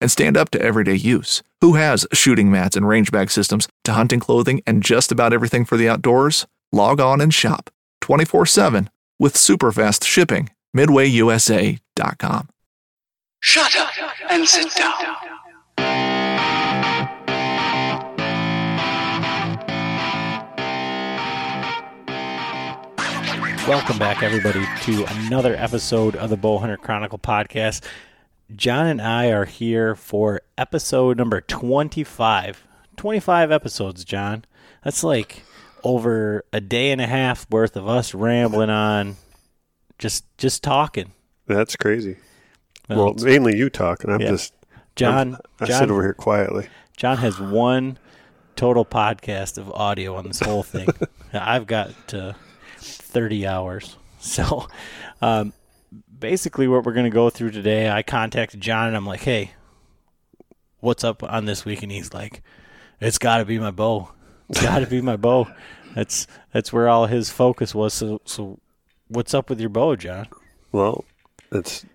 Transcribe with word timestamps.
and 0.00 0.10
stand 0.10 0.36
up 0.36 0.50
to 0.50 0.60
everyday 0.60 0.94
use. 0.94 1.42
Who 1.60 1.74
has 1.74 2.06
shooting 2.12 2.50
mats 2.50 2.76
and 2.76 2.86
range 2.86 3.10
bag 3.10 3.30
systems 3.30 3.68
to 3.84 3.92
hunting 3.92 4.20
clothing 4.20 4.62
and 4.66 4.82
just 4.82 5.10
about 5.12 5.32
everything 5.32 5.64
for 5.64 5.76
the 5.76 5.88
outdoors? 5.88 6.46
Log 6.72 7.00
on 7.00 7.20
and 7.20 7.32
shop 7.32 7.70
24 8.00 8.46
7 8.46 8.90
with 9.18 9.36
super 9.36 9.72
fast 9.72 10.04
shipping. 10.04 10.50
MidwayUSA.com. 10.76 12.48
Shut 13.40 13.76
up 13.76 13.90
and 14.30 14.46
sit 14.46 14.74
down. 14.74 15.16
Welcome 23.68 23.98
back, 23.98 24.22
everybody, 24.22 24.64
to 24.82 25.04
another 25.06 25.56
episode 25.56 26.14
of 26.14 26.30
the 26.30 26.36
Bowhunter 26.36 26.78
Chronicle 26.78 27.18
podcast. 27.18 27.82
John 28.54 28.86
and 28.86 29.02
I 29.02 29.30
are 29.30 29.44
here 29.44 29.94
for 29.94 30.40
episode 30.56 31.16
number 31.18 31.40
25. 31.40 32.64
25 32.96 33.50
episodes, 33.52 34.04
John. 34.04 34.44
That's 34.84 35.02
like 35.02 35.42
over 35.82 36.44
a 36.52 36.60
day 36.60 36.90
and 36.92 37.00
a 37.00 37.06
half 37.06 37.48
worth 37.50 37.76
of 37.76 37.88
us 37.88 38.14
rambling 38.14 38.70
on, 38.70 39.16
just 39.98 40.24
just 40.38 40.62
talking. 40.62 41.12
That's 41.46 41.76
crazy. 41.76 42.16
Well, 42.88 42.98
Well, 42.98 43.14
mainly 43.20 43.56
you 43.56 43.68
talk, 43.68 44.04
and 44.04 44.12
I'm 44.12 44.20
Yeah. 44.20 44.28
just 44.30 44.52
John, 44.94 45.14
I'm- 45.34 45.36
I 45.60 45.64
John, 45.66 45.80
sit 45.80 45.90
over 45.90 46.02
here 46.02 46.14
quietly. 46.14 46.68
John 46.96 47.18
has 47.18 47.38
one 47.40 47.98
total 48.54 48.84
podcast 48.84 49.58
of 49.58 49.70
audio 49.72 50.14
on 50.16 50.24
this 50.28 50.40
whole 50.40 50.62
thing. 50.62 50.88
I've 51.32 51.66
got 51.66 52.14
uh, 52.14 52.32
30 52.78 53.46
hours. 53.46 53.96
So, 54.18 54.66
um, 55.20 55.52
basically, 56.18 56.68
what 56.68 56.84
we're 56.84 56.92
going 56.92 57.04
to 57.04 57.10
go 57.10 57.30
through 57.30 57.50
today, 57.50 57.90
I 57.90 58.02
contacted 58.02 58.60
John 58.60 58.88
and 58.88 58.96
I'm 58.96 59.06
like, 59.06 59.20
hey, 59.20 59.52
what's 60.80 61.04
up 61.04 61.22
on 61.22 61.44
this 61.44 61.64
week? 61.64 61.82
And 61.82 61.92
he's 61.92 62.14
like, 62.14 62.42
it's 63.00 63.18
got 63.18 63.38
to 63.38 63.44
be 63.44 63.58
my 63.58 63.70
bow. 63.70 64.10
It's 64.48 64.62
got 64.62 64.80
to 64.80 64.86
be 64.86 65.00
my 65.00 65.16
bow. 65.16 65.48
That's 65.94 66.26
that's 66.52 66.74
where 66.74 66.90
all 66.90 67.06
his 67.06 67.30
focus 67.30 67.74
was. 67.74 67.94
So, 67.94 68.20
so 68.26 68.60
what's 69.08 69.32
up 69.32 69.48
with 69.48 69.58
your 69.58 69.70
bow, 69.70 69.96
John? 69.96 70.28
Well, 70.70 71.06
it's 71.50 71.86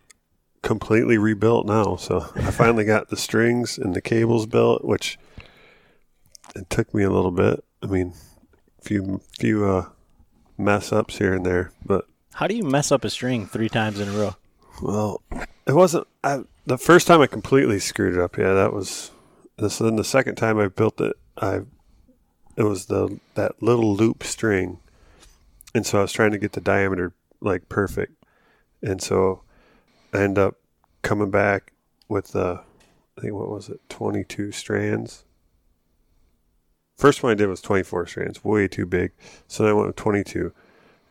completely 0.63 1.19
rebuilt 1.19 1.67
now. 1.67 1.97
So 1.97 2.25
I 2.35 2.49
finally 2.49 2.83
got 2.83 3.09
the 3.09 3.15
strings 3.15 3.77
and 3.77 3.93
the 3.93 4.01
cables 4.01 4.47
built, 4.47 4.83
which 4.83 5.19
it 6.55 6.67
took 6.71 6.95
me 6.95 7.03
a 7.03 7.11
little 7.11 7.29
bit. 7.29 7.63
I 7.83 7.85
mean, 7.85 8.13
few 8.81 9.21
few 9.37 9.65
uh, 9.65 9.89
mess 10.57 10.91
ups 10.91 11.19
here 11.19 11.33
and 11.33 11.45
there, 11.45 11.71
but 11.85 12.07
How 12.33 12.47
do 12.47 12.55
you 12.55 12.63
mess 12.63 12.91
up 12.91 13.03
a 13.03 13.09
string 13.09 13.45
three 13.45 13.69
times 13.69 13.99
in 13.99 14.07
a 14.09 14.11
row? 14.11 14.35
well, 14.81 15.21
it 15.67 15.73
wasn't. 15.73 16.07
I, 16.23 16.41
the 16.65 16.77
first 16.77 17.07
time 17.07 17.21
I 17.21 17.27
completely 17.27 17.79
screwed 17.79 18.15
it 18.15 18.19
up. 18.19 18.37
Yeah, 18.37 18.53
that 18.53 18.73
was. 18.73 19.11
Then 19.57 19.95
the 19.95 20.03
second 20.03 20.35
time 20.35 20.57
I 20.57 20.69
built 20.69 20.99
it, 21.01 21.15
I 21.37 21.61
it 22.55 22.63
was 22.63 22.87
the 22.87 23.19
that 23.35 23.61
little 23.61 23.95
loop 23.95 24.23
string, 24.23 24.79
and 25.75 25.85
so 25.85 25.99
I 25.99 26.01
was 26.01 26.11
trying 26.11 26.31
to 26.31 26.39
get 26.39 26.53
the 26.53 26.61
diameter 26.61 27.13
like 27.41 27.69
perfect, 27.69 28.13
and 28.81 29.01
so 29.01 29.43
I 30.13 30.21
end 30.21 30.37
up 30.37 30.55
coming 31.03 31.29
back 31.29 31.73
with 32.09 32.29
the 32.29 32.61
I 33.17 33.21
think 33.21 33.33
what 33.33 33.49
was 33.49 33.69
it 33.69 33.81
twenty 33.87 34.23
two 34.23 34.51
strands. 34.51 35.25
First 36.97 37.23
one 37.23 37.31
I 37.31 37.35
did 37.35 37.47
was 37.47 37.61
twenty 37.61 37.83
four 37.83 38.05
strands, 38.07 38.43
way 38.43 38.67
too 38.67 38.85
big. 38.85 39.11
So 39.47 39.63
then 39.63 39.71
I 39.71 39.73
went 39.73 39.87
with 39.87 39.95
twenty 39.95 40.23
two, 40.23 40.53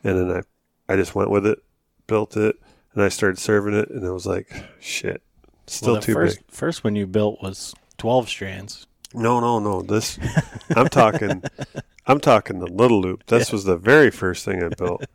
and 0.03 0.17
then 0.17 0.31
I 0.31 0.41
I 0.91 0.95
just 0.95 1.15
went 1.15 1.29
with 1.29 1.45
it, 1.45 1.59
built 2.07 2.35
it, 2.35 2.57
and 2.93 3.03
I 3.03 3.09
started 3.09 3.39
serving 3.39 3.73
it, 3.73 3.89
and 3.89 4.03
it 4.03 4.11
was 4.11 4.25
like 4.25 4.51
shit, 4.79 5.21
still 5.67 5.93
Well, 5.93 6.01
the 6.01 6.05
too 6.05 6.13
first, 6.13 6.37
big. 6.37 6.45
First 6.51 6.83
one 6.83 6.95
you 6.95 7.07
built 7.07 7.41
was 7.41 7.73
12 7.97 8.27
strands. 8.27 8.87
No, 9.13 9.39
no, 9.39 9.59
no. 9.59 9.81
This 9.81 10.19
I'm 10.75 10.87
talking 10.87 11.43
I'm 12.07 12.19
talking 12.19 12.59
the 12.59 12.67
little 12.67 13.01
loop. 13.01 13.25
This 13.27 13.51
was 13.51 13.63
the 13.63 13.77
very 13.77 14.09
first 14.09 14.45
thing 14.45 14.63
I 14.63 14.69
built. 14.69 15.05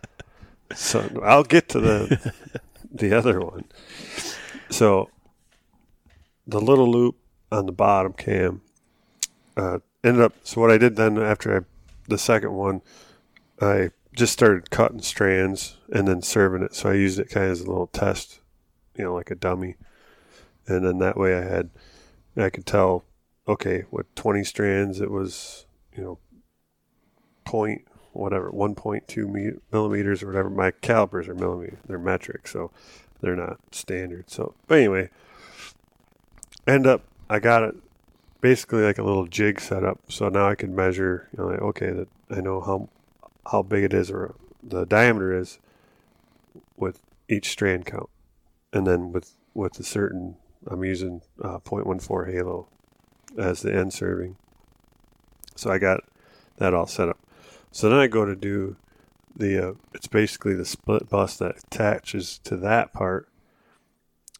So 0.74 1.20
I'll 1.22 1.44
get 1.44 1.68
to 1.70 1.80
the 1.80 2.32
the 2.90 3.12
other 3.12 3.40
one. 3.40 3.64
So 4.70 5.10
the 6.46 6.60
little 6.60 6.90
loop 6.90 7.16
on 7.50 7.66
the 7.66 7.72
bottom 7.72 8.12
cam 8.12 8.62
uh, 9.56 9.78
ended 10.04 10.22
up 10.22 10.34
so 10.42 10.60
what 10.60 10.70
I 10.70 10.78
did 10.78 10.96
then 10.96 11.18
after 11.18 11.56
I 11.56 11.60
the 12.08 12.18
second 12.18 12.52
one 12.52 12.82
I 13.60 13.90
just 14.16 14.32
started 14.32 14.70
cutting 14.70 15.02
strands 15.02 15.76
and 15.92 16.08
then 16.08 16.22
serving 16.22 16.62
it. 16.62 16.74
So 16.74 16.90
I 16.90 16.94
used 16.94 17.18
it 17.18 17.30
kind 17.30 17.46
of 17.46 17.52
as 17.52 17.60
a 17.60 17.66
little 17.66 17.86
test, 17.86 18.40
you 18.96 19.04
know, 19.04 19.14
like 19.14 19.30
a 19.30 19.36
dummy. 19.36 19.76
And 20.66 20.84
then 20.84 20.98
that 20.98 21.16
way 21.16 21.36
I 21.36 21.42
had 21.42 21.70
I 22.36 22.50
could 22.50 22.66
tell 22.66 23.04
okay, 23.48 23.84
with 23.90 24.12
20 24.14 24.44
strands, 24.44 25.00
it 25.00 25.10
was, 25.10 25.66
you 25.96 26.02
know, 26.02 26.18
point, 27.44 27.82
whatever, 28.12 28.50
1.2 28.50 29.60
millimeters 29.72 30.22
or 30.22 30.26
whatever. 30.26 30.50
My 30.50 30.70
calipers 30.70 31.28
are 31.28 31.34
millimeter, 31.34 31.78
they're 31.86 31.98
metric, 31.98 32.48
so 32.48 32.72
they're 33.20 33.36
not 33.36 33.58
standard. 33.70 34.30
So, 34.30 34.54
but 34.66 34.78
anyway, 34.78 35.10
end 36.66 36.86
up, 36.86 37.02
I 37.30 37.38
got 37.38 37.62
it 37.62 37.76
basically 38.40 38.82
like 38.82 38.98
a 38.98 39.04
little 39.04 39.26
jig 39.26 39.60
setup. 39.60 40.00
So 40.08 40.28
now 40.28 40.48
I 40.48 40.54
can 40.54 40.74
measure, 40.74 41.28
you 41.32 41.42
know, 41.42 41.50
like, 41.50 41.62
okay, 41.62 41.90
that 41.90 42.08
I 42.30 42.40
know 42.40 42.60
how, 42.60 42.88
how 43.50 43.62
big 43.62 43.84
it 43.84 43.94
is 43.94 44.10
or 44.10 44.34
the 44.62 44.84
diameter 44.84 45.38
is 45.38 45.58
with 46.76 47.02
each 47.28 47.50
strand 47.50 47.86
count. 47.86 48.10
And 48.72 48.86
then 48.86 49.12
with, 49.12 49.32
with 49.54 49.78
a 49.78 49.84
certain, 49.84 50.36
I'm 50.66 50.84
using 50.84 51.22
uh, 51.42 51.58
0.14 51.58 52.32
halo 52.32 52.68
as 53.38 53.62
the 53.62 53.74
end 53.74 53.92
serving. 53.92 54.36
So 55.54 55.70
I 55.70 55.78
got 55.78 56.00
that 56.58 56.74
all 56.74 56.86
set 56.86 57.08
up. 57.08 57.18
So 57.70 57.88
then 57.88 57.98
I 57.98 58.06
go 58.06 58.24
to 58.24 58.36
do 58.36 58.76
the, 59.34 59.70
uh, 59.70 59.72
it's 59.94 60.06
basically 60.06 60.54
the 60.54 60.64
split 60.64 61.08
bus 61.08 61.36
that 61.38 61.58
attaches 61.58 62.38
to 62.44 62.56
that 62.58 62.92
part. 62.92 63.28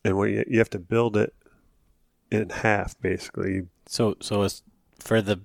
And 0.05 0.17
what 0.17 0.31
you, 0.31 0.45
you 0.49 0.59
have 0.59 0.71
to 0.71 0.79
build 0.79 1.17
it 1.17 1.35
in 2.31 2.51
half, 2.51 2.99
basically. 3.01 3.63
So 3.87 4.17
so 4.21 4.43
it's 4.43 4.63
for 4.99 5.23
the 5.23 5.41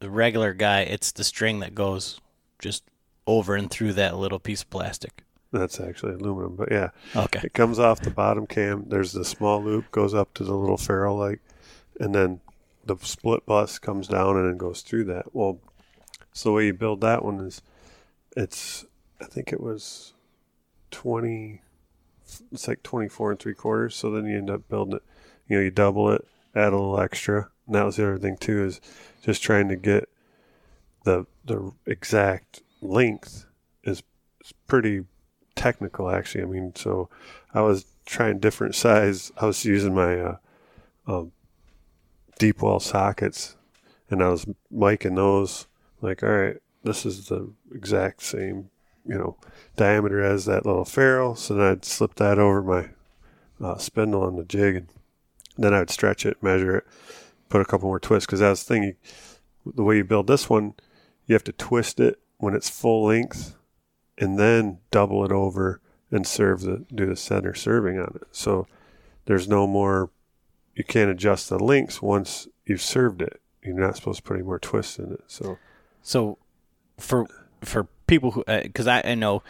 the 0.00 0.10
regular 0.10 0.54
guy, 0.54 0.80
it's 0.80 1.12
the 1.12 1.24
string 1.24 1.60
that 1.60 1.74
goes 1.74 2.20
just 2.58 2.84
over 3.30 3.54
and 3.54 3.70
through 3.70 3.92
that 3.94 4.16
little 4.16 4.38
piece 4.38 4.62
of 4.62 4.70
plastic. 4.70 5.22
That's 5.52 5.80
actually 5.80 6.14
aluminum, 6.14 6.54
but 6.56 6.70
yeah, 6.70 6.90
Okay. 7.16 7.40
it 7.44 7.54
comes 7.54 7.78
off 7.78 8.00
the 8.00 8.10
bottom 8.10 8.46
cam. 8.46 8.84
There's 8.88 9.12
the 9.12 9.24
small 9.24 9.62
loop, 9.62 9.90
goes 9.90 10.14
up 10.14 10.32
to 10.34 10.44
the 10.44 10.54
little 10.54 10.76
ferrule 10.76 11.16
like, 11.18 11.40
and 11.98 12.14
then 12.14 12.40
the 12.84 12.96
split 13.02 13.44
bus 13.46 13.78
comes 13.78 14.06
down 14.08 14.36
and 14.36 14.48
then 14.48 14.56
goes 14.58 14.82
through 14.82 15.04
that. 15.04 15.34
Well, 15.34 15.58
so 16.32 16.48
the 16.50 16.52
way 16.54 16.66
you 16.66 16.72
build 16.74 17.00
that 17.00 17.24
one 17.24 17.40
is 17.40 17.62
it's 18.36 18.84
I 19.20 19.24
think 19.24 19.52
it 19.52 19.60
was 19.60 20.12
twenty. 20.90 21.62
It's 22.52 22.68
like 22.68 22.82
twenty 22.84 23.08
four 23.08 23.30
and 23.32 23.40
three 23.40 23.54
quarters. 23.54 23.96
So 23.96 24.10
then 24.10 24.26
you 24.26 24.38
end 24.38 24.50
up 24.50 24.68
building 24.68 24.94
it. 24.96 25.02
You 25.48 25.56
know, 25.56 25.62
you 25.62 25.70
double 25.72 26.10
it, 26.12 26.24
add 26.54 26.72
a 26.72 26.76
little 26.76 27.00
extra. 27.00 27.48
And 27.66 27.74
that 27.74 27.84
was 27.84 27.96
the 27.96 28.04
other 28.04 28.18
thing 28.18 28.36
too 28.36 28.64
is 28.64 28.80
just 29.22 29.42
trying 29.42 29.68
to 29.68 29.76
get 29.76 30.08
the 31.04 31.26
the 31.44 31.72
exact 31.86 32.62
length 32.80 33.46
is, 33.84 34.02
pretty 34.66 35.04
technical 35.54 36.10
actually. 36.10 36.42
I 36.42 36.46
mean, 36.46 36.72
so 36.74 37.08
I 37.52 37.60
was 37.60 37.84
trying 38.06 38.38
different 38.38 38.74
size. 38.74 39.30
I 39.36 39.46
was 39.46 39.64
using 39.64 39.94
my 39.94 40.18
uh, 40.18 40.36
um, 41.06 41.32
deep 42.38 42.62
well 42.62 42.80
sockets, 42.80 43.56
and 44.08 44.22
I 44.22 44.28
was 44.28 44.46
miking 44.72 45.16
those. 45.16 45.66
Like, 46.00 46.22
all 46.22 46.30
right, 46.30 46.56
this 46.82 47.04
is 47.04 47.28
the 47.28 47.52
exact 47.74 48.22
same, 48.22 48.70
you 49.06 49.18
know, 49.18 49.36
diameter 49.76 50.22
as 50.22 50.46
that 50.46 50.64
little 50.64 50.86
ferrule. 50.86 51.36
So 51.36 51.54
then 51.54 51.66
I'd 51.66 51.84
slip 51.84 52.14
that 52.14 52.38
over 52.38 52.62
my 52.62 52.88
uh, 53.64 53.76
spindle 53.76 54.22
on 54.22 54.36
the 54.36 54.44
jig, 54.44 54.76
and 54.76 54.88
then 55.58 55.74
I 55.74 55.80
would 55.80 55.90
stretch 55.90 56.24
it, 56.24 56.42
measure 56.42 56.78
it, 56.78 56.84
put 57.50 57.60
a 57.60 57.66
couple 57.66 57.88
more 57.88 58.00
twists. 58.00 58.26
Because 58.26 58.40
that's 58.40 58.64
the 58.64 58.74
thing, 58.74 58.96
the 59.66 59.82
way 59.84 59.98
you 59.98 60.04
build 60.04 60.26
this 60.26 60.48
one, 60.48 60.74
you 61.26 61.34
have 61.34 61.44
to 61.44 61.52
twist 61.52 62.00
it 62.00 62.18
when 62.40 62.54
it's 62.54 62.68
full 62.68 63.06
length, 63.06 63.56
and 64.18 64.38
then 64.38 64.78
double 64.90 65.24
it 65.24 65.32
over 65.32 65.80
and 66.10 66.26
serve 66.26 66.60
the 66.62 66.84
do 66.92 67.06
the 67.06 67.16
center 67.16 67.54
serving 67.54 67.98
on 67.98 68.12
it. 68.16 68.28
So 68.32 68.66
there's 69.26 69.48
no 69.48 69.66
more. 69.66 70.10
You 70.74 70.84
can't 70.84 71.10
adjust 71.10 71.48
the 71.48 71.58
links 71.58 72.00
once 72.00 72.48
you've 72.64 72.82
served 72.82 73.22
it. 73.22 73.40
You're 73.62 73.78
not 73.78 73.96
supposed 73.96 74.18
to 74.18 74.22
put 74.22 74.34
any 74.34 74.42
more 74.42 74.58
twists 74.58 74.98
in 74.98 75.12
it. 75.12 75.22
So 75.26 75.58
So 76.02 76.38
for 76.98 77.26
for 77.62 77.86
people 78.06 78.32
who 78.32 78.44
uh, 78.46 78.62
because 78.62 78.86
I, 78.86 79.02
I 79.04 79.14
know 79.14 79.42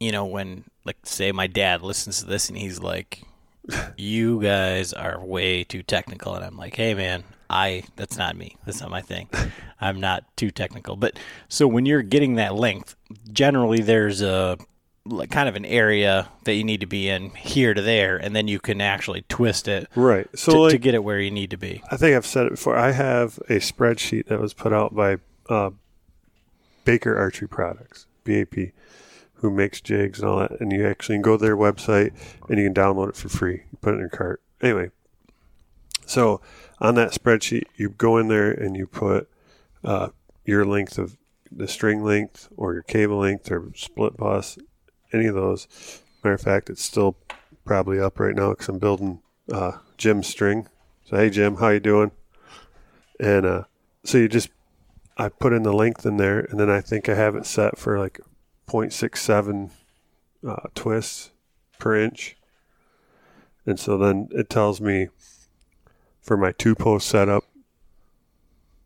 you 0.00 0.12
know 0.12 0.24
when 0.24 0.64
like 0.84 0.96
say 1.04 1.32
my 1.32 1.46
dad 1.46 1.82
listens 1.82 2.20
to 2.20 2.26
this 2.26 2.48
and 2.48 2.58
he's 2.58 2.80
like 2.80 3.22
you 3.96 4.40
guys 4.40 4.92
are 4.92 5.24
way 5.24 5.64
too 5.64 5.82
technical 5.82 6.34
and 6.34 6.44
I'm 6.44 6.56
like 6.56 6.76
hey 6.76 6.94
man 6.94 7.24
I 7.48 7.84
that's 7.96 8.16
not 8.16 8.36
me 8.36 8.56
that's 8.64 8.80
not 8.80 8.90
my 8.90 9.00
thing 9.02 9.28
I'm 9.80 10.00
not 10.00 10.24
too 10.36 10.50
technical 10.50 10.96
but 10.96 11.18
so 11.48 11.66
when 11.66 11.86
you're 11.86 12.02
getting 12.02 12.34
that 12.36 12.54
length 12.54 12.96
generally 13.32 13.80
there's 13.80 14.22
a 14.22 14.58
like 15.06 15.30
kind 15.30 15.48
of 15.48 15.54
an 15.54 15.66
area 15.66 16.28
that 16.44 16.54
you 16.54 16.64
need 16.64 16.80
to 16.80 16.86
be 16.86 17.08
in 17.08 17.30
here 17.30 17.74
to 17.74 17.82
there 17.82 18.16
and 18.16 18.34
then 18.34 18.48
you 18.48 18.58
can 18.58 18.80
actually 18.80 19.22
twist 19.28 19.68
it 19.68 19.86
right. 19.94 20.26
So 20.34 20.52
to, 20.52 20.58
like, 20.60 20.70
to 20.72 20.78
get 20.78 20.94
it 20.94 21.04
where 21.04 21.20
you 21.20 21.30
need 21.30 21.50
to 21.50 21.58
be 21.58 21.82
I 21.90 21.96
think 21.96 22.16
I've 22.16 22.26
said 22.26 22.46
it 22.46 22.52
before. 22.52 22.76
I 22.76 22.92
have 22.92 23.38
a 23.48 23.58
spreadsheet 23.58 24.26
that 24.26 24.40
was 24.40 24.54
put 24.54 24.72
out 24.72 24.94
by 24.94 25.18
uh, 25.48 25.70
Baker 26.84 27.16
Archery 27.16 27.48
Products, 27.48 28.06
BAP, 28.24 28.72
who 29.34 29.50
makes 29.50 29.80
jigs 29.80 30.20
and 30.20 30.28
all 30.28 30.38
that. 30.38 30.60
And 30.60 30.72
you 30.72 30.86
actually 30.86 31.16
can 31.16 31.22
go 31.22 31.36
to 31.36 31.42
their 31.42 31.56
website 31.56 32.12
and 32.48 32.58
you 32.58 32.70
can 32.70 32.74
download 32.74 33.10
it 33.10 33.16
for 33.16 33.28
free. 33.28 33.64
You 33.70 33.78
put 33.80 33.90
it 33.90 33.94
in 33.94 34.00
your 34.00 34.08
cart. 34.08 34.42
Anyway, 34.60 34.90
so 36.06 36.40
on 36.80 36.94
that 36.96 37.12
spreadsheet, 37.12 37.64
you 37.76 37.90
go 37.90 38.18
in 38.18 38.28
there 38.28 38.50
and 38.50 38.76
you 38.76 38.86
put 38.86 39.28
uh, 39.82 40.08
your 40.44 40.64
length 40.64 40.98
of 40.98 41.16
the 41.50 41.68
string 41.68 42.02
length 42.02 42.48
or 42.56 42.72
your 42.72 42.82
cable 42.82 43.18
length 43.18 43.50
or 43.50 43.70
split 43.74 44.16
bus, 44.16 44.58
any 45.12 45.26
of 45.26 45.34
those. 45.34 46.02
Matter 46.22 46.34
of 46.34 46.40
fact, 46.40 46.70
it's 46.70 46.84
still 46.84 47.16
probably 47.64 48.00
up 48.00 48.18
right 48.18 48.34
now 48.34 48.50
because 48.50 48.68
I'm 48.68 48.78
building 48.78 49.20
uh, 49.52 49.72
Jim's 49.96 50.26
string. 50.26 50.68
So 51.04 51.16
hey 51.16 51.30
Jim, 51.30 51.56
how 51.56 51.68
you 51.68 51.80
doing? 51.80 52.10
And 53.20 53.46
uh, 53.46 53.64
so 54.04 54.18
you 54.18 54.28
just 54.28 54.48
I 55.16 55.28
put 55.28 55.52
in 55.52 55.62
the 55.62 55.72
length 55.72 56.04
in 56.04 56.16
there, 56.16 56.40
and 56.40 56.58
then 56.58 56.68
I 56.68 56.80
think 56.80 57.08
I 57.08 57.14
have 57.14 57.36
it 57.36 57.46
set 57.46 57.78
for 57.78 57.98
like 57.98 58.20
0.67 58.68 59.70
uh, 60.46 60.56
twists 60.74 61.30
per 61.78 61.96
inch. 61.96 62.36
And 63.66 63.78
so 63.78 63.96
then 63.96 64.28
it 64.32 64.50
tells 64.50 64.80
me 64.80 65.08
for 66.24 66.36
my 66.36 66.50
two 66.52 66.74
post 66.74 67.06
setup, 67.06 67.44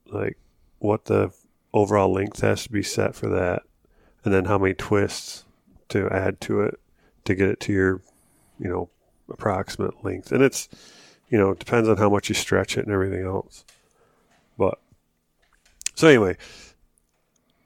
like 0.06 0.37
what 0.81 1.06
the 1.06 1.32
overall 1.73 2.12
length 2.12 2.40
has 2.40 2.64
to 2.64 2.73
be 2.73 2.82
set 2.82 3.14
for 3.14 3.29
that, 3.29 3.62
and 4.25 4.35
then 4.35 4.44
how 4.44 4.58
many 4.58 4.75
twists 4.75 5.44
to 5.88 6.08
add 6.11 6.40
to 6.43 6.61
it 6.62 6.79
to 7.25 7.35
get 7.35 7.49
it 7.49 7.61
to 7.61 7.73
your, 7.73 8.02
you 8.58 8.69
know, 8.69 8.90
approximate 9.31 10.05
length. 10.05 10.32
And 10.32 10.43
it's, 10.43 10.69
you 11.31 11.38
know, 11.38 11.50
it 11.50 11.58
depends 11.58 11.88
on 11.88 11.96
how 11.96 12.11
much 12.11 12.29
you 12.29 12.35
stretch 12.35 12.76
it 12.76 12.85
and 12.85 12.93
everything 12.93 13.25
else. 13.25 13.64
But 14.58 14.81
so 15.94 16.08
anyway, 16.08 16.37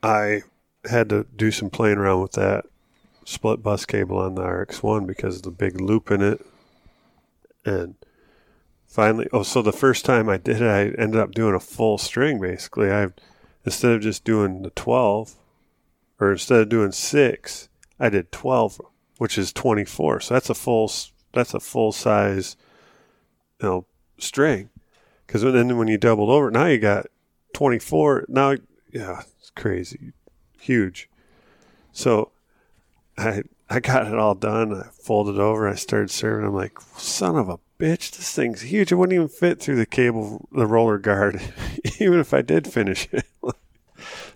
I 0.03 0.43
had 0.85 1.09
to 1.09 1.27
do 1.35 1.51
some 1.51 1.71
playing 1.71 1.99
around 1.99 2.21
with 2.21 2.33
that 2.33 2.67
split 3.25 3.63
bus 3.63 3.87
cable 3.87 4.19
on 4.19 4.35
the 4.35 4.43
RX1 4.43 5.07
because 5.07 5.37
of 5.37 5.43
the 5.43 5.51
big 5.51 5.81
loop 5.81 6.11
in 6.11 6.21
it. 6.21 6.45
And 7.65 7.95
finally, 8.93 9.27
oh, 9.33 9.43
so 9.43 9.63
the 9.63 9.73
first 9.73 10.05
time 10.05 10.29
I 10.29 10.37
did 10.37 10.61
it, 10.61 10.69
I 10.69 11.01
ended 11.01 11.19
up 11.19 11.33
doing 11.33 11.55
a 11.55 11.61
full 11.61 11.97
string 11.97 12.39
basically. 12.39 12.93
I 12.93 13.09
instead 13.65 13.93
of 13.93 14.03
just 14.03 14.23
doing 14.23 14.63
the 14.63 14.71
12 14.71 15.35
or 16.21 16.33
instead 16.33 16.61
of 16.61 16.69
doing 16.69 16.93
6, 16.93 17.69
I 17.99 18.09
did 18.11 18.31
12, 18.31 18.83
which 19.17 19.39
is 19.39 19.53
24. 19.53 20.21
So 20.21 20.35
that's 20.35 20.51
a 20.51 20.55
full 20.55 20.93
that's 21.33 21.55
a 21.55 21.61
full 21.61 21.93
size 21.93 22.57
you 23.63 23.69
know 23.69 23.87
string. 24.19 24.69
Cuz 25.27 25.41
then 25.41 25.79
when 25.79 25.89
you 25.89 25.97
doubled 25.97 26.29
over, 26.29 26.51
now 26.51 26.67
you 26.67 26.79
got 26.79 27.07
24. 27.55 28.27
Now 28.29 28.57
yeah, 28.93 29.23
it's 29.41 29.51
crazy. 29.57 30.13
Huge. 30.61 31.09
So 31.93 32.31
I 33.17 33.45
I 33.71 33.81
got 33.81 34.07
it 34.07 34.19
all 34.19 34.35
done. 34.35 34.75
I 34.75 34.89
folded 34.91 35.39
over. 35.39 35.67
I 35.67 35.77
started 35.77 36.11
serving. 36.11 36.47
I'm 36.47 36.55
like, 36.55 36.79
son 36.99 37.37
of 37.37 37.49
a 37.49 37.59
bitch, 37.83 38.13
this 38.17 38.33
thing's 38.33 38.61
huge. 38.61 38.93
It 38.93 38.95
wouldn't 38.95 39.15
even 39.15 39.29
fit 39.29 39.59
through 39.61 39.75
the 39.77 39.87
cable, 39.87 40.49
the 40.53 40.67
roller 40.67 40.99
guard, 40.99 41.41
even 41.99 42.21
if 42.21 42.33
I 42.33 42.41
did 42.43 42.67
finish 42.73 43.09
it. 43.11 43.25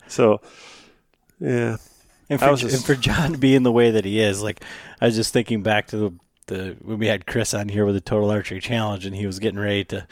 so, 0.08 0.40
yeah. 1.38 1.76
And 2.28 2.40
for, 2.40 2.56
just- 2.56 2.74
and 2.74 2.84
for 2.84 2.94
John 3.00 3.34
being 3.34 3.62
the 3.62 3.70
way 3.72 3.92
that 3.92 4.04
he 4.04 4.18
is, 4.20 4.42
like 4.42 4.64
I 5.00 5.06
was 5.06 5.14
just 5.14 5.32
thinking 5.32 5.62
back 5.62 5.86
to 5.88 5.96
the, 5.96 6.12
the 6.46 6.76
when 6.82 6.98
we 6.98 7.06
had 7.06 7.24
Chris 7.26 7.54
on 7.54 7.68
here 7.68 7.84
with 7.84 7.94
the 7.94 8.00
Total 8.00 8.28
Archery 8.30 8.60
Challenge, 8.60 9.06
and 9.06 9.14
he 9.14 9.26
was 9.26 9.38
getting 9.38 9.60
ready 9.60 9.84
to 9.84 10.06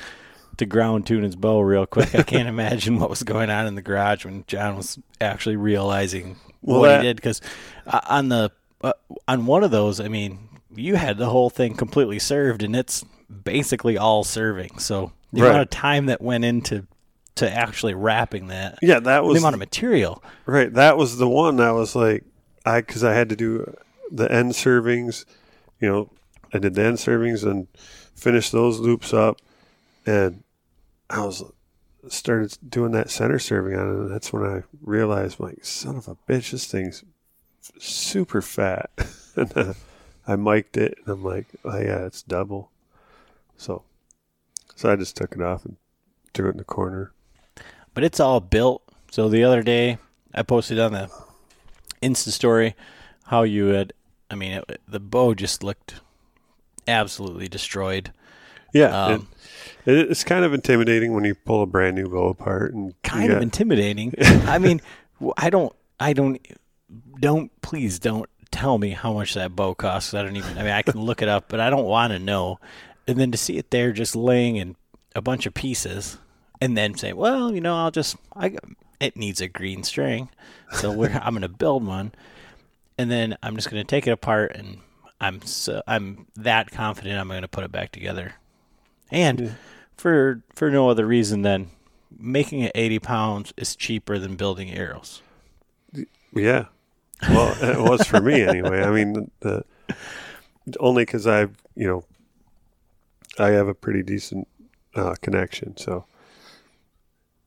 to 0.58 0.66
ground 0.66 1.04
tune 1.04 1.24
his 1.24 1.34
bow 1.34 1.60
real 1.60 1.86
quick. 1.86 2.14
I 2.14 2.22
can't 2.22 2.48
imagine 2.56 3.00
what 3.00 3.10
was 3.10 3.24
going 3.24 3.50
on 3.50 3.66
in 3.66 3.74
the 3.74 3.82
garage 3.82 4.24
when 4.24 4.44
John 4.46 4.76
was 4.76 4.96
actually 5.20 5.56
realizing 5.56 6.36
Well, 6.62 6.78
what 6.80 6.88
that- 6.88 7.00
he 7.02 7.08
did. 7.08 7.16
Because 7.16 7.40
uh, 7.88 8.00
on 8.08 8.28
the 8.28 8.52
uh, 8.82 8.92
on 9.26 9.46
one 9.46 9.64
of 9.64 9.72
those, 9.72 9.98
I 9.98 10.06
mean, 10.06 10.38
you 10.72 10.94
had 10.94 11.18
the 11.18 11.30
whole 11.30 11.50
thing 11.50 11.74
completely 11.74 12.20
served, 12.20 12.62
and 12.62 12.76
it's 12.76 13.04
basically 13.44 13.96
all 13.98 14.24
serving. 14.24 14.78
So 14.78 15.12
the 15.32 15.42
Right. 15.42 15.48
amount 15.48 15.62
of 15.62 15.70
time 15.70 16.06
that 16.06 16.20
went 16.20 16.44
into 16.44 16.86
to 17.36 17.50
actually 17.50 17.94
wrapping 17.94 18.46
that, 18.48 18.78
Yeah, 18.80 19.00
that 19.00 19.24
was 19.24 19.34
the 19.34 19.40
amount 19.40 19.54
of 19.54 19.58
material. 19.60 20.22
Right, 20.46 20.72
that 20.74 20.96
was 20.96 21.16
the 21.16 21.28
one 21.28 21.56
that 21.56 21.70
was 21.70 21.96
like 21.96 22.24
I 22.64 22.80
because 22.80 23.02
I 23.04 23.12
had 23.14 23.28
to 23.30 23.36
do 23.36 23.76
the 24.10 24.30
end 24.30 24.52
servings, 24.52 25.24
you 25.80 25.88
know, 25.90 26.10
I 26.52 26.58
did 26.58 26.74
the 26.74 26.82
end 26.84 26.98
servings 26.98 27.42
and 27.42 27.66
finished 28.14 28.52
those 28.52 28.78
loops 28.78 29.12
up, 29.12 29.38
and 30.06 30.44
I 31.10 31.24
was 31.26 31.42
started 32.08 32.56
doing 32.68 32.92
that 32.92 33.10
center 33.10 33.38
serving 33.38 33.74
on 33.76 33.88
it, 33.88 33.98
and 33.98 34.10
that's 34.10 34.32
when 34.32 34.44
I 34.44 34.62
realized, 34.82 35.40
like, 35.40 35.64
son 35.64 35.96
of 35.96 36.06
a 36.06 36.14
bitch, 36.28 36.52
this 36.52 36.66
thing's 36.66 37.02
super 37.78 38.40
fat, 38.42 38.90
and 39.36 39.48
then 39.50 39.74
I 40.26 40.36
mic'd 40.36 40.76
it, 40.76 40.98
and 40.98 41.08
I'm 41.08 41.24
like, 41.24 41.46
oh 41.64 41.78
yeah, 41.78 42.04
it's 42.06 42.22
double, 42.22 42.70
so, 43.56 43.82
so 44.76 44.90
I 44.92 44.96
just 44.96 45.16
took 45.16 45.32
it 45.32 45.42
off 45.42 45.64
and 45.64 45.76
threw 46.32 46.48
it 46.48 46.52
in 46.52 46.56
the 46.58 46.64
corner. 46.64 47.12
but 47.94 48.04
it's 48.04 48.20
all 48.20 48.40
built. 48.40 48.82
So 49.10 49.28
the 49.28 49.44
other 49.44 49.62
day, 49.62 49.98
I 50.34 50.42
posted 50.42 50.78
on 50.80 50.92
the 50.92 51.10
Insta 52.02 52.30
story 52.30 52.74
how 53.26 53.42
you 53.44 53.66
had. 53.66 53.92
I 54.30 54.34
mean, 54.34 54.52
it, 54.68 54.80
the 54.88 54.98
bow 55.00 55.34
just 55.34 55.62
looked 55.62 56.00
absolutely 56.88 57.48
destroyed. 57.48 58.12
Yeah, 58.72 59.04
Um, 59.04 59.28
it, 59.86 59.94
it, 59.94 60.10
it's 60.10 60.24
kind 60.24 60.44
of 60.44 60.52
intimidating 60.52 61.14
when 61.14 61.24
you 61.24 61.34
pull 61.36 61.62
a 61.62 61.66
brand 61.66 61.94
new 61.94 62.08
bow 62.08 62.28
apart 62.28 62.74
and 62.74 63.00
Kind 63.02 63.30
of 63.30 63.36
got- 63.36 63.42
intimidating. 63.42 64.12
I 64.20 64.58
mean, 64.58 64.80
I 65.36 65.50
don't. 65.50 65.72
I 66.00 66.12
don't. 66.12 66.44
Don't 67.20 67.50
please 67.62 67.98
don't 68.00 68.28
tell 68.50 68.78
me 68.78 68.90
how 68.90 69.12
much 69.12 69.34
that 69.34 69.54
bow 69.54 69.74
costs. 69.74 70.12
I 70.14 70.22
don't 70.22 70.34
even. 70.36 70.58
I 70.58 70.62
mean, 70.62 70.72
I 70.72 70.82
can 70.82 71.00
look 71.00 71.22
it 71.22 71.28
up, 71.28 71.44
but 71.48 71.60
I 71.60 71.70
don't 71.70 71.84
want 71.84 72.12
to 72.12 72.18
know. 72.18 72.58
And 73.06 73.18
then 73.18 73.30
to 73.32 73.38
see 73.38 73.58
it 73.58 73.70
there, 73.70 73.92
just 73.92 74.16
laying 74.16 74.56
in 74.56 74.76
a 75.14 75.20
bunch 75.22 75.46
of 75.46 75.54
pieces, 75.54 76.18
and 76.60 76.76
then 76.76 76.94
say, 76.94 77.12
"Well, 77.12 77.54
you 77.54 77.60
know, 77.60 77.76
I'll 77.76 77.90
just. 77.90 78.16
I 78.34 78.56
it 79.00 79.16
needs 79.16 79.40
a 79.40 79.48
green 79.48 79.82
string, 79.82 80.30
so 80.72 80.90
we're, 80.90 81.10
I'm 81.22 81.34
going 81.34 81.42
to 81.42 81.48
build 81.48 81.84
one." 81.86 82.12
and 82.98 83.10
then 83.10 83.36
I'm 83.42 83.56
just 83.56 83.70
going 83.70 83.82
to 83.82 83.86
take 83.86 84.06
it 84.06 84.12
apart, 84.12 84.54
and 84.54 84.78
I'm 85.20 85.42
so 85.42 85.82
I'm 85.86 86.26
that 86.36 86.70
confident 86.70 87.18
I'm 87.18 87.28
going 87.28 87.42
to 87.42 87.48
put 87.48 87.64
it 87.64 87.72
back 87.72 87.92
together, 87.92 88.34
and 89.10 89.56
for 89.96 90.42
for 90.54 90.70
no 90.70 90.88
other 90.88 91.06
reason 91.06 91.42
than 91.42 91.70
making 92.16 92.60
it 92.60 92.72
80 92.74 92.98
pounds 93.00 93.52
is 93.56 93.74
cheaper 93.74 94.18
than 94.18 94.36
building 94.36 94.70
arrows. 94.70 95.20
yeah, 96.32 96.66
Well, 97.22 97.56
it 97.60 97.80
was 97.80 98.06
for 98.06 98.20
me 98.20 98.42
anyway. 98.42 98.82
I 98.82 98.90
mean, 98.90 99.30
the, 99.40 99.64
only 100.78 101.04
because 101.04 101.26
I've, 101.26 101.56
you 101.74 101.88
know, 101.88 102.04
I 103.38 103.48
have 103.50 103.68
a 103.68 103.74
pretty 103.74 104.02
decent 104.02 104.48
uh, 104.94 105.14
connection. 105.20 105.76
So, 105.76 106.04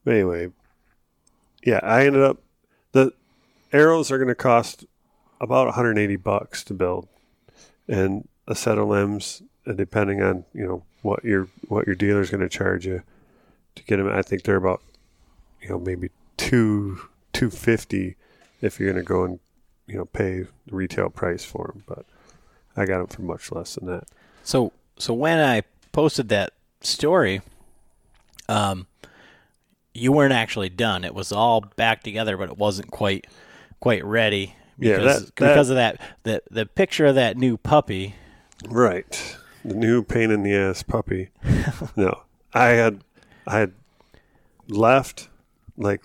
but 0.04 0.14
anyway, 0.14 0.52
yeah, 1.64 1.80
I 1.84 2.06
ended 2.06 2.24
up 2.24 2.42
the 2.92 3.14
arrows 3.72 4.12
are 4.12 4.18
going 4.18 4.28
to 4.28 4.36
cost 4.36 4.86
about 5.40 5.68
180 5.68 6.16
bucks 6.18 6.64
to 6.66 6.74
build, 6.74 7.08
and 7.88 8.28
a 8.48 8.56
set 8.56 8.78
of 8.78 8.88
limbs, 8.88 9.42
uh, 9.66 9.74
depending 9.74 10.22
on 10.22 10.46
you 10.54 10.66
know 10.66 10.84
what 11.02 11.24
your 11.24 11.48
what 11.68 11.86
your 11.86 11.96
dealer's 11.96 12.30
going 12.30 12.42
to 12.42 12.50
charge 12.50 12.86
you 12.86 13.04
to 13.76 13.84
get 13.84 13.98
them. 13.98 14.08
I 14.08 14.22
think 14.22 14.44
they're 14.44 14.56
about 14.56 14.82
you 15.62 15.70
know 15.70 15.80
maybe 15.80 16.10
two 16.38 17.00
two 17.34 17.50
fifty 17.50 18.16
if 18.62 18.80
you're 18.80 18.92
going 18.92 19.04
to 19.04 19.08
go 19.08 19.24
and 19.24 19.40
you 19.86 19.98
know 19.98 20.06
pay 20.06 20.42
the 20.42 20.76
retail 20.76 21.10
price 21.10 21.46
for 21.46 21.68
them, 21.68 21.84
but 21.88 22.06
I 22.76 22.86
got 22.86 22.98
them 22.98 23.08
for 23.08 23.22
much 23.22 23.52
less 23.52 23.76
than 23.76 23.88
that. 23.88 24.06
So 24.44 24.72
so 24.98 25.14
when 25.14 25.40
I 25.40 25.64
posted 25.98 26.30
that 26.30 26.54
story, 26.82 27.42
um, 28.48 28.86
you 29.96 30.12
weren't 30.12 30.32
actually 30.32 30.70
done. 30.70 31.04
It 31.04 31.16
was 31.16 31.32
all 31.32 31.62
back 31.76 32.04
together, 32.04 32.38
but 32.38 32.50
it 32.50 32.58
wasn't 32.60 32.92
quite 32.92 33.26
quite 33.80 34.06
ready. 34.06 34.54
Yeah, 34.78 34.98
Because, 34.98 35.06
that- 35.22 35.26
that- 35.26 35.36
because 35.50 35.70
of 35.72 35.76
that, 35.78 36.00
the 36.22 36.44
the 36.52 36.68
picture 36.68 37.08
of 37.08 37.16
that 37.16 37.36
new 37.36 37.58
puppy. 37.58 38.14
Right. 38.70 39.38
The 39.66 39.74
new 39.74 40.04
pain 40.04 40.30
in 40.30 40.44
the 40.44 40.54
ass 40.54 40.84
puppy. 40.84 41.30
no. 41.96 42.22
I 42.54 42.68
had 42.68 43.04
I 43.48 43.58
had 43.58 43.74
left 44.68 45.30
like 45.78 46.04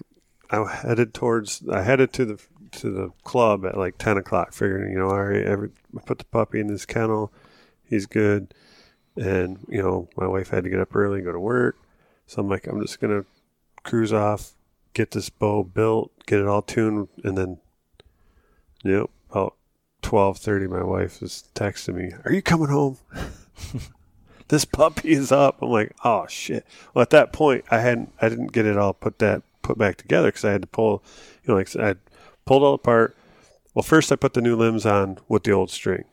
I 0.51 0.65
headed 0.75 1.13
towards 1.13 1.69
I 1.71 1.83
headed 1.83 2.15
to 2.15 2.25
the 2.25 2.41
to 2.81 2.91
the 2.91 3.11
club 3.25 3.67
at 3.67 3.77
like 3.77 3.99
ten 3.99 4.17
o'clock, 4.17 4.55
figuring, 4.55 4.91
you 4.91 4.99
know, 4.99 5.11
all 5.11 5.23
right, 5.23 5.45
every 5.45 5.69
I 5.95 6.01
put 6.01 6.17
the 6.19 6.25
puppy 6.25 6.61
in 6.61 6.71
his 6.71 6.87
kennel, 6.87 7.31
he's 7.85 8.07
good. 8.07 8.55
And, 9.17 9.59
you 9.69 9.83
know, 9.83 10.09
my 10.17 10.27
wife 10.27 10.49
had 10.49 10.65
to 10.65 10.71
get 10.71 10.81
up 10.81 10.95
early 10.97 11.19
and 11.19 11.27
go 11.27 11.33
to 11.33 11.41
work. 11.41 11.77
So 12.27 12.41
I'm 12.41 12.49
like, 12.49 12.67
I'm 12.67 12.81
just 12.81 13.01
gonna 13.01 13.25
cruise 13.83 14.13
off, 14.13 14.53
get 14.95 15.11
this 15.11 15.29
bow 15.29 15.65
built, 15.65 16.13
get 16.27 16.41
it 16.41 16.47
all 16.47 16.63
tuned, 16.63 17.09
and 17.25 17.37
then 17.37 17.59
Yep. 18.85 19.11
About 19.31 19.55
twelve 20.03 20.39
thirty 20.39 20.67
my 20.67 20.83
wife 20.83 21.23
is 21.23 21.45
texting 21.55 21.95
me, 21.95 22.13
Are 22.25 22.33
you 22.33 22.43
coming 22.43 22.69
home? 22.69 22.99
this 24.49 24.65
puppy 24.65 25.13
is 25.13 25.33
up. 25.33 25.63
I'm 25.63 25.71
like, 25.71 25.95
oh 26.05 26.27
shit. 26.27 26.67
Well, 26.93 27.03
at 27.03 27.11
that 27.11 27.33
point, 27.33 27.65
I 27.71 27.79
hadn't, 27.79 28.13
I 28.21 28.29
didn't 28.29 28.53
get 28.53 28.67
it 28.67 28.77
all 28.77 28.93
put 28.93 29.19
that 29.21 29.43
put 29.63 29.79
back 29.79 29.97
together 29.97 30.29
because 30.29 30.45
I 30.45 30.53
had 30.53 30.63
to 30.63 30.69
pull, 30.69 31.03
you 31.45 31.53
know, 31.53 31.59
like 31.59 31.75
I 31.77 31.95
pulled 32.45 32.63
all 32.63 32.75
apart. 32.75 33.17
Well, 33.75 33.83
first 33.83 34.13
I 34.13 34.17
put 34.17 34.35
the 34.35 34.43
new 34.43 34.57
limbs 34.57 34.85
on 34.85 35.19
with 35.29 35.45
the 35.45 35.53
old 35.53 35.71
string. 35.71 36.05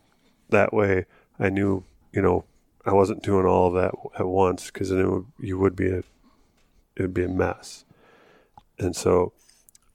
That 0.49 0.73
way, 0.73 1.05
I 1.37 1.49
knew, 1.49 1.83
you 2.13 2.21
know, 2.21 2.45
I 2.85 2.93
wasn't 2.93 3.23
doing 3.23 3.45
all 3.45 3.67
of 3.67 3.73
that 3.73 3.93
at 4.19 4.27
once 4.27 4.71
because 4.71 4.89
then 4.89 4.99
it 4.99 5.09
would, 5.09 5.25
you 5.39 5.57
would 5.59 5.75
be 5.75 5.89
a, 5.89 5.97
it 5.99 7.01
would 7.01 7.13
be 7.13 7.23
a 7.25 7.29
mess. 7.29 7.83
And 8.77 8.95
so, 8.95 9.33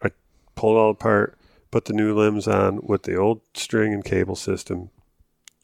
I 0.03 0.11
pulled 0.55 0.77
all 0.77 0.91
apart, 0.91 1.39
put 1.71 1.87
the 1.87 1.95
new 1.95 2.15
limbs 2.15 2.47
on 2.47 2.81
with 2.83 3.05
the 3.05 3.17
old 3.17 3.41
string 3.55 3.93
and 3.95 4.05
cable 4.05 4.37
system, 4.37 4.91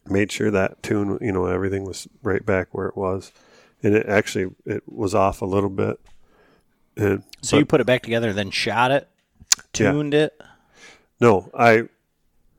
made 0.08 0.32
sure 0.32 0.50
that 0.50 0.82
tune, 0.82 1.18
you 1.20 1.30
know, 1.32 1.44
everything 1.46 1.84
was 1.84 2.08
right 2.22 2.44
back 2.44 2.68
where 2.72 2.86
it 2.86 2.96
was, 2.96 3.30
and 3.82 3.94
it 3.94 4.06
actually 4.06 4.54
it 4.64 4.82
was 4.86 5.14
off 5.14 5.42
a 5.42 5.46
little 5.46 5.68
bit. 5.70 6.00
And, 6.96 7.22
So 7.42 7.58
you 7.58 7.64
put 7.66 7.80
it 7.80 7.86
back 7.86 8.02
together, 8.02 8.32
then 8.32 8.50
shot 8.50 8.90
it, 8.90 9.08
Yeah. 9.78 9.92
tuned 9.92 10.14
it. 10.14 10.40
no, 11.20 11.50
I 11.56 11.88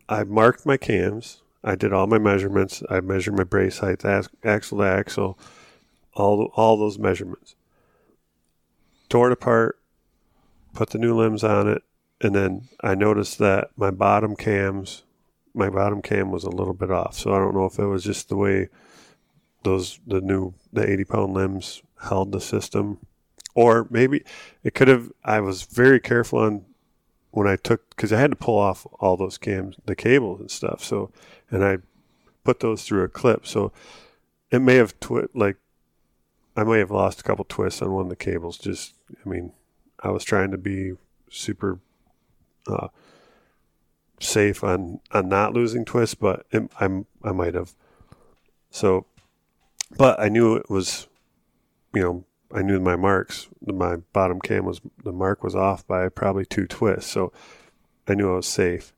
I 0.07 0.23
marked 0.23 0.65
my 0.65 0.77
cams. 0.77 1.40
I 1.63 1.75
did 1.75 1.93
all 1.93 2.07
my 2.07 2.17
measurements. 2.17 2.81
I 2.89 3.01
measured 3.01 3.37
my 3.37 3.43
brace 3.43 3.79
height, 3.79 4.03
axle 4.03 4.79
to 4.79 4.83
axle, 4.83 5.39
all 6.13 6.51
all 6.55 6.77
those 6.77 6.97
measurements. 6.97 7.55
Tore 9.09 9.29
it 9.29 9.33
apart, 9.33 9.79
put 10.73 10.89
the 10.89 10.97
new 10.97 11.15
limbs 11.15 11.43
on 11.43 11.67
it, 11.67 11.83
and 12.21 12.33
then 12.33 12.69
I 12.81 12.95
noticed 12.95 13.37
that 13.39 13.69
my 13.75 13.91
bottom 13.91 14.35
cams, 14.35 15.03
my 15.53 15.69
bottom 15.69 16.01
cam 16.01 16.31
was 16.31 16.43
a 16.43 16.49
little 16.49 16.73
bit 16.73 16.91
off. 16.91 17.17
So 17.17 17.33
I 17.33 17.37
don't 17.37 17.53
know 17.53 17.65
if 17.65 17.77
it 17.77 17.85
was 17.85 18.03
just 18.03 18.29
the 18.29 18.37
way 18.37 18.69
those 19.63 19.99
the 20.07 20.21
new 20.21 20.53
the 20.73 20.89
eighty 20.89 21.03
pound 21.03 21.33
limbs 21.33 21.83
held 22.01 22.31
the 22.31 22.41
system, 22.41 22.97
or 23.53 23.85
maybe 23.91 24.23
it 24.63 24.73
could 24.73 24.87
have. 24.87 25.11
I 25.23 25.41
was 25.41 25.63
very 25.63 25.99
careful 25.99 26.39
on 26.39 26.65
when 27.31 27.47
I 27.47 27.55
took 27.55 27.89
because 27.89 28.13
I 28.13 28.19
had 28.19 28.31
to 28.31 28.35
pull 28.35 28.57
off 28.57 28.85
all 28.99 29.17
those 29.17 29.37
cams, 29.37 29.77
the 29.85 29.95
cables 29.95 30.39
and 30.39 30.51
stuff. 30.51 30.83
So, 30.83 31.11
and 31.49 31.63
I 31.63 31.77
put 32.43 32.59
those 32.59 32.83
through 32.83 33.03
a 33.03 33.09
clip. 33.09 33.47
So 33.47 33.71
it 34.51 34.59
may 34.59 34.75
have 34.75 34.99
twi- 34.99 35.27
like 35.33 35.57
I 36.55 36.63
may 36.63 36.79
have 36.79 36.91
lost 36.91 37.21
a 37.21 37.23
couple 37.23 37.45
twists 37.45 37.81
on 37.81 37.91
one 37.91 38.03
of 38.03 38.09
the 38.09 38.15
cables. 38.15 38.57
Just 38.57 38.95
I 39.25 39.29
mean, 39.29 39.53
I 40.01 40.09
was 40.09 40.23
trying 40.23 40.51
to 40.51 40.57
be 40.57 40.93
super 41.29 41.79
uh, 42.67 42.89
safe 44.19 44.63
on 44.63 44.99
on 45.11 45.29
not 45.29 45.53
losing 45.53 45.85
twists, 45.85 46.15
but 46.15 46.45
it, 46.51 46.69
I'm 46.79 47.05
I 47.23 47.31
might 47.31 47.55
have. 47.55 47.73
So, 48.69 49.05
but 49.97 50.19
I 50.19 50.29
knew 50.29 50.55
it 50.55 50.69
was, 50.69 51.07
you 51.93 52.01
know, 52.01 52.25
I 52.53 52.61
knew 52.61 52.79
my 52.79 52.95
marks. 52.95 53.47
My 53.65 53.97
bottom 54.13 54.39
cam 54.39 54.65
was 54.65 54.81
the 55.03 55.11
mark 55.11 55.43
was 55.43 55.55
off 55.55 55.85
by 55.87 56.09
probably 56.09 56.45
two 56.45 56.67
twists, 56.67 57.11
so 57.11 57.31
I 58.07 58.15
knew 58.15 58.31
I 58.31 58.35
was 58.37 58.47
safe. 58.47 58.93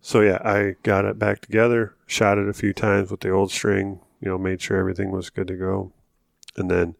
So 0.00 0.20
yeah, 0.20 0.38
I 0.44 0.76
got 0.82 1.04
it 1.04 1.18
back 1.18 1.40
together, 1.40 1.94
shot 2.06 2.38
it 2.38 2.48
a 2.48 2.52
few 2.52 2.72
times 2.72 3.10
with 3.10 3.20
the 3.20 3.30
old 3.30 3.50
string, 3.50 4.00
you 4.20 4.28
know, 4.28 4.38
made 4.38 4.60
sure 4.60 4.76
everything 4.76 5.10
was 5.10 5.30
good 5.30 5.46
to 5.48 5.56
go, 5.56 5.92
and 6.56 6.70
then 6.70 6.96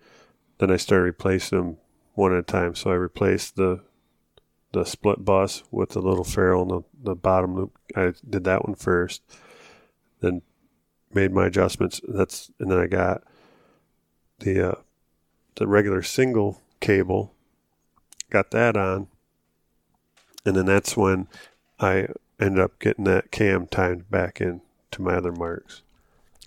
then 0.58 0.70
I 0.70 0.76
started 0.76 1.04
replacing 1.04 1.58
them 1.58 1.76
one 2.14 2.32
at 2.32 2.38
a 2.38 2.42
time. 2.42 2.74
So 2.74 2.90
I 2.90 2.94
replaced 2.94 3.56
the 3.56 3.82
the 4.72 4.84
split 4.84 5.24
bus 5.24 5.62
with 5.70 5.90
the 5.90 6.00
little 6.00 6.24
ferrule 6.24 6.62
and 6.62 6.70
the, 6.70 7.10
the 7.10 7.14
bottom 7.14 7.54
loop. 7.54 7.78
I 7.94 8.12
did 8.28 8.44
that 8.44 8.66
one 8.66 8.74
first, 8.74 9.22
then 10.20 10.42
made 11.12 11.32
my 11.32 11.46
adjustments. 11.46 12.00
That's 12.06 12.50
and 12.58 12.70
then 12.70 12.78
I 12.78 12.86
got 12.86 13.22
the 14.40 14.70
uh, 14.70 14.74
the 15.56 15.66
regular 15.66 16.02
single 16.02 16.62
cable, 16.80 17.34
got 18.30 18.50
that 18.50 18.76
on, 18.76 19.08
and 20.44 20.56
then 20.56 20.66
that's 20.66 20.96
when 20.96 21.28
I 21.78 22.08
ended 22.40 22.60
up 22.60 22.78
getting 22.78 23.04
that 23.04 23.30
cam 23.30 23.66
timed 23.66 24.10
back 24.10 24.40
in 24.40 24.60
to 24.90 25.02
my 25.02 25.14
other 25.14 25.32
marks. 25.32 25.82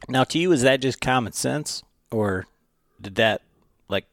Now, 0.08 0.24
to 0.26 0.40
you, 0.40 0.52
is 0.52 0.62
that 0.62 0.82
just 0.82 1.02
common 1.02 1.34
sense, 1.34 1.84
or 2.12 2.46
did 3.02 3.16
that 3.16 3.42
like? 3.88 4.06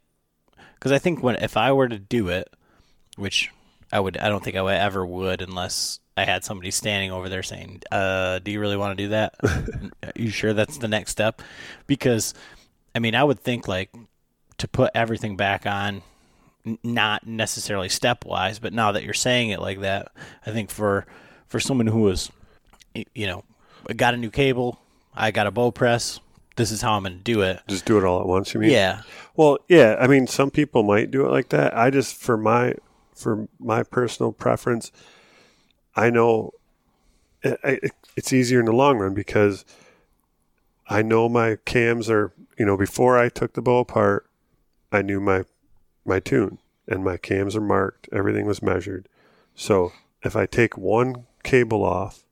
Because 0.74 0.92
I 0.92 0.98
think 0.98 1.22
when 1.22 1.36
if 1.36 1.56
I 1.56 1.72
were 1.72 1.88
to 1.88 1.98
do 1.98 2.28
it, 2.28 2.52
which 3.16 3.50
I 3.92 4.00
would, 4.00 4.16
I 4.16 4.28
don't 4.28 4.42
think 4.42 4.56
I 4.56 4.62
would 4.62 4.74
ever 4.74 5.04
would 5.04 5.42
unless 5.42 6.00
I 6.16 6.24
had 6.24 6.44
somebody 6.44 6.70
standing 6.70 7.12
over 7.12 7.28
there 7.28 7.42
saying, 7.42 7.82
uh, 7.92 8.38
"Do 8.38 8.50
you 8.50 8.60
really 8.60 8.76
want 8.76 8.96
to 8.96 9.04
do 9.04 9.08
that? 9.10 9.34
Are 9.44 10.12
you 10.16 10.30
sure 10.30 10.54
that's 10.54 10.78
the 10.78 10.88
next 10.88 11.10
step?" 11.10 11.42
Because, 11.86 12.34
I 12.94 12.98
mean, 12.98 13.14
I 13.14 13.24
would 13.24 13.40
think 13.40 13.68
like 13.68 13.90
to 14.64 14.68
put 14.68 14.90
everything 14.94 15.36
back 15.36 15.66
on, 15.66 16.00
not 16.82 17.26
necessarily 17.26 17.88
stepwise, 17.88 18.58
but 18.58 18.72
now 18.72 18.92
that 18.92 19.04
you're 19.04 19.12
saying 19.12 19.50
it 19.50 19.60
like 19.60 19.80
that, 19.80 20.10
I 20.46 20.52
think 20.52 20.70
for 20.70 21.04
for 21.46 21.60
someone 21.60 21.86
who 21.86 22.00
was, 22.00 22.32
you 22.94 23.26
know, 23.26 23.44
got 23.94 24.14
a 24.14 24.16
new 24.16 24.30
cable, 24.30 24.80
I 25.14 25.32
got 25.32 25.46
a 25.46 25.50
bow 25.50 25.70
press. 25.70 26.18
This 26.56 26.70
is 26.70 26.80
how 26.80 26.94
I'm 26.94 27.02
going 27.02 27.18
to 27.18 27.22
do 27.22 27.42
it. 27.42 27.60
Just 27.68 27.84
do 27.84 27.98
it 27.98 28.04
all 28.04 28.20
at 28.20 28.26
once. 28.26 28.54
You 28.54 28.60
mean? 28.60 28.70
Yeah, 28.70 29.02
Well, 29.36 29.58
yeah. 29.68 29.96
I 30.00 30.06
mean, 30.06 30.26
some 30.26 30.50
people 30.50 30.82
might 30.82 31.10
do 31.10 31.26
it 31.26 31.30
like 31.30 31.50
that. 31.50 31.76
I 31.76 31.90
just, 31.90 32.16
for 32.16 32.36
my, 32.36 32.74
for 33.12 33.48
my 33.58 33.82
personal 33.82 34.32
preference, 34.32 34.92
I 35.96 36.10
know 36.10 36.52
it, 37.42 37.58
it, 37.64 37.92
it's 38.16 38.32
easier 38.32 38.60
in 38.60 38.66
the 38.66 38.72
long 38.72 38.98
run 38.98 39.14
because 39.14 39.64
I 40.88 41.02
know 41.02 41.28
my 41.28 41.56
cams 41.64 42.08
are, 42.08 42.32
you 42.56 42.64
know, 42.64 42.76
before 42.76 43.18
I 43.18 43.28
took 43.28 43.54
the 43.54 43.62
bow 43.62 43.80
apart, 43.80 44.26
I 44.94 45.02
knew 45.02 45.20
my 45.20 45.44
my 46.04 46.20
tune 46.20 46.58
and 46.86 47.02
my 47.02 47.16
cams 47.16 47.56
are 47.56 47.60
marked. 47.60 48.08
Everything 48.12 48.46
was 48.46 48.62
measured. 48.62 49.08
So 49.54 49.92
if 50.22 50.36
I 50.36 50.46
take 50.46 50.76
one 50.76 51.26
cable 51.42 51.82
off 51.82 52.24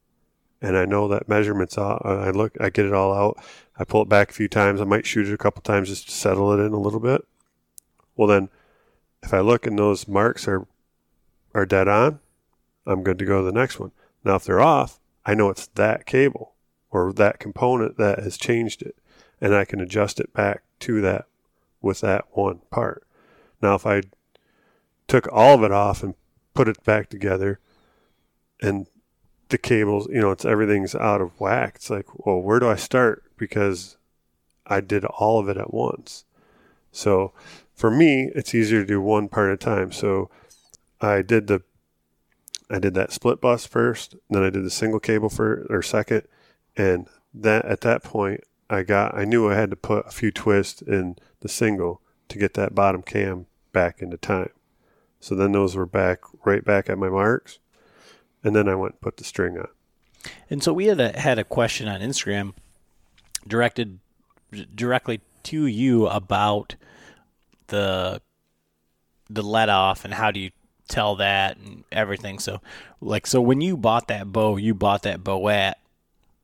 and 0.61 0.77
I 0.77 0.85
know 0.85 1.09
that 1.09 1.29
measurements 1.29 1.77
out, 1.77 2.03
I 2.05 2.31
look, 2.31 2.57
I 2.61 2.71
get 2.71 2.87
it 2.87 2.93
all 2.93 3.13
out. 3.13 3.43
I 3.77 3.85
pull 3.85 4.03
it 4.03 4.09
back 4.09 4.31
a 4.31 4.35
few 4.35 4.49
times. 4.49 4.81
I 4.81 4.85
might 4.85 5.07
shoot 5.07 5.27
it 5.27 5.35
a 5.35 5.39
couple 5.39 5.63
times 5.63 5.89
just 5.89 6.09
to 6.09 6.15
settle 6.15 6.53
it 6.53 6.65
in 6.65 6.73
a 6.73 6.81
little 6.81 7.01
bit. 7.01 7.27
Well, 8.17 8.29
then 8.29 8.49
if 9.23 9.35
I 9.35 9.41
look 9.41 9.67
and 9.67 9.79
those 9.79 10.07
marks 10.07 10.47
are 10.47 10.67
are 11.55 11.67
dead 11.67 11.89
on, 11.89 12.21
I'm 12.87 13.03
good 13.03 13.19
to 13.19 13.25
go 13.25 13.39
to 13.39 13.45
the 13.45 13.53
next 13.53 13.81
one. 13.81 13.91
Now, 14.25 14.37
if 14.37 14.45
they're 14.45 14.61
off, 14.61 15.01
I 15.27 15.35
know 15.35 15.51
it's 15.51 15.67
that 15.67 16.07
cable 16.07 16.55
or 16.91 17.13
that 17.15 17.41
component 17.41 17.97
that 17.99 18.21
has 18.21 18.37
changed 18.37 18.83
it, 18.83 18.97
and 19.41 19.55
I 19.55 19.65
can 19.65 19.81
adjust 19.81 20.21
it 20.21 20.33
back 20.33 20.63
to 20.81 21.01
that 21.01 21.27
with 21.83 22.01
that 22.01 22.25
one 22.31 22.61
part. 22.71 23.07
Now, 23.61 23.75
if 23.75 23.87
I 23.87 24.03
took 25.09 25.29
all 25.33 25.57
of 25.57 25.63
it 25.63 25.73
off 25.73 26.03
and 26.03 26.15
put 26.55 26.69
it 26.69 26.83
back 26.85 27.11
together, 27.11 27.59
and 28.61 28.87
the 29.49 29.59
cables, 29.59 30.09
you 30.11 30.21
know, 30.21 30.31
it's 30.31 30.45
everything's 30.45 30.95
out 30.95 31.21
of 31.21 31.39
whack. 31.39 31.75
It's 31.77 31.91
like, 31.91 32.07
well, 32.27 32.41
where 32.41 32.61
do 32.61 32.69
I 32.69 32.77
start? 32.77 33.25
Because 33.37 33.97
I 34.67 34.81
did 34.81 35.05
all 35.05 35.39
of 35.39 35.49
it 35.49 35.57
at 35.57 35.75
once. 35.75 36.25
So 36.93 37.33
for 37.75 37.91
me, 37.91 38.31
it's 38.35 38.55
easier 38.55 38.81
to 38.81 38.87
do 38.87 39.01
one 39.01 39.29
part 39.29 39.51
at 39.51 39.55
a 39.55 39.57
time. 39.57 39.93
So 39.93 40.31
I 41.01 41.23
did 41.23 41.47
the 41.47 41.63
I 42.71 42.79
did 42.79 42.95
that 42.95 43.13
split 43.13 43.41
bus 43.41 43.67
first, 43.67 44.17
then 44.31 44.43
I 44.43 44.49
did 44.49 44.65
the 44.65 44.71
single 44.71 45.01
cable 45.01 45.29
for 45.29 45.67
or 45.69 45.83
second, 45.83 46.23
and 46.75 47.07
that 47.35 47.67
at 47.67 47.83
that 47.83 48.03
point 48.03 48.41
I 48.71 48.83
got 48.83 49.15
I 49.15 49.25
knew 49.25 49.51
I 49.51 49.57
had 49.57 49.71
to 49.71 49.77
put 49.77 50.07
a 50.07 50.11
few 50.11 50.31
twists 50.31 50.81
in 50.81 51.17
the 51.43 51.49
single 51.49 52.01
to 52.29 52.39
get 52.39 52.55
that 52.55 52.75
bottom 52.75 53.03
cam 53.03 53.47
back 53.73 54.01
into 54.01 54.17
time. 54.17 54.51
So 55.21 55.35
then 55.35 55.53
those 55.53 55.77
were 55.77 55.87
back 55.87 56.21
right 56.45 56.65
back 56.65 56.89
at 56.91 56.99
my 56.99 57.09
marks, 57.09 57.59
and 58.43 58.57
then 58.57 58.69
I 58.69 58.75
went 58.75 58.95
and 58.95 59.01
put 59.01 59.19
the 59.19 59.25
string 59.25 59.59
on. 59.59 59.69
And 60.51 60.63
so 60.63 60.73
we 60.73 60.87
had 60.87 61.01
a, 61.01 61.19
had 61.19 61.39
a 61.39 61.45
question 61.45 61.89
on 61.89 62.01
Instagram 62.01 62.55
directed 63.47 63.99
directly 64.75 65.21
to 65.45 65.67
you 65.67 66.07
about 66.07 66.77
the 67.69 68.21
the 69.29 69.43
let 69.43 69.69
off 69.69 70.05
and 70.05 70.13
how 70.13 70.31
do 70.31 70.41
you 70.41 70.51
tell 70.89 71.17
that 71.17 71.57
and 71.57 71.85
everything. 71.91 72.39
So 72.39 72.61
like 73.01 73.27
so 73.27 73.41
when 73.41 73.61
you 73.61 73.77
bought 73.77 74.09
that 74.09 74.33
bow, 74.33 74.57
you 74.57 74.75
bought 74.75 75.03
that 75.03 75.25
bow 75.25 75.49
at 75.49 75.79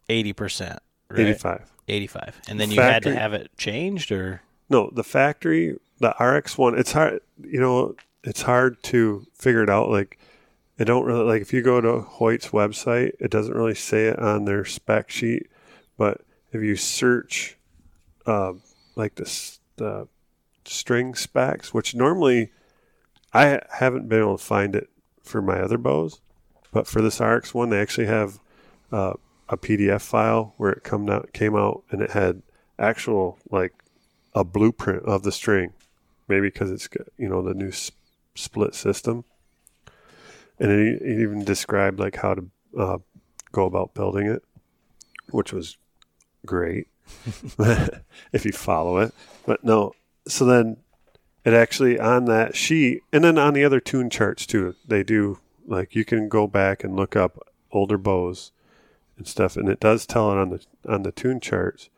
eighty 0.08 0.32
percent. 0.32 0.80
Right? 1.10 1.20
Eighty 1.20 1.34
five. 1.34 1.70
Eighty 1.86 2.06
five. 2.06 2.40
And 2.48 2.58
then 2.58 2.70
you 2.70 2.80
had 2.80 3.02
to 3.04 3.14
have 3.14 3.34
it 3.34 3.50
changed 3.56 4.10
or 4.12 4.42
No, 4.68 4.90
the 4.92 5.04
factory, 5.04 5.78
the 5.98 6.14
RX 6.20 6.58
one, 6.58 6.78
it's 6.78 6.92
hard, 6.92 7.20
you 7.42 7.60
know, 7.60 7.94
it's 8.22 8.42
hard 8.42 8.82
to 8.84 9.26
figure 9.34 9.62
it 9.62 9.70
out. 9.70 9.88
Like, 9.90 10.18
I 10.78 10.84
don't 10.84 11.04
really, 11.04 11.24
like, 11.24 11.42
if 11.42 11.52
you 11.52 11.62
go 11.62 11.80
to 11.80 12.00
Hoyt's 12.00 12.48
website, 12.48 13.12
it 13.18 13.30
doesn't 13.30 13.54
really 13.54 13.74
say 13.74 14.06
it 14.06 14.18
on 14.18 14.44
their 14.44 14.64
spec 14.64 15.10
sheet. 15.10 15.48
But 15.96 16.20
if 16.52 16.62
you 16.62 16.76
search, 16.76 17.56
uh, 18.26 18.54
like, 18.94 19.14
the, 19.16 19.58
the 19.76 20.08
string 20.64 21.14
specs, 21.14 21.72
which 21.72 21.94
normally 21.94 22.50
I 23.32 23.60
haven't 23.72 24.08
been 24.08 24.20
able 24.20 24.38
to 24.38 24.44
find 24.44 24.76
it 24.76 24.88
for 25.22 25.42
my 25.42 25.60
other 25.60 25.78
bows, 25.78 26.20
but 26.72 26.86
for 26.86 27.00
this 27.00 27.20
RX 27.20 27.54
one, 27.54 27.70
they 27.70 27.80
actually 27.80 28.06
have 28.06 28.38
uh, 28.92 29.14
a 29.48 29.56
PDF 29.56 30.02
file 30.02 30.54
where 30.58 30.72
it 30.72 30.84
come 30.84 31.08
out, 31.08 31.32
came 31.32 31.56
out 31.56 31.82
and 31.90 32.02
it 32.02 32.10
had 32.10 32.42
actual, 32.78 33.38
like, 33.50 33.72
a 34.34 34.44
blueprint 34.44 35.04
of 35.04 35.22
the 35.22 35.32
string, 35.32 35.72
maybe 36.28 36.48
because 36.48 36.70
it's 36.70 36.88
you 37.16 37.28
know 37.28 37.42
the 37.42 37.54
new 37.54 37.68
s- 37.68 37.90
split 38.34 38.74
system, 38.74 39.24
and 40.58 40.70
it, 40.70 41.02
it 41.02 41.20
even 41.20 41.44
described 41.44 41.98
like 41.98 42.16
how 42.16 42.34
to 42.34 42.50
uh, 42.78 42.98
go 43.52 43.66
about 43.66 43.94
building 43.94 44.26
it, 44.26 44.42
which 45.30 45.52
was 45.52 45.76
great 46.46 46.88
if 48.32 48.44
you 48.44 48.52
follow 48.52 48.98
it. 48.98 49.12
But 49.46 49.64
no, 49.64 49.94
so 50.26 50.44
then 50.44 50.78
it 51.44 51.54
actually 51.54 51.98
on 51.98 52.26
that 52.26 52.54
sheet, 52.54 53.02
and 53.12 53.24
then 53.24 53.38
on 53.38 53.54
the 53.54 53.64
other 53.64 53.80
tune 53.80 54.10
charts 54.10 54.46
too, 54.46 54.74
they 54.86 55.02
do 55.02 55.38
like 55.66 55.94
you 55.94 56.04
can 56.04 56.28
go 56.28 56.46
back 56.46 56.84
and 56.84 56.96
look 56.96 57.16
up 57.16 57.48
older 57.72 57.98
bows 57.98 58.52
and 59.16 59.26
stuff, 59.26 59.56
and 59.56 59.68
it 59.68 59.80
does 59.80 60.06
tell 60.06 60.30
it 60.32 60.38
on 60.38 60.50
the 60.50 60.64
on 60.86 61.02
the 61.02 61.12
tune 61.12 61.40
charts 61.40 61.88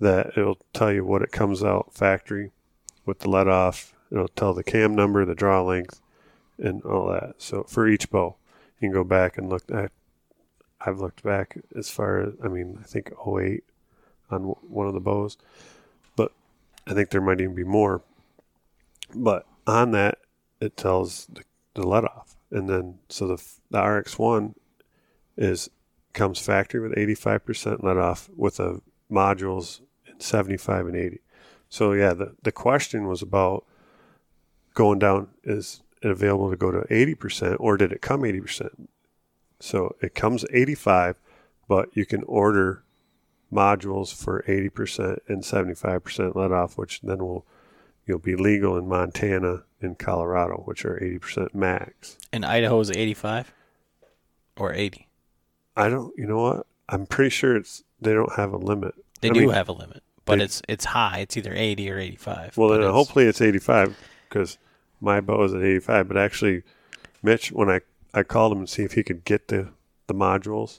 that 0.00 0.32
it'll 0.36 0.58
tell 0.72 0.92
you 0.92 1.04
what 1.04 1.22
it 1.22 1.32
comes 1.32 1.62
out 1.62 1.92
factory 1.92 2.52
with 3.04 3.20
the 3.20 3.30
let 3.30 3.48
off. 3.48 3.94
It'll 4.10 4.28
tell 4.28 4.54
the 4.54 4.64
cam 4.64 4.94
number, 4.94 5.24
the 5.24 5.34
draw 5.34 5.62
length, 5.62 6.00
and 6.58 6.82
all 6.82 7.08
that. 7.08 7.34
So 7.38 7.64
for 7.64 7.88
each 7.88 8.10
bow, 8.10 8.36
you 8.80 8.88
can 8.88 8.92
go 8.92 9.04
back 9.04 9.38
and 9.38 9.48
look 9.48 9.70
at. 9.70 9.92
I've 10.80 11.00
looked 11.00 11.24
back 11.24 11.58
as 11.76 11.90
far 11.90 12.20
as 12.20 12.34
I 12.42 12.48
mean, 12.48 12.78
I 12.80 12.84
think 12.84 13.10
08 13.26 13.64
on 14.30 14.42
one 14.42 14.86
of 14.86 14.94
the 14.94 15.00
bows, 15.00 15.36
but 16.14 16.32
I 16.86 16.94
think 16.94 17.10
there 17.10 17.20
might 17.20 17.40
even 17.40 17.54
be 17.54 17.64
more. 17.64 18.02
But 19.14 19.46
on 19.66 19.90
that, 19.92 20.18
it 20.60 20.76
tells 20.76 21.26
the, 21.26 21.42
the 21.74 21.86
let 21.86 22.04
off, 22.04 22.36
and 22.50 22.68
then 22.68 22.98
so 23.08 23.26
the 23.26 23.44
the 23.70 23.82
RX 23.82 24.18
one 24.18 24.54
is 25.36 25.68
comes 26.12 26.40
factory 26.40 26.80
with 26.80 26.96
85% 26.96 27.82
let 27.82 27.96
off 27.96 28.28
with 28.36 28.58
a 28.58 28.80
modules 29.10 29.80
75 30.18 30.86
and 30.86 30.96
80. 30.96 31.20
So 31.68 31.92
yeah, 31.92 32.14
the, 32.14 32.34
the 32.42 32.52
question 32.52 33.06
was 33.06 33.22
about 33.22 33.64
going 34.74 34.98
down 34.98 35.28
is 35.44 35.82
it 36.02 36.10
available 36.10 36.50
to 36.50 36.56
go 36.56 36.70
to 36.70 36.80
80% 36.88 37.56
or 37.58 37.76
did 37.76 37.92
it 37.92 38.00
come 38.00 38.22
80%? 38.22 38.86
So 39.60 39.96
it 40.00 40.14
comes 40.14 40.44
85, 40.52 41.16
but 41.68 41.88
you 41.94 42.06
can 42.06 42.22
order 42.24 42.84
modules 43.52 44.14
for 44.14 44.44
80% 44.46 45.18
and 45.26 45.42
75% 45.42 46.34
let 46.34 46.52
off, 46.52 46.78
which 46.78 47.00
then 47.00 47.18
will 47.18 47.44
you'll 48.06 48.18
be 48.18 48.36
legal 48.36 48.76
in 48.76 48.88
Montana 48.88 49.64
and 49.80 49.98
Colorado, 49.98 50.62
which 50.64 50.84
are 50.84 50.98
80% 50.98 51.54
max. 51.54 52.16
And 52.32 52.44
Idaho 52.44 52.80
is 52.80 52.90
eighty 52.90 53.14
five 53.14 53.52
or 54.56 54.72
eighty. 54.72 55.08
I 55.76 55.88
don't, 55.88 56.12
you 56.16 56.26
know 56.26 56.42
what? 56.42 56.66
I'm 56.88 57.06
pretty 57.06 57.30
sure 57.30 57.56
it's 57.56 57.84
they 58.00 58.12
don't 58.12 58.32
have 58.34 58.52
a 58.52 58.56
limit. 58.56 58.94
They 59.20 59.30
I 59.30 59.32
do 59.32 59.40
mean, 59.40 59.50
have 59.50 59.68
a 59.68 59.72
limit. 59.72 60.02
But 60.28 60.38
they- 60.38 60.44
it's 60.44 60.62
it's 60.68 60.84
high. 60.84 61.18
It's 61.20 61.36
either 61.36 61.52
eighty 61.54 61.90
or 61.90 61.98
eighty 61.98 62.16
five. 62.16 62.56
Well, 62.56 62.68
then 62.70 62.82
hopefully 62.82 63.24
it's 63.26 63.40
85 63.40 63.96
because 64.28 64.58
my 65.00 65.20
bow 65.20 65.42
is 65.44 65.54
at 65.54 65.62
85. 65.62 66.08
But 66.08 66.16
actually, 66.16 66.62
Mitch, 67.22 67.50
when 67.52 67.68
I, 67.70 67.80
I 68.14 68.22
called 68.22 68.52
him 68.52 68.58
and 68.58 68.68
see 68.68 68.82
if 68.84 68.92
he 68.92 69.02
could 69.02 69.24
get 69.24 69.48
the, 69.48 69.68
the 70.06 70.14
modules, 70.14 70.78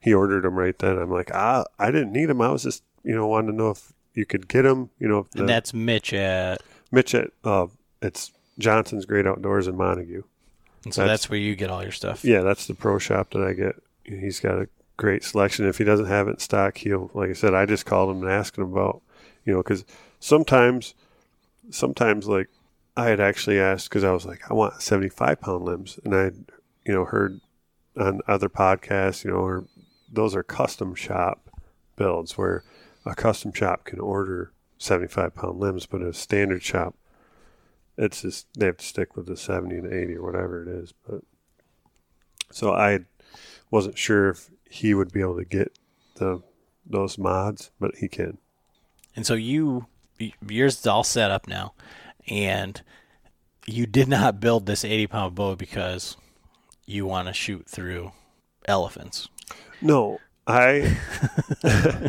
he 0.00 0.12
ordered 0.12 0.44
them 0.44 0.54
right 0.56 0.78
then. 0.78 0.98
I'm 0.98 1.10
like, 1.10 1.30
ah, 1.34 1.64
I 1.78 1.90
didn't 1.90 2.12
need 2.12 2.26
them. 2.26 2.40
I 2.40 2.50
was 2.50 2.62
just, 2.64 2.82
you 3.02 3.14
know, 3.14 3.26
wanting 3.26 3.50
to 3.52 3.56
know 3.56 3.70
if 3.70 3.92
you 4.14 4.26
could 4.26 4.48
get 4.48 4.62
them. 4.62 4.90
You 4.98 5.08
know, 5.08 5.18
if 5.20 5.30
the, 5.30 5.40
and 5.40 5.48
that's 5.48 5.72
Mitch 5.74 6.12
at 6.12 6.62
Mitch 6.92 7.14
at, 7.14 7.30
uh, 7.44 7.66
it's 8.02 8.30
Johnson's 8.58 9.06
Great 9.06 9.26
Outdoors 9.26 9.66
in 9.66 9.76
Montague. 9.76 10.22
and 10.84 10.92
so 10.94 11.00
That's- 11.02 11.20
that's, 11.20 11.30
where 11.30 11.38
you 11.38 11.56
get 11.56 11.70
all 11.70 11.82
your 11.82 11.92
stuff. 11.92 12.24
Yeah, 12.24 12.42
that's 12.42 12.66
the 12.66 12.74
pro 12.74 12.98
shop 12.98 13.30
that 13.30 13.42
I 13.42 13.52
get. 13.54 13.76
He's 14.04 14.38
got 14.40 14.58
a 14.60 14.68
great 14.96 15.24
selection. 15.24 15.66
If 15.66 15.78
he 15.78 15.84
doesn't 15.84 16.06
have 16.06 16.28
it 16.28 16.32
in 16.32 16.38
stock, 16.38 16.78
he'll, 16.78 17.10
like 17.14 17.30
I 17.30 17.34
said, 17.34 17.54
I 17.54 17.66
just 17.66 17.86
called 17.86 18.10
him 18.10 18.22
and 18.22 18.30
asked 18.30 18.58
him 18.58 18.72
about, 18.72 19.02
you 19.44 19.52
know, 19.52 19.62
because 19.62 19.84
sometimes, 20.20 20.94
sometimes 21.70 22.28
like 22.28 22.48
I 22.96 23.08
had 23.08 23.20
actually 23.20 23.58
asked 23.58 23.88
because 23.88 24.04
I 24.04 24.12
was 24.12 24.24
like, 24.24 24.50
I 24.50 24.54
want 24.54 24.80
75 24.80 25.40
pound 25.40 25.64
limbs. 25.64 25.98
And 26.04 26.14
I, 26.14 26.24
you 26.84 26.94
know, 26.94 27.04
heard 27.04 27.40
on 27.98 28.20
other 28.28 28.48
podcasts, 28.48 29.24
you 29.24 29.30
know, 29.30 29.38
or 29.38 29.66
those 30.12 30.34
are 30.34 30.42
custom 30.42 30.94
shop 30.94 31.50
builds 31.96 32.36
where 32.38 32.64
a 33.04 33.14
custom 33.14 33.52
shop 33.52 33.84
can 33.84 34.00
order 34.00 34.52
75 34.78 35.34
pound 35.34 35.58
limbs, 35.58 35.86
but 35.86 36.02
a 36.02 36.12
standard 36.12 36.62
shop, 36.62 36.94
it's 37.96 38.22
just, 38.22 38.46
they 38.54 38.66
have 38.66 38.76
to 38.78 38.84
stick 38.84 39.16
with 39.16 39.26
the 39.26 39.36
70 39.36 39.76
and 39.76 39.92
80 39.92 40.16
or 40.16 40.22
whatever 40.22 40.62
it 40.62 40.68
is. 40.68 40.92
But 41.08 41.22
so 42.50 42.72
I 42.72 43.00
wasn't 43.70 43.98
sure 43.98 44.30
if 44.30 44.50
he 44.74 44.92
would 44.92 45.12
be 45.12 45.20
able 45.20 45.36
to 45.36 45.44
get 45.44 45.78
the 46.16 46.42
those 46.84 47.16
mods, 47.16 47.70
but 47.78 47.94
he 47.96 48.08
can. 48.08 48.38
And 49.14 49.24
so 49.24 49.34
you 49.34 49.86
yours 50.44 50.80
is 50.80 50.86
all 50.86 51.04
set 51.04 51.30
up 51.30 51.46
now, 51.46 51.74
and 52.26 52.82
you 53.66 53.86
did 53.86 54.08
not 54.08 54.40
build 54.40 54.66
this 54.66 54.84
eighty 54.84 55.06
pound 55.06 55.36
bow 55.36 55.54
because 55.54 56.16
you 56.86 57.06
want 57.06 57.28
to 57.28 57.32
shoot 57.32 57.68
through 57.68 58.10
elephants. 58.66 59.28
No, 59.80 60.18
I 60.44 60.98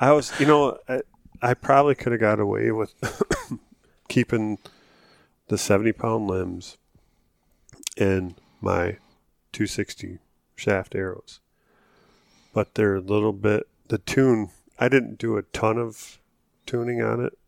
I 0.00 0.12
was, 0.12 0.32
you 0.40 0.46
know, 0.46 0.78
I, 0.88 1.02
I 1.42 1.52
probably 1.52 1.94
could 1.94 2.12
have 2.12 2.22
got 2.22 2.40
away 2.40 2.70
with 2.72 2.94
keeping 4.08 4.58
the 5.48 5.58
70 5.58 5.92
pound 5.92 6.26
limbs 6.26 6.78
and 7.98 8.34
my 8.62 8.96
260 9.52 10.20
shaft 10.56 10.94
arrows. 10.94 11.41
But 12.52 12.74
they're 12.74 12.96
a 12.96 13.00
little 13.00 13.32
bit, 13.32 13.66
the 13.88 13.98
tune, 13.98 14.50
I 14.78 14.88
didn't 14.88 15.18
do 15.18 15.36
a 15.36 15.42
ton 15.42 15.78
of 15.78 16.18
tuning 16.66 17.02
on 17.02 17.24
it. 17.24 17.38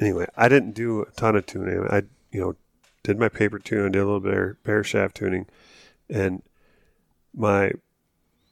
Anyway, 0.00 0.26
I 0.36 0.48
didn't 0.48 0.72
do 0.72 1.02
a 1.02 1.10
ton 1.12 1.36
of 1.36 1.46
tuning. 1.46 1.86
I, 1.90 2.02
you 2.30 2.40
know, 2.40 2.56
did 3.02 3.18
my 3.18 3.28
paper 3.28 3.58
tune, 3.58 3.92
did 3.92 4.00
a 4.00 4.04
little 4.04 4.20
bit 4.20 4.34
of 4.34 4.62
bare 4.62 4.84
shaft 4.84 5.16
tuning, 5.16 5.46
and 6.08 6.42
my 7.34 7.72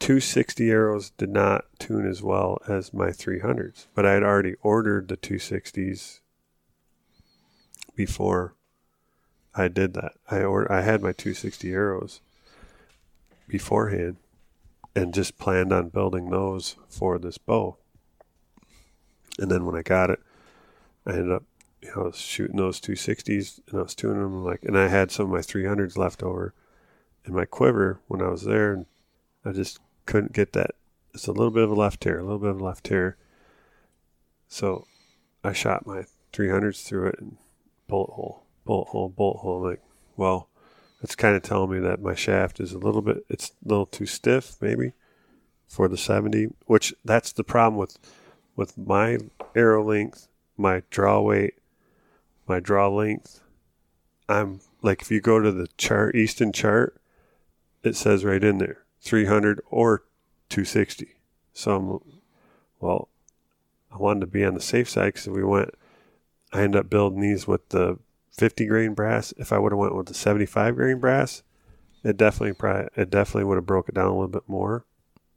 260 0.00 0.70
arrows 0.70 1.11
did 1.11 1.28
not 1.28 1.66
tune 1.78 2.09
as 2.09 2.22
well 2.22 2.59
as 2.66 2.92
my 2.92 3.09
300s, 3.09 3.87
but 3.94 4.06
I 4.06 4.14
had 4.14 4.22
already 4.22 4.54
ordered 4.62 5.09
the 5.09 5.16
260s 5.16 6.20
before 7.94 8.54
I 9.54 9.68
did 9.68 9.94
that. 9.94 10.12
I 10.30 10.42
or 10.42 10.70
I 10.72 10.80
had 10.80 11.02
my 11.02 11.12
260 11.12 11.70
arrows 11.72 12.20
beforehand 13.46 14.16
and 14.94 15.14
just 15.14 15.38
planned 15.38 15.72
on 15.72 15.88
building 15.88 16.31
those 16.31 16.76
for 16.88 17.18
this 17.18 17.38
bow. 17.38 17.76
And 19.38 19.50
then 19.50 19.64
when 19.64 19.76
I 19.76 19.83
got 19.83 20.11
it, 20.11 20.20
I 21.07 21.12
ended 21.12 21.33
up 21.33 21.44
you 21.83 21.90
know, 21.96 22.11
shooting 22.12 22.57
those 22.57 22.81
260s 22.81 23.61
and 23.68 23.79
I 23.79 23.83
was 23.83 23.94
tuning 23.94 24.22
them 24.22 24.44
like, 24.44 24.62
and 24.64 24.76
I 24.76 24.88
had 24.88 25.11
some 25.11 25.26
of 25.26 25.33
my 25.33 25.38
300s 25.38 25.96
left 25.96 26.22
over 26.22 26.55
in 27.24 27.35
my 27.35 27.44
quiver 27.44 28.00
when 28.09 28.22
I 28.22 28.29
was 28.29 28.44
there, 28.44 28.72
and 28.72 28.87
I 29.44 29.53
just 29.53 29.79
couldn't 30.07 30.33
get 30.33 30.53
that. 30.53 30.72
It's 31.14 31.26
a 31.26 31.33
little 31.33 31.50
bit 31.50 31.64
of 31.64 31.70
a 31.70 31.74
left 31.74 32.00
tear, 32.00 32.18
a 32.18 32.22
little 32.22 32.38
bit 32.38 32.50
of 32.50 32.61
a 32.61 32.64
left 32.64 32.85
tear. 32.85 33.16
So 34.48 34.87
I 35.42 35.53
shot 35.53 35.87
my 35.87 36.05
300s 36.33 36.83
through 36.83 37.09
it 37.09 37.16
and 37.18 37.37
bullet 37.88 38.12
hole, 38.12 38.44
bullet 38.64 38.88
hole, 38.88 39.09
bullet 39.09 39.38
hole. 39.38 39.62
like, 39.62 39.83
well, 40.16 40.48
it's 41.00 41.14
kind 41.14 41.34
of 41.34 41.42
telling 41.42 41.70
me 41.70 41.78
that 41.80 42.02
my 42.02 42.14
shaft 42.14 42.60
is 42.60 42.72
a 42.72 42.78
little 42.78 43.02
bit, 43.02 43.24
it's 43.28 43.52
a 43.64 43.68
little 43.68 43.86
too 43.86 44.06
stiff, 44.06 44.56
maybe, 44.60 44.92
for 45.66 45.88
the 45.88 45.96
70. 45.96 46.48
Which 46.66 46.94
that's 47.04 47.32
the 47.32 47.44
problem 47.44 47.78
with 47.78 47.98
with 48.56 48.76
my 48.76 49.18
arrow 49.54 49.84
length, 49.84 50.28
my 50.56 50.82
draw 50.90 51.20
weight, 51.20 51.54
my 52.46 52.60
draw 52.60 52.88
length. 52.88 53.40
I'm 54.28 54.60
like, 54.82 55.02
if 55.02 55.10
you 55.10 55.20
go 55.20 55.40
to 55.40 55.50
the 55.50 55.68
chart, 55.78 56.14
Easton 56.14 56.52
chart, 56.52 57.00
it 57.82 57.96
says 57.96 58.24
right 58.24 58.42
in 58.44 58.58
there 58.58 58.84
300 59.00 59.60
or 59.70 60.04
260. 60.50 61.16
So 61.52 61.76
I'm, 61.76 62.20
well, 62.80 63.08
I 63.92 63.96
wanted 63.96 64.20
to 64.20 64.26
be 64.26 64.44
on 64.44 64.54
the 64.54 64.60
safe 64.60 64.88
side 64.88 65.14
because 65.14 65.28
we 65.28 65.42
went, 65.42 65.70
I 66.52 66.62
ended 66.62 66.80
up 66.80 66.90
building 66.90 67.20
these 67.20 67.46
with 67.46 67.68
the 67.70 67.98
50 68.40 68.64
grain 68.64 68.94
brass. 68.94 69.35
If 69.37 69.53
I 69.53 69.59
would 69.59 69.70
have 69.70 69.79
went 69.79 69.94
with 69.94 70.07
the 70.07 70.14
75 70.14 70.74
grain 70.74 70.98
brass, 70.98 71.42
it 72.03 72.16
definitely 72.16 72.55
probably, 72.55 72.88
it 72.96 73.11
definitely 73.11 73.44
would 73.44 73.57
have 73.57 73.66
broke 73.66 73.90
it 73.90 73.94
down 73.94 74.07
a 74.07 74.14
little 74.14 74.29
bit 74.29 74.48
more. 74.48 74.87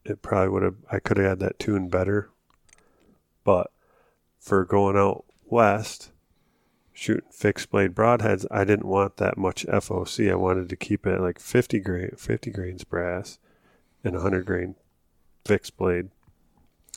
It 0.06 0.22
probably 0.22 0.48
would 0.48 0.63
have, 0.63 0.76
I 0.89 1.00
could 1.00 1.18
have 1.18 1.28
had 1.28 1.39
that 1.39 1.60
tune 1.60 1.89
better. 1.89 2.30
But 3.44 3.72
for 4.39 4.63
going 4.63 4.96
out 4.96 5.26
west, 5.44 6.12
shooting 6.94 7.30
fixed 7.30 7.72
blade 7.72 7.94
broadheads, 7.94 8.46
I 8.50 8.63
didn't 8.63 8.88
want 8.88 9.18
that 9.18 9.38
much 9.38 9.66
FOC. 9.66 10.32
I 10.32 10.36
wanted 10.36 10.70
to 10.70 10.78
keep 10.78 11.06
it 11.06 11.20
like 11.20 11.39
50 11.39 11.82
grain, 11.82 12.12
50 12.18 12.52
grains 12.52 12.86
brass 12.86 13.38
and 14.02 14.13
100 14.13 14.46
grain 14.46 14.76
fixed 15.44 15.76
blade. 15.76 16.08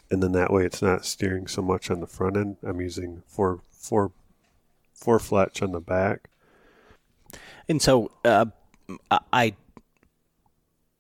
And 0.09 0.23
then 0.23 0.31
that 0.33 0.53
way 0.53 0.65
it's 0.65 0.83
not 0.83 1.05
steering 1.05 1.49
so 1.49 1.63
much 1.63 1.91
on 1.91 1.99
the 1.99 2.07
front 2.07 2.37
end. 2.37 2.59
I'm 2.63 2.81
using 2.81 3.25
four, 3.27 3.63
four, 3.73 4.13
four 4.97 5.19
fletch 5.19 5.63
on 5.63 5.73
the 5.73 5.81
back. 5.81 6.29
And 7.69 7.81
so 7.81 8.11
uh, 8.25 8.47
I, 9.33 9.55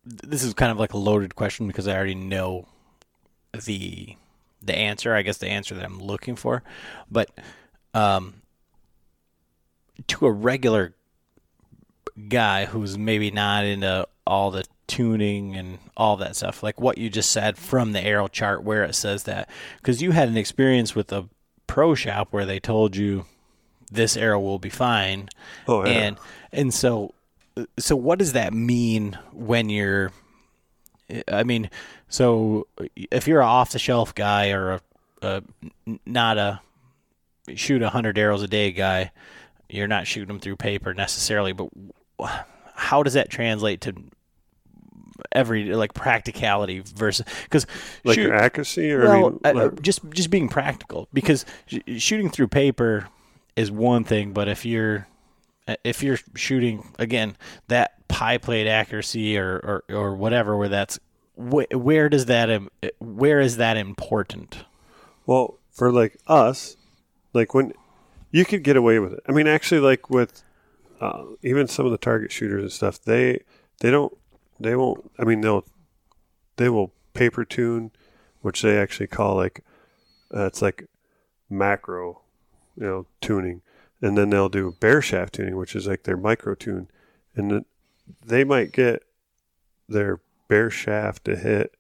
this 0.04 0.42
is 0.42 0.54
kind 0.54 0.72
of 0.72 0.78
like 0.78 0.92
a 0.92 0.98
loaded 0.98 1.35
question 1.35 1.66
because 1.66 1.88
I 1.88 1.96
already 1.96 2.14
know 2.14 2.66
the 3.64 4.16
the 4.62 4.76
answer. 4.76 5.14
I 5.14 5.22
guess 5.22 5.38
the 5.38 5.48
answer 5.48 5.74
that 5.74 5.85
I'm 5.85 6.00
looking 6.00 6.37
for, 6.37 6.62
but 7.11 7.30
um, 7.94 8.42
to 10.09 10.26
a 10.26 10.30
regular 10.32 10.94
guy 12.28 12.64
who's 12.66 12.98
maybe 12.98 13.30
not 13.30 13.64
into 13.64 14.09
all 14.26 14.50
the 14.50 14.64
tuning 14.87 15.56
and 15.56 15.78
all 15.96 16.16
that 16.16 16.37
stuff, 16.37 16.62
like 16.62 16.80
what 16.80 16.98
you 16.98 17.09
just 17.09 17.30
said 17.30 17.56
from 17.56 17.92
the 17.92 18.00
arrow 18.00 18.28
chart 18.28 18.62
where 18.62 18.85
it 18.85 18.94
says 18.94 19.24
that, 19.24 19.48
because 19.78 20.02
you 20.02 20.11
had 20.11 20.28
an 20.28 20.37
experience 20.37 20.94
with 20.94 21.12
a 21.12 21.28
pro 21.66 21.94
shop 21.94 22.28
where 22.30 22.46
they 22.46 22.59
told 22.59 22.96
you 22.96 23.24
this 23.90 24.16
arrow 24.16 24.40
will 24.40 24.59
be 24.59 24.70
fine, 24.70 25.29
Oh, 25.68 25.85
yeah. 25.85 25.90
and 25.92 26.16
and 26.53 26.75
so 26.75 27.14
so 27.79 27.96
what 27.96 28.18
does 28.18 28.33
that 28.35 28.53
mean 28.53 29.18
when 29.33 29.68
you're 29.70 30.12
I 31.31 31.44
mean, 31.44 31.70
so 32.09 32.66
if 32.96 33.29
you're 33.29 33.40
an 33.40 33.46
off 33.46 33.70
the 33.72 33.79
shelf 33.79 34.14
guy 34.14 34.51
or 34.51 34.72
a, 34.72 34.81
a 35.22 35.42
not 36.05 36.37
a 36.37 36.61
shoot 37.55 37.81
a 37.83 37.90
hundred 37.90 38.18
arrows 38.18 38.42
a 38.42 38.49
day 38.49 38.72
guy, 38.72 39.12
you're 39.68 39.87
not 39.87 40.07
shooting 40.09 40.29
them 40.29 40.40
through 40.40 40.57
paper 40.57 40.92
necessarily. 40.94 41.53
But 41.53 41.68
how 42.75 43.05
does 43.05 43.12
that 43.14 43.31
translate 43.31 43.83
to 43.83 43.94
every 45.33 45.72
like 45.75 45.94
practicality 45.94 46.81
versus 46.81 47.25
because 47.44 47.66
like 48.05 48.16
your 48.16 48.35
accuracy 48.35 48.92
or 48.92 49.05
I 49.09 49.20
well, 49.20 49.31
mean, 49.31 49.40
uh, 49.59 49.70
just 49.81 50.01
just 50.11 50.31
being 50.31 50.49
practical 50.49 51.09
because 51.12 51.46
sh- 51.66 51.79
shooting 51.99 52.31
through 52.31 52.49
paper 52.49 53.09
is 53.57 53.71
one 53.71 54.05
thing, 54.05 54.33
but 54.33 54.49
if 54.49 54.64
you're 54.64 55.09
if 55.85 56.03
you're 56.03 56.19
shooting 56.35 56.92
again 56.99 57.37
that 57.69 58.07
pie 58.09 58.38
plate 58.38 58.69
accuracy 58.69 59.37
or 59.37 59.83
or, 59.88 59.97
or 59.97 60.14
whatever, 60.14 60.57
where 60.57 60.69
that's 60.69 60.99
wh- 61.37 61.71
where 61.73 62.09
does 62.09 62.27
that 62.27 62.62
where 62.99 63.40
is 63.40 63.57
that 63.57 63.77
important? 63.77 64.64
Well, 65.27 65.59
for 65.73 65.90
like 65.90 66.19
us, 66.27 66.77
like 67.33 67.55
when 67.55 67.73
you 68.31 68.45
could 68.45 68.62
get 68.62 68.77
away 68.77 68.99
with 68.99 69.14
it. 69.14 69.21
I 69.27 69.33
mean, 69.33 69.47
actually, 69.47 69.81
like 69.81 70.11
with 70.11 70.42
uh, 71.01 71.25
even 71.42 71.69
some 71.69 71.87
of 71.87 71.92
the 71.92 71.99
target 71.99 72.33
shooters 72.33 72.62
and 72.62 72.73
stuff, 72.73 73.03
they 73.03 73.40
they 73.81 73.90
don't 73.90 74.16
they 74.61 74.77
won't. 74.77 75.11
I 75.19 75.25
mean, 75.25 75.40
they'll 75.40 75.64
they 76.57 76.69
will 76.69 76.92
paper 77.14 77.45
tune, 77.45 77.92
which 78.40 78.62
they 78.62 78.79
actually 78.79 79.07
call 79.07 79.37
like 79.37 79.64
uh, 80.35 80.47
it's 80.47 80.62
like 80.62 80.87
macro, 81.49 82.23
you 82.77 82.87
know, 82.87 83.07
tuning, 83.21 83.62
and 84.01 84.17
then 84.17 84.31
they'll 84.31 84.49
do 84.49 84.77
bare 84.81 85.03
shaft 85.03 85.35
tuning, 85.35 85.57
which 85.57 85.75
is 85.75 85.87
like 85.87 86.05
their 86.05 86.17
micro 86.17 86.55
tune, 86.55 86.89
and 87.35 87.65
they 88.25 88.45
might 88.45 88.73
get 88.73 89.03
their 89.89 90.21
bare 90.49 90.71
shaft 90.71 91.25
to 91.25 91.37
hit 91.37 91.75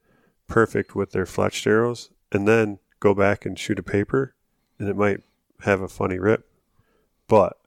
perfect 0.46 0.94
with 0.94 1.12
their 1.12 1.26
fletched 1.26 1.66
arrows, 1.66 2.10
and 2.32 2.46
then 2.46 2.78
go 3.00 3.14
back 3.14 3.44
and 3.44 3.58
shoot 3.58 3.78
a 3.78 3.82
paper, 3.82 4.34
and 4.78 4.88
it 4.88 4.96
might 4.96 5.22
have 5.60 5.80
a 5.80 5.88
funny 5.88 6.18
rip, 6.18 6.48
but 7.28 7.58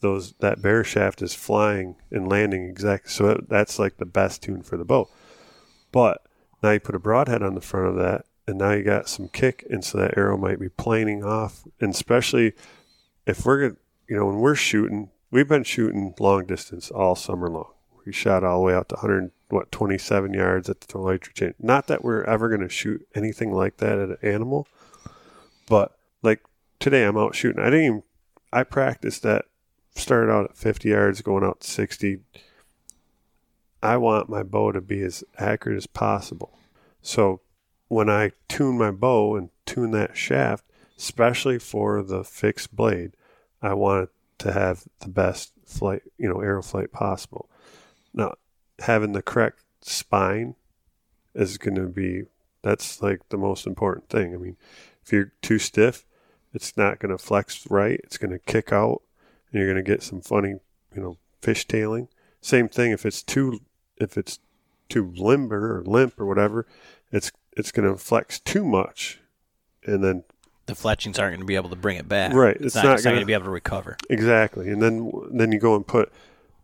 those 0.00 0.34
that 0.34 0.60
bare 0.60 0.84
shaft 0.84 1.22
is 1.22 1.34
flying 1.34 1.96
and 2.10 2.28
landing 2.28 2.64
exactly. 2.64 3.10
So 3.10 3.42
that's 3.48 3.78
like 3.78 3.96
the 3.96 4.04
best 4.04 4.42
tune 4.42 4.62
for 4.62 4.76
the 4.76 4.84
bow. 4.84 5.08
But 5.90 6.22
now 6.62 6.70
you 6.72 6.80
put 6.80 6.94
a 6.94 7.00
broadhead 7.00 7.42
on 7.42 7.54
the 7.54 7.60
front 7.60 7.88
of 7.88 7.96
that, 7.96 8.26
and 8.46 8.58
now 8.58 8.72
you 8.72 8.82
got 8.82 9.08
some 9.08 9.28
kick, 9.28 9.64
and 9.68 9.84
so 9.84 9.98
that 9.98 10.16
arrow 10.16 10.36
might 10.36 10.60
be 10.60 10.68
planing 10.68 11.24
off. 11.24 11.64
And 11.80 11.92
especially 11.92 12.52
if 13.26 13.44
we're 13.44 13.68
gonna, 13.68 13.80
you 14.08 14.16
know, 14.16 14.26
when 14.26 14.38
we're 14.38 14.54
shooting, 14.54 15.10
we've 15.30 15.48
been 15.48 15.64
shooting 15.64 16.14
long 16.18 16.46
distance 16.46 16.90
all 16.90 17.16
summer 17.16 17.48
long. 17.48 17.72
We 18.04 18.12
shot 18.12 18.44
all 18.44 18.60
the 18.60 18.66
way 18.66 18.74
out 18.74 18.88
to 18.90 18.94
100, 18.94 19.32
what, 19.48 19.72
27 19.72 20.32
yards 20.32 20.70
at 20.70 20.80
the 20.80 20.86
Toledo 20.86 21.26
chain. 21.34 21.54
Not 21.58 21.88
that 21.88 22.04
we're 22.04 22.22
ever 22.22 22.48
going 22.48 22.60
to 22.60 22.68
shoot 22.68 23.06
anything 23.16 23.52
like 23.52 23.78
that 23.78 23.98
at 23.98 24.10
an 24.10 24.18
animal, 24.22 24.68
but 25.68 25.98
like 26.22 26.40
today 26.78 27.04
I'm 27.04 27.18
out 27.18 27.34
shooting. 27.34 27.60
I 27.60 27.66
didn't 27.66 27.84
even, 27.84 28.02
I 28.52 28.62
practiced 28.62 29.24
that, 29.24 29.46
started 29.96 30.30
out 30.30 30.50
at 30.50 30.56
50 30.56 30.88
yards, 30.88 31.20
going 31.20 31.42
out 31.42 31.62
to 31.62 31.68
60. 31.68 32.20
I 33.82 33.96
want 33.96 34.28
my 34.28 34.44
bow 34.44 34.70
to 34.70 34.80
be 34.80 35.02
as 35.02 35.24
accurate 35.36 35.76
as 35.76 35.88
possible. 35.88 36.56
So 37.02 37.40
when 37.88 38.10
I 38.10 38.32
tune 38.48 38.78
my 38.78 38.90
bow 38.90 39.36
and 39.36 39.50
tune 39.64 39.92
that 39.92 40.16
shaft, 40.16 40.64
especially 40.98 41.58
for 41.58 42.02
the 42.02 42.24
fixed 42.24 42.74
blade, 42.74 43.12
I 43.62 43.74
want 43.74 44.04
it 44.04 44.10
to 44.38 44.52
have 44.52 44.84
the 45.00 45.08
best 45.08 45.52
flight, 45.64 46.02
you 46.18 46.28
know, 46.28 46.40
arrow 46.40 46.62
flight 46.62 46.92
possible. 46.92 47.48
Now, 48.12 48.34
having 48.80 49.12
the 49.12 49.22
correct 49.22 49.62
spine 49.80 50.54
is 51.34 51.58
going 51.58 51.76
to 51.76 51.86
be 51.86 52.24
that's 52.62 53.00
like 53.00 53.20
the 53.28 53.38
most 53.38 53.64
important 53.64 54.08
thing. 54.08 54.34
I 54.34 54.38
mean, 54.38 54.56
if 55.04 55.12
you're 55.12 55.32
too 55.40 55.58
stiff, 55.60 56.04
it's 56.52 56.76
not 56.76 56.98
going 56.98 57.16
to 57.16 57.22
flex 57.22 57.70
right. 57.70 58.00
It's 58.02 58.18
going 58.18 58.32
to 58.32 58.40
kick 58.40 58.72
out, 58.72 59.02
and 59.52 59.60
you're 59.60 59.72
going 59.72 59.84
to 59.84 59.88
get 59.88 60.02
some 60.02 60.20
funny, 60.20 60.56
you 60.94 61.00
know, 61.00 61.16
fishtailing. 61.40 62.08
Same 62.40 62.68
thing 62.68 62.90
if 62.90 63.06
it's 63.06 63.22
too 63.22 63.60
if 63.98 64.18
it's 64.18 64.40
too 64.88 65.12
limber 65.16 65.78
or 65.78 65.84
limp 65.84 66.18
or 66.18 66.26
whatever, 66.26 66.66
it's 67.12 67.30
it's 67.56 67.72
going 67.72 67.90
to 67.90 67.98
flex 67.98 68.38
too 68.40 68.64
much, 68.64 69.18
and 69.84 70.04
then 70.04 70.24
The 70.66 70.74
fletchings 70.74 71.18
aren't 71.18 71.32
going 71.32 71.40
to 71.40 71.46
be 71.46 71.56
able 71.56 71.70
to 71.70 71.76
bring 71.76 71.96
it 71.96 72.08
back. 72.08 72.32
Right, 72.32 72.56
It's, 72.56 72.66
it's 72.66 72.74
not, 72.76 72.84
not 72.84 73.02
going 73.02 73.20
to 73.20 73.26
be 73.26 73.32
able 73.32 73.44
to 73.44 73.50
recover. 73.50 73.96
Exactly, 74.10 74.70
and 74.70 74.82
then 74.82 75.10
then 75.32 75.52
you 75.52 75.58
go 75.58 75.74
and 75.74 75.86
put, 75.86 76.12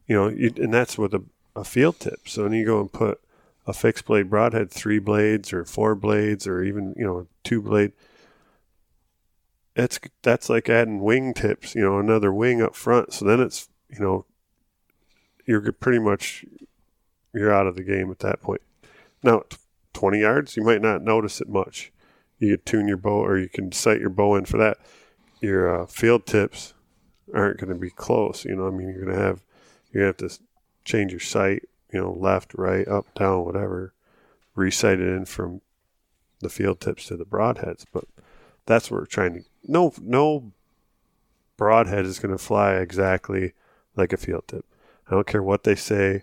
you 0.07 0.15
know, 0.15 0.29
you, 0.29 0.53
and 0.57 0.73
that's 0.73 0.99
with 0.99 1.15
a, 1.15 1.23
a 1.57 1.65
field 1.65 1.99
tip. 2.01 2.29
So 2.29 2.43
then 2.45 2.53
you 2.53 2.65
go 2.67 2.81
and 2.81 2.93
put 2.93 3.21
a 3.67 3.73
fixed 3.73 4.07
blade 4.07 4.29
broadhead, 4.29 4.71
three 4.71 4.99
blades 4.99 5.53
or 5.53 5.65
four 5.65 5.95
blades 5.95 6.47
or 6.47 6.63
even 6.63 6.95
you 6.97 7.05
know 7.05 7.27
two 7.45 7.63
blade. 7.63 7.93
It's 9.75 9.99
that's 10.23 10.51
like 10.51 10.69
adding 10.69 11.01
wing 11.01 11.33
tips, 11.33 11.75
you 11.75 11.81
know, 11.83 11.99
another 11.99 12.33
wing 12.33 12.61
up 12.61 12.75
front. 12.77 13.13
So 13.15 13.25
then 13.25 13.41
it's 13.41 13.69
you 13.89 14.01
know, 14.01 14.27
you're 15.47 15.73
pretty 15.73 15.99
much 15.99 16.45
you're 17.33 17.53
out 17.55 17.67
of 17.67 17.77
the 17.77 17.83
game 17.83 18.11
at 18.11 18.19
that 18.19 18.43
point. 18.43 18.61
Now, 19.23 19.45
t- 19.93 19.99
twenty 19.99 20.21
yards, 20.21 20.57
you 20.57 20.63
might 20.63 20.83
not 20.83 21.03
notice 21.03 21.41
it 21.41 21.49
much. 21.49 21.93
You 22.39 22.57
can 22.57 22.65
tune 22.65 22.89
your 22.89 22.97
bow, 22.97 23.25
or 23.25 23.39
you 23.39 23.49
can 23.49 23.73
sight 23.73 24.01
your 24.01 24.11
bow 24.11 24.35
in 24.37 24.45
for 24.45 24.59
that. 24.59 24.79
Your 25.41 25.83
uh, 25.83 25.87
field 25.87 26.27
tips 26.27 26.75
aren't 27.35 27.59
going 27.59 27.73
to 27.73 27.79
be 27.79 27.91
close. 27.91 28.45
You 28.45 28.57
know, 28.57 28.67
I 28.67 28.71
mean, 28.71 28.89
you're 28.89 29.05
going 29.05 29.17
to 29.17 29.23
have 29.23 29.43
you're 29.93 30.05
going 30.05 30.15
to 30.15 30.25
have 30.25 30.33
to 30.33 30.43
change 30.85 31.13
your 31.13 31.21
sight. 31.21 31.63
You 31.93 32.01
know, 32.01 32.13
left, 32.13 32.55
right, 32.55 32.89
up, 32.89 33.13
down, 33.15 33.45
whatever. 33.45 33.93
Resight 34.57 34.95
it 34.95 35.01
in 35.01 35.25
from 35.25 35.61
the 36.41 36.49
field 36.49 36.81
tips 36.81 37.07
to 37.07 37.17
the 37.17 37.25
broadheads, 37.25 37.85
but 37.93 38.05
that's 38.67 38.91
what 38.91 39.01
we're 39.01 39.07
trying 39.07 39.35
to. 39.35 39.41
No, 39.65 39.93
no 40.01 40.53
broadhead 41.57 42.05
is 42.05 42.19
going 42.19 42.37
to 42.37 42.43
fly 42.43 42.75
exactly 42.75 43.53
like 43.95 44.13
a 44.13 44.17
field 44.17 44.45
tip. 44.49 44.65
I 45.07 45.13
don't 45.13 45.27
care 45.27 45.43
what 45.43 45.65
they 45.65 45.75
say. 45.75 46.23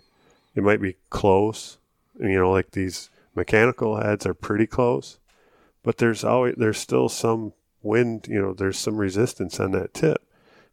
it 0.54 0.62
might 0.62 0.80
be 0.80 0.96
close. 1.08 1.78
You 2.18 2.28
know, 2.28 2.50
like 2.50 2.72
these 2.72 3.10
mechanical 3.34 4.00
heads 4.00 4.26
are 4.26 4.34
pretty 4.34 4.66
close, 4.66 5.18
but 5.82 5.98
there's 5.98 6.24
always 6.24 6.54
there's 6.56 6.78
still 6.78 7.08
some 7.08 7.52
wind. 7.82 8.26
You 8.28 8.40
know, 8.40 8.52
there's 8.52 8.78
some 8.78 8.96
resistance 8.96 9.60
on 9.60 9.72
that 9.72 9.94
tip, 9.94 10.22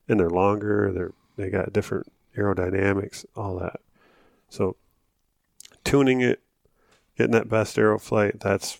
and 0.07 0.19
they're 0.19 0.29
longer. 0.29 0.91
They're 0.93 1.13
they 1.37 1.49
got 1.49 1.73
different 1.73 2.11
aerodynamics, 2.35 3.25
all 3.35 3.57
that. 3.59 3.79
So 4.49 4.75
tuning 5.83 6.21
it, 6.21 6.41
getting 7.17 7.33
that 7.33 7.49
best 7.49 7.77
arrow 7.77 7.99
flight, 7.99 8.39
that's 8.39 8.79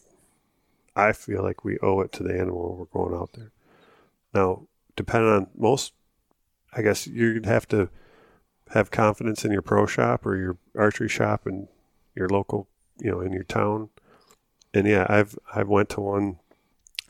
I 0.96 1.12
feel 1.12 1.44
like 1.44 1.64
we 1.64 1.78
owe 1.80 2.02
it 2.02 2.12
to 2.14 2.24
the 2.24 2.34
animal 2.34 2.76
we're 2.76 2.86
going 2.86 3.20
out 3.20 3.34
there. 3.34 3.52
Now, 4.34 4.68
depending 4.96 5.30
on 5.30 5.48
most, 5.56 5.94
I 6.74 6.82
guess 6.82 7.08
you'd 7.08 7.46
have 7.46 7.68
to 7.70 7.90
have 8.72 8.92
confidence 8.92 9.46
in 9.46 9.52
your 9.52 9.62
pro 9.62 9.86
shop 9.86 10.26
or 10.26 10.36
your 10.36 10.58
archery 10.76 11.08
shop 11.08 11.46
and 11.46 11.68
your 12.16 12.28
local, 12.28 12.68
you 13.00 13.12
know, 13.12 13.22
in 13.22 13.34
your 13.34 13.44
town. 13.44 13.90
And 14.74 14.88
yeah, 14.88 15.06
I've 15.10 15.38
I've 15.54 15.68
went 15.68 15.90
to 15.90 16.02
one. 16.02 16.40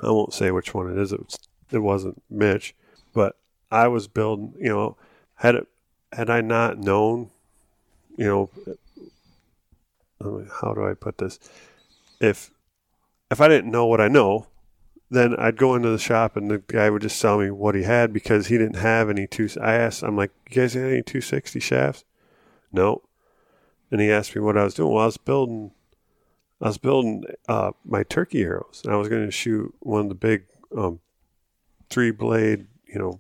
I 0.02 0.12
won't 0.12 0.34
say 0.34 0.52
which 0.52 0.74
one 0.74 0.92
it 0.92 0.98
is. 0.98 1.12
It 1.12 1.20
was, 1.20 1.40
it 1.72 1.80
wasn't 1.80 2.22
Mitch, 2.30 2.76
but 3.14 3.38
I 3.72 3.88
was 3.88 4.08
building. 4.08 4.54
You 4.60 4.70
know, 4.70 4.98
had 5.36 5.56
it 5.56 5.68
had 6.14 6.30
I 6.30 6.42
not 6.42 6.78
known, 6.78 7.32
you 8.16 8.26
know, 8.26 8.50
how 10.62 10.74
do 10.74 10.86
I 10.86 10.94
put 10.94 11.18
this? 11.18 11.40
If 12.20 12.52
if 13.30 13.42
I 13.42 13.48
didn't 13.48 13.72
know 13.72 13.86
what 13.86 14.02
I 14.02 14.08
know, 14.08 14.48
then 15.10 15.36
I'd 15.36 15.58
go 15.58 15.76
into 15.76 15.90
the 15.90 16.00
shop 16.00 16.36
and 16.36 16.50
the 16.50 16.64
guy 16.68 16.90
would 16.90 17.02
just 17.02 17.20
sell 17.20 17.40
me 17.40 17.50
what 17.52 17.76
he 17.76 17.84
had 17.84 18.12
because 18.12 18.48
he 18.48 18.58
didn't 18.58 18.78
have 18.78 19.10
any 19.10 19.28
two. 19.28 19.50
I 19.62 19.74
asked, 19.74 20.04
I'm 20.04 20.18
like, 20.18 20.32
you 20.50 20.62
guys 20.62 20.74
have 20.74 20.84
any 20.84 21.02
260 21.02 21.60
shafts? 21.60 22.04
No. 22.72 23.04
And 23.90 24.02
he 24.02 24.12
asked 24.12 24.36
me 24.36 24.42
what 24.42 24.58
I 24.58 24.66
was 24.66 24.74
doing. 24.74 24.92
Well, 24.92 25.04
I 25.04 25.06
was 25.06 25.18
building, 25.18 25.72
I 26.62 26.68
was 26.68 26.78
building 26.78 27.24
uh, 27.48 27.72
my 27.86 28.04
turkey 28.04 28.42
arrows, 28.42 28.82
and 28.84 28.94
I 28.94 28.98
was 28.98 29.10
going 29.10 29.26
to 29.26 29.32
shoot 29.32 29.74
one 29.80 30.02
of 30.02 30.10
the 30.10 30.16
big 30.16 30.46
um, 30.76 31.00
three 31.90 32.12
blade, 32.12 32.68
you 32.86 33.00
know, 33.00 33.20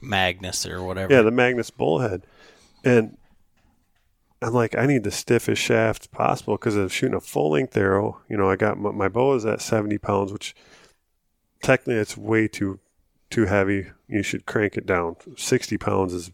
Magnus 0.00 0.66
or 0.66 0.82
whatever. 0.82 1.12
yeah, 1.12 1.22
the 1.22 1.30
Magnus 1.30 1.70
bullhead, 1.70 2.26
and 2.84 3.16
I'm 4.40 4.52
like, 4.52 4.76
I 4.76 4.86
need 4.86 5.02
the 5.02 5.10
stiffest 5.10 5.60
shaft 5.60 6.12
possible 6.12 6.54
because 6.56 6.76
I'm 6.76 6.88
shooting 6.88 7.16
a 7.16 7.20
full 7.20 7.52
length 7.52 7.76
arrow. 7.76 8.20
You 8.28 8.36
know, 8.36 8.48
I 8.48 8.56
got 8.56 8.78
my, 8.78 8.90
my 8.92 9.08
bow 9.08 9.34
is 9.34 9.44
at 9.44 9.60
70 9.60 9.98
pounds, 9.98 10.32
which 10.32 10.54
technically 11.62 11.94
it's 11.94 12.16
way 12.16 12.48
too 12.48 12.78
too 13.30 13.46
heavy. 13.46 13.88
You 14.06 14.22
should 14.22 14.46
crank 14.46 14.76
it 14.76 14.86
down. 14.86 15.16
60 15.36 15.76
pounds 15.78 16.14
is 16.14 16.30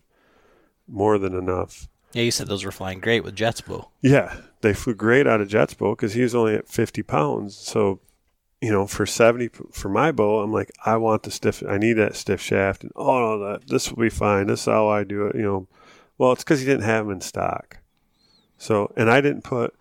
more 0.87 1.18
than 1.18 1.35
enough. 1.35 1.88
Yeah, 2.14 2.22
you 2.22 2.31
said 2.31 2.46
those 2.46 2.64
were 2.64 2.70
flying 2.70 3.00
great 3.00 3.24
with 3.24 3.35
Jets 3.35 3.61
bow. 3.61 3.90
Yeah, 4.00 4.37
they 4.61 4.72
flew 4.72 4.94
great 4.94 5.27
out 5.27 5.40
of 5.40 5.48
Jet's 5.48 5.74
because 5.74 6.14
he 6.14 6.22
was 6.22 6.35
only 6.35 6.55
at 6.55 6.68
50 6.68 7.03
pounds. 7.03 7.57
So, 7.57 8.00
you 8.61 8.70
know, 8.70 8.87
for 8.87 9.05
70 9.05 9.48
for 9.72 9.88
my 9.88 10.12
bow, 10.12 10.40
I'm 10.40 10.53
like, 10.53 10.70
I 10.87 10.96
want 10.96 11.24
the 11.24 11.33
stiff. 11.33 11.62
I 11.68 11.77
need 11.77 11.94
that 11.94 12.14
stiff 12.14 12.40
shaft. 12.40 12.85
And 12.85 12.92
oh 12.94 13.38
that 13.40 13.66
this 13.66 13.90
will 13.90 14.00
be 14.00 14.11
fine. 14.11 14.46
This 14.46 14.61
is 14.61 14.66
how 14.66 14.88
I 14.88 15.03
do 15.03 15.27
it. 15.27 15.35
You 15.35 15.42
know, 15.42 15.68
well, 16.16 16.33
it's 16.33 16.44
because 16.44 16.61
he 16.61 16.66
didn't 16.66 16.85
have 16.85 17.07
them 17.07 17.14
in 17.14 17.20
stock. 17.20 17.79
So, 18.59 18.92
and 18.96 19.11
I 19.11 19.20
didn't 19.20 19.42
put, 19.42 19.74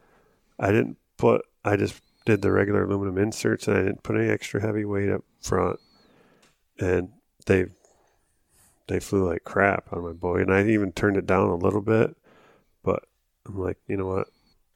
I 0.60 0.72
didn't 0.72 0.98
put, 1.18 1.46
I 1.64 1.76
just 1.76 2.02
did 2.26 2.42
the 2.42 2.52
regular 2.52 2.84
aluminum 2.84 3.18
inserts 3.20 3.68
and 3.68 3.78
I 3.78 3.84
didn't 3.84 4.04
put 4.04 4.18
any 4.18 4.30
extra 4.30 4.60
heavy 4.60 4.86
weight 4.86 5.10
up 5.10 5.24
front. 5.40 5.80
And 6.80 7.12
they, 7.46 7.68
they 8.88 9.00
flew 9.00 9.30
like 9.30 9.44
crap 9.44 9.94
on 9.94 10.04
my 10.04 10.14
bow. 10.14 10.36
And 10.36 10.52
I 10.52 10.66
even 10.68 10.92
turned 10.92 11.18
it 11.18 11.28
down 11.28 11.50
a 11.50 11.56
little 11.56 11.82
bit, 11.82 12.16
I'm 13.46 13.60
like, 13.60 13.78
you 13.88 13.98
know 13.98 14.08
what? 14.08 14.28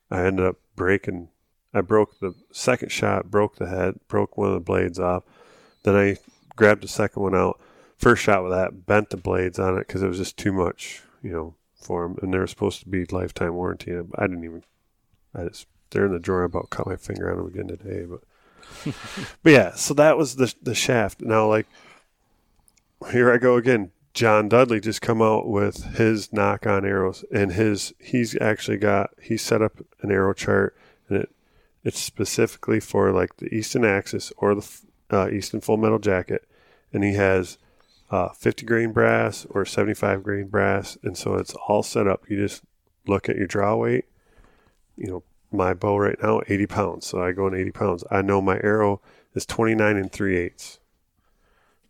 I 0.10 0.26
ended 0.26 0.46
up 0.46 0.58
breaking, 0.76 1.30
I 1.74 1.82
broke 1.82 2.20
the 2.20 2.34
second 2.52 2.92
shot, 2.92 3.30
broke 3.30 3.58
the 3.58 3.68
head, 3.68 4.00
broke 4.08 4.38
one 4.38 4.50
of 4.50 4.54
the 4.54 4.60
blades 4.60 5.00
off. 5.00 5.24
Then 5.84 5.96
I 5.96 6.18
grabbed 6.56 6.84
the 6.84 6.88
second 6.88 7.22
one 7.22 7.36
out. 7.36 7.60
First 7.98 8.24
shot 8.24 8.44
with 8.44 8.52
that, 8.52 8.86
bent 8.86 9.10
the 9.10 9.18
blades 9.18 9.60
on 9.60 9.76
it 9.76 9.88
because 9.88 10.04
it 10.04 10.08
was 10.08 10.18
just 10.18 10.38
too 10.38 10.54
much, 10.54 11.02
you 11.24 11.32
know, 11.32 11.56
for 11.82 12.04
them, 12.04 12.18
and 12.22 12.34
they 12.34 12.38
were 12.38 12.48
supposed 12.48 12.82
to 12.82 12.90
be 12.90 13.06
lifetime 13.06 13.56
warranty. 13.56 13.92
I 13.94 14.28
didn't 14.28 14.44
even. 14.44 14.64
I 15.34 15.46
just 15.46 15.68
they're 15.90 16.06
in 16.06 16.12
the 16.12 16.20
drawer. 16.20 16.44
I 16.44 16.46
about 16.46 16.70
cut 16.70 16.86
my 16.86 16.96
finger 16.96 17.32
on 17.32 17.38
them 17.38 17.48
again 17.48 17.68
today, 17.68 18.06
but 18.06 18.22
but 19.44 19.52
yeah. 19.52 19.76
So 19.76 19.94
that 19.96 20.18
was 20.18 20.36
the 20.36 20.54
the 20.62 20.76
shaft. 20.76 21.22
Now 21.22 21.48
like 21.48 21.68
here 23.12 23.32
I 23.32 23.38
go 23.38 23.56
again. 23.56 23.92
John 24.18 24.50
Dudley 24.50 24.80
just 24.80 25.00
come 25.00 25.22
out 25.22 25.48
with 25.48 25.96
his 25.98 26.34
Nock 26.34 26.66
On 26.66 26.84
arrows, 26.84 27.24
and 27.32 27.52
his 27.52 27.94
he's 28.00 28.36
actually 28.42 28.78
got 28.80 29.12
he 29.22 29.38
set 29.38 29.62
up 29.62 29.74
an 30.02 30.10
arrow 30.10 30.34
chart, 30.34 30.76
and 31.08 31.20
it 31.20 31.30
it's 31.84 32.00
specifically 32.00 32.80
for 32.80 33.12
like 33.12 33.38
the 33.38 33.54
Easton 33.54 33.86
Axis 33.86 34.34
or 34.38 34.56
the 34.56 34.82
uh, 35.12 35.30
Easton 35.30 35.62
Full 35.62 35.78
Metal 35.78 36.00
Jacket, 36.00 36.50
and 36.92 37.04
he 37.04 37.14
has 37.14 37.60
uh, 38.10 38.30
50 38.30 38.66
grain 38.66 38.92
brass 38.92 39.46
or 39.52 39.66
75 39.66 40.24
grain 40.24 40.48
brass, 40.48 40.98
and 41.04 41.16
so 41.16 41.36
it's 41.36 41.54
all 41.68 41.84
set 41.84 42.08
up. 42.08 42.28
You 42.28 42.38
just 42.38 42.64
look 43.06 43.30
at 43.30 43.36
your 43.36 43.46
draw 43.46 43.76
weight. 43.76 44.06
You 44.96 45.08
know, 45.12 45.24
my 45.52 45.76
bow 45.76 45.96
right 45.96 46.18
now 46.24 46.42
80 46.48 46.66
pounds, 46.66 47.06
so 47.06 47.22
I 47.22 47.34
go 47.34 47.46
in 47.46 47.54
80 47.54 47.70
pounds. 47.70 48.04
I 48.10 48.24
know 48.24 48.42
my 48.42 48.58
arrow 48.64 49.00
is 49.36 49.46
29 49.46 49.96
and 49.96 50.12
3 50.12 50.38
eighths. 50.38 50.80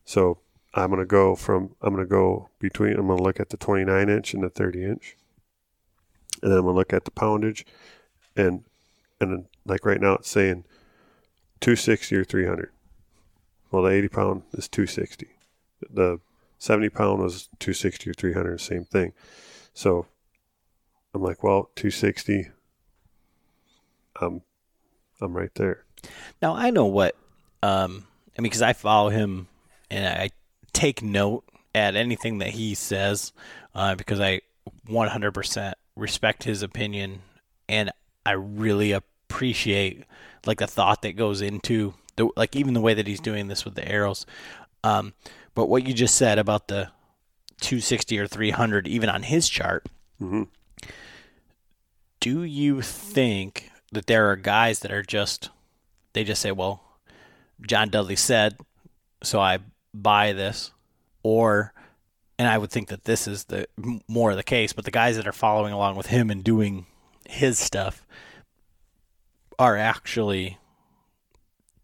So 0.03 0.39
I'm 0.77 0.89
gonna 0.89 1.05
go 1.05 1.35
from 1.35 1.75
I'm 1.81 1.93
gonna 1.93 2.05
go 2.05 2.49
between 2.59 2.93
I'm 2.93 3.07
gonna 3.07 3.21
look 3.21 3.39
at 3.39 3.49
the 3.49 3.57
29 3.57 4.09
inch 4.09 4.33
and 4.33 4.43
the 4.43 4.49
30 4.49 4.83
inch, 4.83 5.17
and 6.41 6.51
then 6.51 6.59
I'm 6.59 6.65
gonna 6.65 6.77
look 6.77 6.93
at 6.93 7.05
the 7.05 7.11
poundage, 7.11 7.65
and 8.35 8.63
and 9.19 9.31
then, 9.31 9.45
like 9.65 9.85
right 9.85 10.01
now 10.01 10.13
it's 10.13 10.29
saying 10.29 10.65
260 11.61 12.15
or 12.15 12.23
300. 12.23 12.71
Well, 13.71 13.83
the 13.83 13.89
80 13.89 14.07
pound 14.09 14.43
is 14.53 14.67
260 14.67 15.27
the 15.89 16.19
70 16.59 16.89
pound 16.89 17.21
was 17.21 17.49
260 17.59 18.09
or 18.09 18.13
300 18.13 18.59
same 18.59 18.83
thing. 18.83 19.13
So 19.73 20.07
i'm 21.13 21.21
like 21.21 21.43
well 21.43 21.69
260 21.75 22.49
i'm 24.21 24.41
i'm 25.21 25.35
right 25.35 25.53
there. 25.55 25.83
Now 26.41 26.55
I 26.55 26.69
know 26.69 26.85
what, 26.85 27.15
um, 27.63 28.05
I 28.37 28.41
mean, 28.41 28.49
because 28.49 28.61
I 28.61 28.73
follow 28.73 29.09
him 29.09 29.47
and 29.89 30.05
I 30.05 30.29
take 30.77 31.01
note 31.01 31.43
at 31.73 31.95
anything 31.95 32.37
that 32.37 32.49
he 32.49 32.75
says 32.75 33.33
uh, 33.73 33.95
because 33.95 34.19
I 34.19 34.41
100% 34.87 35.73
respect 35.95 36.43
his 36.43 36.61
opinion 36.61 37.21
and 37.67 37.91
I 38.25 38.31
really 38.31 38.91
appreciate 38.91 40.03
like 40.45 40.59
the 40.59 40.67
thought 40.67 41.01
that 41.01 41.15
goes 41.15 41.41
into 41.41 41.93
the 42.15 42.29
like 42.35 42.55
even 42.55 42.73
the 42.73 42.81
way 42.81 42.93
that 42.93 43.07
he's 43.07 43.19
doing 43.19 43.47
this 43.47 43.65
with 43.65 43.75
the 43.75 43.87
arrows. 43.87 44.25
Um, 44.83 45.13
but 45.55 45.67
what 45.67 45.85
you 45.87 45.93
just 45.93 46.15
said 46.15 46.37
about 46.39 46.67
the 46.67 46.89
260 47.61 48.19
or 48.19 48.27
300, 48.27 48.87
even 48.87 49.09
on 49.09 49.23
his 49.23 49.49
chart, 49.49 49.85
Mhm. 50.21 50.47
do 52.19 52.43
you 52.43 52.81
think 52.81 53.71
that 53.91 54.07
there 54.07 54.29
are 54.29 54.35
guys 54.35 54.79
that 54.79 54.91
are 54.91 55.03
just 55.03 55.49
they 56.13 56.23
just 56.23 56.41
say, 56.41 56.51
well, 56.51 56.81
John 57.61 57.89
Dudley 57.89 58.15
said, 58.15 58.57
so 59.23 59.39
I 59.39 59.59
buy 59.93 60.33
this, 60.33 60.71
or 61.23 61.73
and 62.39 62.47
I 62.47 62.57
would 62.57 62.69
think 62.69 62.89
that 62.89 63.05
this 63.05 63.27
is 63.27 63.45
the 63.45 63.67
more 64.07 64.35
the 64.35 64.43
case, 64.43 64.73
but 64.73 64.85
the 64.85 64.91
guys 64.91 65.15
that 65.15 65.27
are 65.27 65.31
following 65.33 65.73
along 65.73 65.95
with 65.95 66.07
him 66.07 66.29
and 66.29 66.43
doing 66.43 66.85
his 67.27 67.57
stuff 67.57 68.05
are 69.57 69.75
actually 69.75 70.57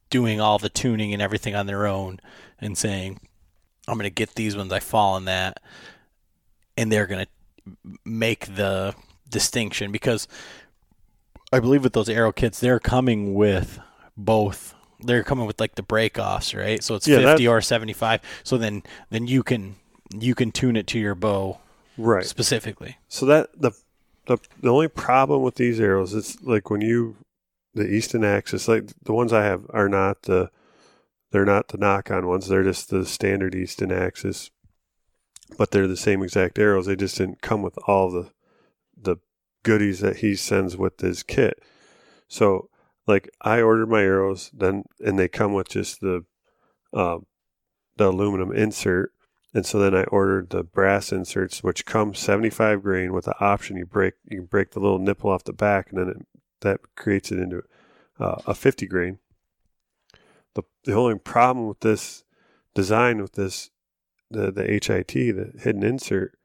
doing 0.10 0.40
all 0.40 0.60
the 0.60 0.70
tuning 0.70 1.12
and 1.12 1.22
everything 1.22 1.56
on 1.56 1.66
their 1.66 1.88
own 1.88 2.20
and 2.60 2.78
saying, 2.78 3.20
I'm 3.88 3.96
going 3.96 4.04
to 4.04 4.12
get 4.12 4.36
these 4.36 4.56
ones 4.56 4.72
I 4.72 4.80
fall 4.80 5.18
in 5.18 5.26
that, 5.26 5.62
and 6.78 6.92
they're 6.92 7.08
going 7.08 7.26
to 7.26 7.98
make 8.06 8.56
the 8.56 8.94
distinction 9.30 9.92
because 9.92 10.28
I 11.52 11.60
believe 11.60 11.84
with 11.84 11.94
those 11.94 12.10
arrow 12.10 12.32
kits, 12.32 12.60
they're 12.60 12.80
coming 12.80 13.34
with 13.34 13.80
both. 14.16 14.76
They're 15.06 15.24
coming 15.24 15.46
with 15.46 15.60
like 15.60 15.76
the 15.76 15.84
break 15.84 16.18
offs, 16.18 16.54
right? 16.54 16.84
So 16.84 16.96
it's 16.96 17.08
Yeah, 17.08 17.20
that- 17.20 17.26
fifty 17.34 17.48
or 17.48 17.62
seventy 17.62 17.94
five. 17.94 18.22
So 18.44 18.58
then 18.58 18.84
then 19.10 19.28
you 19.28 19.44
can 19.44 19.76
you 20.18 20.36
can 20.36 20.52
tune 20.52 20.76
it 20.76 20.88
to 20.88 21.00
your 21.00 21.16
bow 21.16 21.60
right 21.98 22.26
specifically. 22.26 22.98
so 23.08 23.26
that 23.26 23.50
the 23.60 23.72
the 24.28 24.38
the 24.62 24.70
only 24.70 24.88
problem 24.88 25.42
with 25.44 25.56
these 25.56 25.80
arrows 25.80 26.14
is 26.14 26.38
like 26.42 26.70
when 26.70 26.82
you 26.82 27.16
the 27.76 27.88
easton 27.88 28.24
axis 28.24 28.68
like 28.68 28.84
the 29.04 29.14
ones 29.14 29.34
i 29.34 29.44
have 29.44 29.66
are 29.72 29.90
not 29.90 30.22
the 30.24 30.50
they're 31.32 31.46
not 31.46 31.68
the 31.70 31.78
Nock 31.78 32.12
On 32.12 32.28
ones 32.28 32.48
they're 32.48 32.64
just 32.64 32.90
the 32.92 33.06
standard 33.06 33.56
easton 33.56 33.92
axis 33.92 34.52
but 35.58 35.72
they're 35.72 35.88
the 35.88 35.98
same 35.98 36.22
exact 36.24 36.58
arrows 36.60 36.86
they 36.86 36.96
just 36.96 37.18
didn't 37.18 37.42
come 37.42 37.62
with 37.64 37.78
all 37.88 38.10
the 38.12 38.30
the 38.96 39.18
goodies 39.64 40.00
that 40.02 40.18
he 40.18 40.36
sends 40.36 40.78
with 40.78 41.00
his 41.00 41.24
kit 41.24 41.62
so 42.28 42.70
like 43.08 43.30
i 43.42 43.62
ordered 43.62 43.90
my 43.90 44.02
arrows 44.02 44.50
then 44.54 44.84
and 45.04 45.18
they 45.18 45.28
come 45.28 45.54
with 45.54 45.70
just 45.70 46.00
the 46.02 46.24
um 46.94 47.26
the 47.98 48.10
aluminum 48.10 48.52
insert 48.52 49.12
And 49.54 49.66
so 49.66 49.78
then 49.78 49.94
I 49.94 50.04
ordered 50.06 50.50
the 50.50 50.64
brass 50.64 51.12
inserts, 51.12 51.62
which 51.64 51.86
come 51.86 52.16
75 52.16 52.82
grain 52.82 53.14
with 53.14 53.26
the 53.26 53.40
option 53.40 53.78
you 53.78 53.86
break 53.86 54.16
you 54.28 54.38
can 54.40 54.46
break 54.48 54.72
the 54.72 54.80
little 54.80 55.00
nipple 55.00 55.30
off 55.30 55.44
the 55.44 55.54
back, 55.54 55.92
and 55.92 56.00
then 56.00 56.10
it, 56.10 56.28
that 56.62 56.80
creates 56.96 57.32
it 57.32 57.38
into 57.40 57.62
uh, 58.20 58.42
a 58.48 58.56
50 58.56 58.88
grain. 58.88 59.20
The 60.56 60.64
the 60.86 60.94
only 60.94 61.20
problem 61.20 61.68
with 61.68 61.82
this 61.82 62.24
design 62.74 63.22
with 63.22 63.34
this 63.34 63.70
the 64.32 64.52
the 64.52 64.64
HIT 64.64 65.14
the 65.14 65.54
hidden 65.60 65.84
insert 65.84 66.36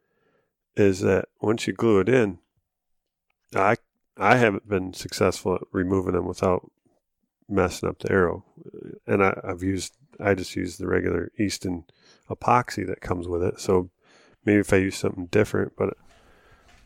is 0.77 1.01
that 1.01 1.27
once 1.40 1.66
you 1.66 1.73
glue 1.73 2.01
it 2.01 2.09
in, 2.11 2.38
I 3.55 3.77
I 4.19 4.37
haven't 4.37 4.69
been 4.69 4.93
successful 4.95 5.55
at 5.55 5.63
removing 5.73 6.15
them 6.15 6.27
without 6.27 6.71
messing 7.49 7.89
up 7.89 7.99
the 8.01 8.11
arrow, 8.11 8.45
and 9.07 9.23
I, 9.23 9.41
I've 9.45 9.63
used 9.63 9.95
I 10.21 10.35
just 10.35 10.57
use 10.57 10.77
the 10.77 10.87
regular 10.87 11.31
Easton 11.39 11.85
epoxy 12.29 12.87
that 12.87 13.01
comes 13.01 13.29
with 13.29 13.43
it. 13.43 13.61
So 13.61 13.91
maybe 14.45 14.61
if 14.61 14.73
I 14.73 14.77
use 14.77 14.97
something 14.97 15.27
different, 15.27 15.75
but 15.77 15.97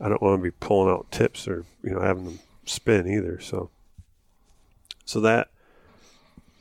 I 0.01 0.09
don't 0.09 0.23
want 0.23 0.38
to 0.38 0.42
be 0.42 0.51
pulling 0.51 0.92
out 0.92 1.11
tips 1.11 1.49
or 1.49 1.64
you 1.83 1.90
know 1.90 2.01
having 2.01 2.25
them 2.25 2.38
spin 2.66 3.09
either. 3.09 3.40
So 3.40 3.71
so 5.05 5.21
that 5.21 5.49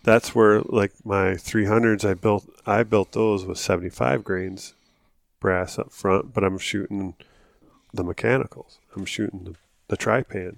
that's 0.04 0.34
where 0.34 0.62
like 0.62 0.94
my 1.04 1.32
300s 1.34 2.10
I 2.10 2.14
built 2.14 2.46
I 2.66 2.84
built 2.84 3.12
those 3.12 3.46
with 3.46 3.58
75 3.58 4.24
grains 4.24 4.74
brass 5.40 5.78
up 5.78 5.92
front, 5.92 6.34
but 6.34 6.44
I'm 6.44 6.58
shooting 6.58 7.16
the 7.94 8.04
mechanicals. 8.04 8.80
I'm 8.96 9.06
shooting 9.06 9.44
the, 9.44 9.56
the 9.92 9.98
Trypan. 9.98 10.56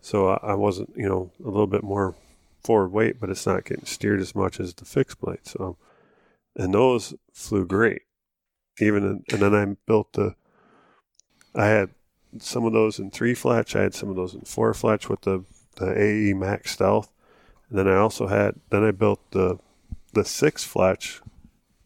So 0.00 0.30
I, 0.30 0.38
I 0.42 0.54
wasn't, 0.54 0.90
you 0.96 1.06
know, 1.06 1.30
a 1.44 1.48
little 1.48 1.66
bit 1.66 1.84
more 1.84 2.16
forward 2.64 2.88
weight, 2.88 3.20
but 3.20 3.28
it's 3.28 3.46
not 3.46 3.66
getting 3.66 3.84
steered 3.84 4.20
as 4.20 4.34
much 4.34 4.58
as 4.58 4.72
the 4.72 4.86
fixed 4.86 5.20
blade. 5.20 5.44
So, 5.44 5.76
and 6.56 6.72
those 6.72 7.14
flew 7.32 7.66
great. 7.66 8.02
Even 8.80 9.04
in, 9.04 9.24
and 9.30 9.42
then 9.42 9.54
I 9.54 9.76
built 9.86 10.14
the. 10.14 10.34
I 11.54 11.66
had 11.66 11.90
some 12.38 12.64
of 12.64 12.72
those 12.72 12.98
in 12.98 13.10
three 13.10 13.34
fletch. 13.34 13.76
I 13.76 13.82
had 13.82 13.94
some 13.94 14.08
of 14.08 14.16
those 14.16 14.32
in 14.32 14.40
four 14.40 14.72
fletch 14.72 15.10
with 15.10 15.20
the 15.20 15.44
the 15.76 15.92
AE 15.92 16.32
Max 16.32 16.70
Stealth, 16.70 17.12
and 17.68 17.78
then 17.78 17.86
I 17.86 17.96
also 17.96 18.28
had. 18.28 18.54
Then 18.70 18.82
I 18.82 18.92
built 18.92 19.20
the 19.32 19.58
the 20.14 20.24
six 20.24 20.64
fletch 20.64 21.20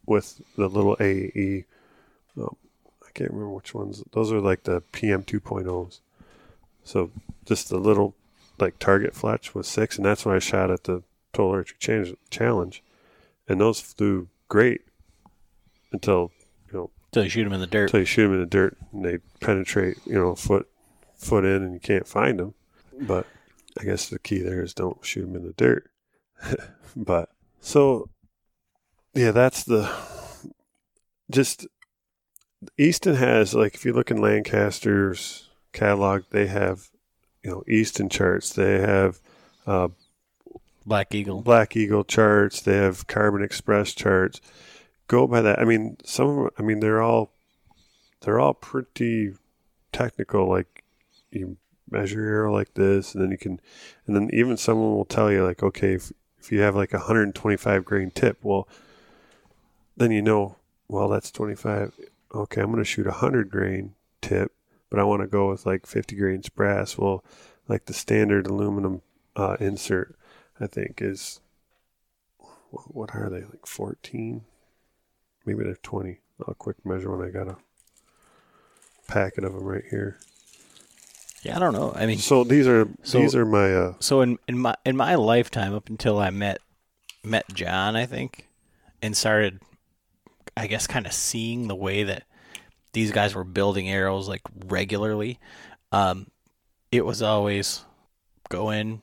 with 0.07 0.41
the 0.57 0.69
little 0.69 0.97
AE. 1.01 1.65
Um, 2.39 2.57
I 3.05 3.11
can't 3.15 3.33
remember 3.33 3.51
which 3.51 3.75
ones. 3.75 4.05
Those 4.13 4.31
are 4.31 4.41
like 4.41 4.63
the 4.63 4.81
PM 4.93 5.25
2.0s. 5.25 6.01
So 6.87 7.11
just 7.45 7.69
the 7.69 7.79
little 7.79 8.15
like 8.59 8.79
target 8.79 9.13
fletch 9.13 9.55
was 9.55 9.67
six, 9.67 9.97
and 9.97 10.07
that's 10.07 10.25
when 10.25 10.37
I 10.37 10.39
shot 10.39 10.71
at 10.71 10.85
the 10.85 11.03
Total 11.33 11.51
Archery 11.51 11.77
Change, 11.81 12.15
Challenge, 12.31 12.83
and 13.49 13.61
those 13.61 13.81
flew 13.81 14.29
great 14.49 14.83
until 15.91 16.31
you 16.71 16.79
know 16.79 16.91
Until 17.07 17.25
you 17.25 17.29
shoot 17.29 17.45
them 17.45 17.53
in 17.53 17.61
the 17.61 17.67
dirt. 17.67 17.87
until 17.87 18.01
you 18.01 18.07
shoot 18.07 18.23
them 18.23 18.35
in 18.35 18.41
the 18.41 18.47
dirt 18.47 18.77
and 18.93 19.05
they 19.05 19.19
penetrate 19.41 19.99
you 20.07 20.15
know 20.15 20.37
foot 20.37 20.69
foot 21.17 21.45
in 21.45 21.65
and 21.65 21.75
you 21.75 21.81
can't 21.81 22.07
find 22.07 22.39
them. 22.39 22.55
But 23.01 23.27
I 23.79 23.85
guess 23.85 24.09
the 24.09 24.21
key 24.21 24.39
there 24.39 24.63
is 24.63 24.73
don't 24.73 25.05
shoot 25.05 25.23
them 25.23 25.35
in 25.35 25.43
the 25.45 25.55
dirt. 25.55 25.91
but 26.97 27.31
so 27.61 28.11
yeah, 29.13 29.33
that's 29.33 29.65
the 29.65 29.93
just 31.33 31.67
Easton 32.79 33.17
has 33.17 33.55
like 33.55 33.75
if 33.75 33.85
you 33.85 33.93
look 33.93 34.13
in 34.13 34.19
Lancaster's 34.19 35.46
catalog, 35.77 36.25
they 36.31 36.47
have 36.47 36.89
you 37.45 37.51
know 37.51 37.63
Easton 37.69 38.09
charts. 38.09 38.53
They 38.53 38.81
have 38.81 39.21
uh, 39.67 39.89
Black 40.85 41.15
Eagle. 41.15 41.43
Black 41.43 41.77
Eagle 41.77 42.05
charts. 42.05 42.61
They 42.61 42.77
have 42.77 43.07
Carbon 43.07 43.43
Express 43.43 43.93
charts. 43.93 44.41
Go 45.07 45.27
by 45.27 45.43
that. 45.43 45.61
I 45.61 45.65
mean, 45.65 45.99
some. 46.05 46.51
I 46.59 46.63
mean, 46.63 46.81
they're 46.81 47.03
all 47.03 47.31
they're 48.23 48.41
all 48.41 48.55
pretty 48.55 49.35
technical. 49.93 50.49
Like 50.49 50.83
you 51.31 51.57
measure 51.91 52.23
your 52.23 52.51
like 52.51 52.75
this, 52.75 53.15
and 53.15 53.23
then 53.23 53.31
you 53.31 53.39
can, 53.39 53.61
and 54.07 54.17
then 54.17 54.31
even 54.33 54.57
someone 54.57 54.93
will 54.93 55.05
tell 55.05 55.31
you 55.31 55.45
like, 55.45 55.63
okay, 55.63 55.95
if 55.95 56.13
if 56.39 56.53
you 56.53 56.61
have 56.61 56.77
like 56.77 56.93
a 56.93 56.99
125 56.99 57.85
grain 57.85 58.11
tip, 58.11 58.39
well, 58.43 58.69
then 59.97 60.11
you 60.11 60.23
know, 60.23 60.57
well, 60.89 61.09
that's 61.09 61.31
25. 61.31 61.93
Okay, 62.35 62.61
I'm 62.61 62.67
going 62.67 62.79
to 62.79 62.85
shoot 62.85 63.07
a 63.07 63.11
100 63.11 63.51
grain 63.51 63.95
tip, 64.21 64.53
but 64.91 64.99
I 65.01 65.05
want 65.05 65.23
to 65.23 65.27
go 65.27 65.49
with 65.51 65.67
like 65.67 65.87
50 65.87 66.17
grains 66.17 66.49
brass. 66.49 66.97
Well, 66.99 67.25
like 67.69 67.87
the 67.87 67.95
standard 67.95 68.47
aluminum 68.47 69.03
uh, 69.35 69.57
insert, 69.61 70.17
I 70.61 70.67
think 70.67 71.01
is 71.03 71.41
what 72.71 73.15
are 73.15 73.31
they 73.31 73.41
like 73.43 73.67
14? 73.67 74.43
Maybe 75.45 75.65
they're 75.65 75.77
20. 75.77 76.19
I'll 76.47 76.55
quick 76.55 76.85
measure 76.85 77.17
when 77.17 77.27
I 77.27 77.31
got 77.31 77.49
a 77.49 77.57
packet 79.09 79.45
of 79.45 79.55
them 79.55 79.65
right 79.65 79.85
here. 79.91 80.19
Yeah, 81.43 81.57
I 81.57 81.59
don't 81.61 81.73
know. 81.73 81.93
I 81.95 82.07
mean, 82.07 82.19
So 82.19 82.45
these 82.45 82.67
are 82.67 82.89
So- 83.03 83.19
these 83.21 83.35
are 83.35 83.47
my 83.47 83.73
uh, 83.75 83.95
so 84.01 84.21
in 84.21 84.39
in 84.49 84.59
my 84.59 84.75
in 84.85 84.97
my 84.97 85.15
lifetime, 85.15 85.75
up 85.75 85.89
until 85.89 86.19
I 86.19 86.31
met 86.31 86.59
met 87.23 87.45
John, 87.55 87.95
I 87.97 88.05
think, 88.07 88.49
and 89.01 89.17
started, 89.17 89.61
I 90.57 90.67
guess, 90.67 90.87
kind 90.87 91.07
of 91.07 91.13
seeing 91.13 91.69
the 91.69 91.75
way 91.77 92.03
that 92.03 92.25
these 92.97 93.13
guys 93.13 93.35
were 93.35 93.45
building 93.45 93.91
arrows 93.91 94.27
like 94.27 94.41
regularly. 94.69 95.39
Um, 95.93 96.29
it 96.91 97.05
was 97.05 97.21
always 97.21 97.85
go 98.49 98.71
in, 98.71 99.03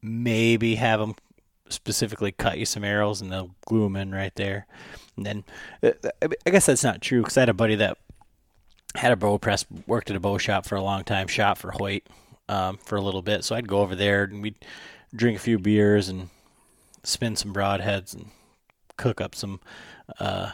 maybe 0.00 0.76
have 0.76 0.98
them 0.98 1.14
specifically 1.68 2.32
cut 2.32 2.56
you 2.56 2.64
some 2.64 2.84
arrows, 2.84 3.20
and 3.20 3.30
they'll 3.30 3.54
glue 3.66 3.82
them 3.82 3.96
in 3.96 4.12
right 4.12 4.34
there. 4.36 4.66
And 5.14 5.26
then, 5.26 5.44
uh, 5.82 5.90
I 6.46 6.50
guess 6.50 6.64
that's 6.64 6.82
not 6.82 7.02
true 7.02 7.20
because 7.20 7.36
I 7.36 7.42
had 7.42 7.50
a 7.50 7.54
buddy 7.54 7.74
that 7.74 7.98
had 8.94 9.12
a 9.12 9.16
bow 9.16 9.36
press, 9.36 9.66
worked 9.86 10.08
at 10.08 10.16
a 10.16 10.20
bow 10.20 10.38
shop 10.38 10.64
for 10.64 10.76
a 10.76 10.82
long 10.82 11.04
time, 11.04 11.26
shot 11.26 11.58
for 11.58 11.72
Hoyt 11.72 12.02
um, 12.48 12.78
for 12.78 12.96
a 12.96 13.02
little 13.02 13.20
bit. 13.20 13.44
So 13.44 13.54
I'd 13.54 13.68
go 13.68 13.80
over 13.80 13.94
there 13.94 14.24
and 14.24 14.40
we'd 14.40 14.64
drink 15.14 15.36
a 15.36 15.40
few 15.42 15.58
beers 15.58 16.08
and 16.08 16.30
spin 17.04 17.36
some 17.36 17.52
broadheads 17.52 18.14
and 18.14 18.30
cook 18.96 19.20
up 19.20 19.34
some 19.34 19.60
uh, 20.18 20.52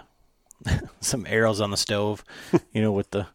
some 1.03 1.27
arrows 1.29 1.61
on 1.61 1.71
the 1.71 1.77
stove, 1.77 2.25
you 2.73 2.81
know, 2.83 2.93
with 2.93 3.11
the 3.11 3.27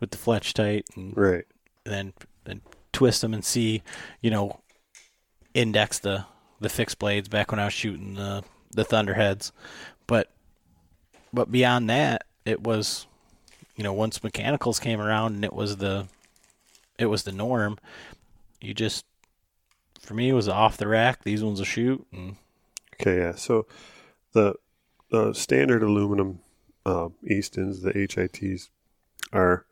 with 0.00 0.10
the 0.10 0.18
fletch 0.18 0.54
tight 0.54 0.86
and 0.94 1.16
right. 1.16 1.44
then 1.84 2.12
then 2.44 2.60
twist 2.92 3.22
them 3.22 3.34
and 3.34 3.44
see, 3.44 3.82
you 4.20 4.30
know, 4.30 4.60
index 5.54 5.98
the 5.98 6.24
the 6.60 6.68
fixed 6.68 6.98
blades 6.98 7.28
back 7.28 7.50
when 7.50 7.60
I 7.60 7.64
was 7.64 7.74
shooting 7.74 8.14
the 8.14 8.44
the 8.70 8.84
thunderheads, 8.84 9.52
but 10.06 10.30
but 11.32 11.50
beyond 11.50 11.90
that, 11.90 12.24
it 12.44 12.62
was, 12.62 13.06
you 13.74 13.84
know, 13.84 13.92
once 13.92 14.22
mechanicals 14.22 14.78
came 14.78 15.00
around 15.00 15.34
and 15.34 15.44
it 15.44 15.52
was 15.52 15.78
the 15.78 16.06
it 16.98 17.06
was 17.06 17.24
the 17.24 17.32
norm. 17.32 17.78
You 18.60 18.74
just 18.74 19.04
for 20.00 20.14
me 20.14 20.28
it 20.28 20.34
was 20.34 20.48
off 20.48 20.76
the 20.76 20.88
rack. 20.88 21.24
These 21.24 21.42
ones 21.42 21.58
will 21.58 21.66
shoot 21.66 22.06
and 22.12 22.36
Okay, 23.00 23.18
yeah. 23.18 23.34
So 23.34 23.66
the 24.32 24.54
the 25.10 25.32
standard 25.32 25.82
aluminum 25.82 26.40
uh, 26.86 27.08
Eastons, 27.26 27.82
the 27.82 27.92
HITs, 27.92 28.70
are 29.32 29.66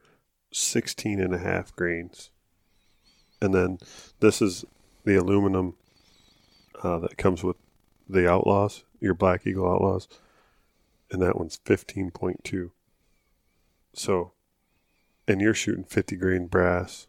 16 0.52 1.20
and 1.20 1.32
a 1.32 1.38
half 1.38 1.74
grains. 1.74 2.30
And 3.40 3.54
then 3.54 3.78
this 4.20 4.42
is 4.42 4.64
the 5.04 5.14
aluminum 5.14 5.74
uh, 6.82 6.98
that 6.98 7.16
comes 7.16 7.44
with 7.44 7.56
the 8.08 8.28
Outlaws, 8.28 8.84
your 9.00 9.14
Black 9.14 9.46
Eagle 9.46 9.70
Outlaws, 9.70 10.08
and 11.10 11.22
that 11.22 11.38
one's 11.38 11.58
15.2. 11.64 12.70
So, 13.94 14.32
and 15.28 15.40
you're 15.40 15.54
shooting 15.54 15.84
50 15.84 16.16
grain 16.16 16.46
brass, 16.48 17.06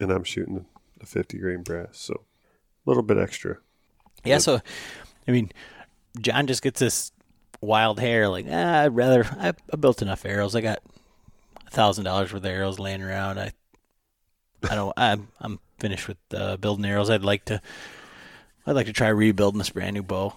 and 0.00 0.10
I'm 0.10 0.24
shooting 0.24 0.64
the 0.98 1.06
50 1.06 1.38
grain 1.38 1.62
brass. 1.62 1.98
So, 1.98 2.22
a 2.86 2.90
little 2.90 3.02
bit 3.02 3.18
extra. 3.18 3.58
Yeah, 4.24 4.38
so 4.38 4.60
I 5.28 5.30
mean, 5.30 5.52
John 6.20 6.46
just 6.46 6.62
gets 6.62 6.80
this 6.80 7.12
wild 7.62 7.98
hair. 7.98 8.28
Like, 8.28 8.46
ah, 8.50 8.82
I'd 8.82 8.94
rather. 8.94 9.24
I, 9.24 9.54
I 9.72 9.76
built 9.76 10.02
enough 10.02 10.26
arrows. 10.26 10.54
I 10.54 10.60
got 10.60 10.80
a 11.66 11.70
thousand 11.70 12.04
dollars 12.04 12.32
worth 12.32 12.42
of 12.42 12.46
arrows 12.46 12.78
laying 12.78 13.02
around. 13.02 13.38
I, 13.38 13.52
I 14.68 14.74
don't. 14.74 14.92
I'm 14.96 15.28
I'm 15.40 15.60
finished 15.78 16.08
with 16.08 16.18
uh, 16.34 16.58
building 16.58 16.84
arrows. 16.84 17.08
I'd 17.08 17.24
like 17.24 17.46
to. 17.46 17.62
I'd 18.66 18.76
like 18.76 18.86
to 18.86 18.92
try 18.92 19.08
rebuilding 19.08 19.58
this 19.58 19.70
brand 19.70 19.94
new 19.94 20.02
bow. 20.02 20.34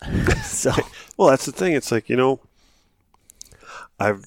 so 0.44 0.72
Well, 1.16 1.28
that's 1.28 1.44
the 1.46 1.52
thing. 1.52 1.74
It's 1.74 1.92
like 1.92 2.08
you 2.08 2.16
know, 2.16 2.40
I've 4.00 4.24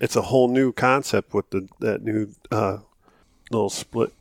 it's 0.00 0.16
a 0.16 0.22
whole 0.22 0.48
new 0.48 0.72
concept 0.72 1.34
with 1.34 1.50
the 1.50 1.68
that 1.80 2.02
new 2.02 2.34
uh, 2.50 2.78
little 3.50 3.70
split 3.70 4.12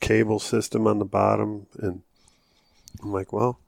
cable 0.00 0.38
system 0.38 0.86
on 0.86 0.98
the 0.98 1.04
bottom, 1.04 1.66
and 1.78 2.02
I'm 3.02 3.12
like, 3.12 3.32
well, 3.32 3.58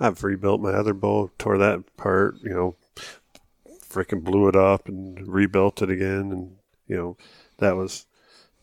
I've 0.00 0.22
rebuilt 0.24 0.60
my 0.60 0.72
other 0.72 0.94
bow, 0.94 1.30
tore 1.38 1.58
that 1.58 1.78
apart, 1.78 2.36
you 2.42 2.50
know, 2.50 2.76
freaking 3.88 4.24
blew 4.24 4.48
it 4.48 4.56
up 4.56 4.88
and 4.88 5.26
rebuilt 5.26 5.82
it 5.82 5.90
again, 5.90 6.32
and 6.32 6.56
you 6.88 6.96
know, 6.96 7.16
that 7.58 7.76
was 7.76 8.06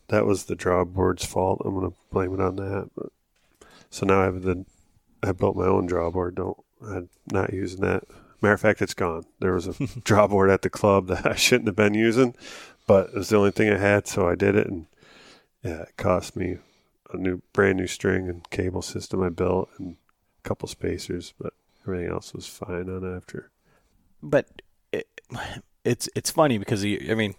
that 0.08 0.26
was 0.26 0.44
the 0.44 0.56
drawboard's 0.56 1.24
fault. 1.24 1.62
I'm 1.64 1.74
gonna 1.74 1.94
blame 2.10 2.34
it 2.34 2.40
on 2.40 2.56
that. 2.56 2.90
But, 2.94 3.12
so 3.90 4.06
now 4.06 4.20
I 4.20 4.24
have 4.24 4.42
the 4.42 4.64
I 5.22 5.32
built 5.32 5.56
my 5.56 5.66
own 5.66 5.88
drawboard. 5.88 6.34
Don't 6.34 6.58
I'm 6.82 7.08
not 7.30 7.52
using 7.52 7.80
that 7.80 8.04
Matter 8.42 8.54
of 8.54 8.60
fact, 8.60 8.82
it's 8.82 8.94
gone. 8.94 9.24
There 9.38 9.52
was 9.52 9.68
a 9.68 9.72
drawboard 10.02 10.52
at 10.52 10.62
the 10.62 10.70
club 10.70 11.06
that 11.06 11.24
I 11.24 11.36
shouldn't 11.36 11.68
have 11.68 11.76
been 11.76 11.94
using, 11.94 12.34
but 12.88 13.10
it 13.10 13.14
was 13.14 13.28
the 13.28 13.36
only 13.36 13.52
thing 13.52 13.72
I 13.72 13.78
had, 13.78 14.08
so 14.08 14.28
I 14.28 14.34
did 14.34 14.56
it. 14.56 14.66
And 14.66 14.86
yeah, 15.62 15.82
it 15.82 15.96
cost 15.96 16.34
me 16.34 16.58
a 17.12 17.16
new, 17.16 17.40
brand 17.52 17.78
new 17.78 17.86
string 17.86 18.28
and 18.28 18.48
cable 18.50 18.82
system 18.82 19.22
I 19.22 19.28
built 19.28 19.70
and 19.78 19.96
couple 20.42 20.68
spacers, 20.68 21.34
but 21.40 21.52
everything 21.86 22.10
else 22.10 22.32
was 22.34 22.46
fine 22.46 22.88
on 22.88 23.16
after. 23.16 23.50
but 24.22 24.46
it, 24.92 25.08
it's 25.84 26.08
it's 26.14 26.30
funny 26.30 26.58
because 26.58 26.84
you, 26.84 27.08
I 27.10 27.14
mean, 27.14 27.34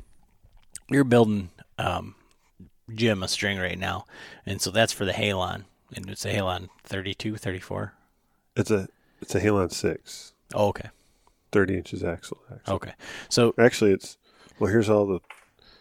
you're 0.89 1.03
building 1.03 1.49
um, 1.77 2.15
Jim 2.93 3.23
a 3.23 3.27
string 3.27 3.57
right 3.59 3.77
now, 3.79 4.05
and 4.45 4.61
so 4.61 4.71
that's 4.71 4.91
for 4.93 5.05
the 5.05 5.11
Halon, 5.13 5.63
and 5.95 6.09
it's 6.09 6.25
a 6.25 6.33
Halon 6.33 6.69
32, 6.83 7.37
34. 7.37 7.93
It's 8.55 8.71
a 8.71 8.87
it's 9.21 9.35
a 9.35 9.39
Halon 9.41 9.71
six, 9.71 10.33
Oh, 10.53 10.67
okay, 10.69 10.89
30 11.51 11.77
inches 11.77 12.03
axle. 12.03 12.39
Actually, 12.51 12.73
okay. 12.75 12.91
So, 13.29 13.53
actually, 13.57 13.91
it's 13.91 14.17
well. 14.59 14.69
Here's 14.71 14.89
all 14.89 15.05
the 15.05 15.19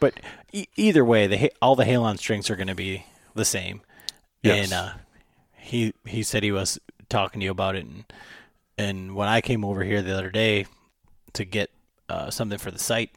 but 0.01 0.18
e- 0.53 0.66
either 0.77 1.05
way, 1.05 1.27
the 1.27 1.53
all 1.62 1.75
the 1.77 1.85
Halon 1.85 2.18
strings 2.18 2.51
are 2.51 2.57
going 2.57 2.68
to 2.68 2.75
be 2.75 3.07
the 3.35 3.45
same. 3.45 3.81
Yes. 4.43 4.64
And 4.64 4.73
uh, 4.73 4.93
he 5.57 5.95
he 6.07 6.23
said 6.23 6.43
he 6.43 6.53
was 6.53 6.79
talking 7.13 7.41
to 7.41 7.45
you 7.45 7.51
about 7.51 7.77
it, 7.77 7.85
and 7.85 8.05
and 8.79 9.15
when 9.15 9.29
I 9.29 9.41
came 9.41 9.65
over 9.65 9.85
here 9.85 10.03
the 10.03 10.15
other 10.15 10.31
day 10.31 10.67
to 11.35 11.45
get 11.45 11.71
uh, 12.09 12.31
something 12.31 12.59
for 12.59 12.71
the 12.71 12.79
site 12.79 13.11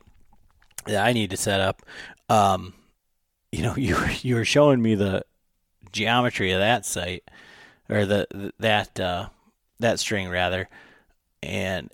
that 0.86 1.04
I 1.04 1.14
need 1.14 1.32
to 1.32 1.38
set 1.38 1.62
up, 1.62 1.82
um, 2.30 2.74
you 3.52 3.64
know, 3.64 3.76
you 3.78 3.96
were, 3.96 4.10
you 4.22 4.36
were 4.36 4.46
showing 4.46 4.82
me 4.82 4.96
the 4.96 5.24
geometry 5.92 6.52
of 6.52 6.60
that 6.60 6.86
site 6.86 7.24
or 7.90 8.06
the, 8.06 8.54
that 8.60 9.00
uh, 9.00 9.30
that 9.80 10.00
string 10.00 10.30
rather, 10.30 10.70
and 11.42 11.90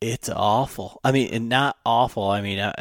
it's 0.00 0.28
awful. 0.28 1.00
I 1.02 1.12
mean, 1.12 1.48
not 1.48 1.76
awful. 1.84 2.30
I 2.30 2.40
mean, 2.40 2.72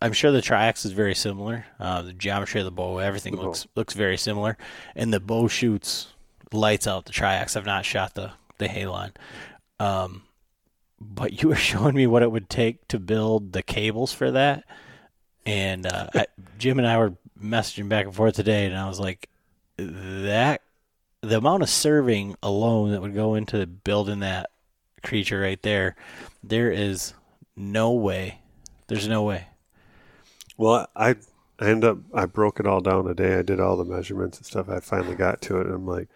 I'm 0.00 0.12
sure 0.12 0.30
the 0.30 0.40
triax 0.40 0.84
is 0.84 0.92
very 0.92 1.14
similar. 1.14 1.66
Uh, 1.80 2.02
the 2.02 2.12
geometry 2.12 2.60
of 2.60 2.64
the 2.64 2.70
bow, 2.70 2.98
everything 2.98 3.32
The 3.32 3.38
bow. 3.38 3.46
looks 3.46 3.66
looks 3.74 3.94
very 3.94 4.16
similar, 4.16 4.56
and 4.94 5.12
the 5.12 5.20
bow 5.20 5.48
shoots 5.48 6.08
lights 6.52 6.86
out 6.86 7.04
the 7.06 7.12
triax. 7.12 7.56
I've 7.56 7.66
not 7.66 7.84
shot 7.84 8.14
the 8.14 8.32
the 8.58 8.68
Halon, 8.68 9.12
um, 9.80 10.22
but 11.00 11.42
you 11.42 11.48
were 11.50 11.56
showing 11.56 11.94
me 11.94 12.06
what 12.06 12.22
it 12.22 12.30
would 12.30 12.48
take 12.48 12.86
to 12.88 12.98
build 12.98 13.52
the 13.52 13.62
cables 13.62 14.12
for 14.12 14.30
that, 14.30 14.64
and 15.44 15.86
uh, 15.86 16.08
I, 16.14 16.26
Jim 16.58 16.78
and 16.78 16.86
I 16.86 16.98
were 16.98 17.14
messaging 17.42 17.88
back 17.88 18.06
and 18.06 18.14
forth 18.14 18.34
today, 18.34 18.66
and 18.66 18.76
I 18.76 18.88
was 18.88 19.00
like, 19.00 19.28
that 19.76 20.62
the 21.20 21.38
amount 21.38 21.62
of 21.62 21.68
serving 21.68 22.36
alone 22.42 22.92
that 22.92 23.02
would 23.02 23.14
go 23.14 23.34
into 23.34 23.66
building 23.66 24.20
that 24.20 24.50
creature 25.02 25.40
right 25.40 25.60
there, 25.62 25.96
there 26.44 26.70
is 26.70 27.14
no 27.56 27.92
way. 27.92 28.40
There's 28.86 29.08
no 29.08 29.22
way. 29.22 29.46
Well, 30.58 30.86
I 30.94 31.16
I 31.58 31.68
ended 31.70 31.88
up 31.90 31.98
I 32.12 32.26
broke 32.26 32.60
it 32.60 32.66
all 32.66 32.80
down 32.80 33.04
today. 33.06 33.38
I 33.38 33.42
did 33.42 33.60
all 33.60 33.76
the 33.78 33.84
measurements 33.84 34.36
and 34.36 34.46
stuff. 34.46 34.68
I 34.68 34.80
finally 34.80 35.14
got 35.14 35.40
to 35.42 35.58
it, 35.60 35.66
and 35.66 35.74
I'm 35.74 35.86
like, 35.86 36.08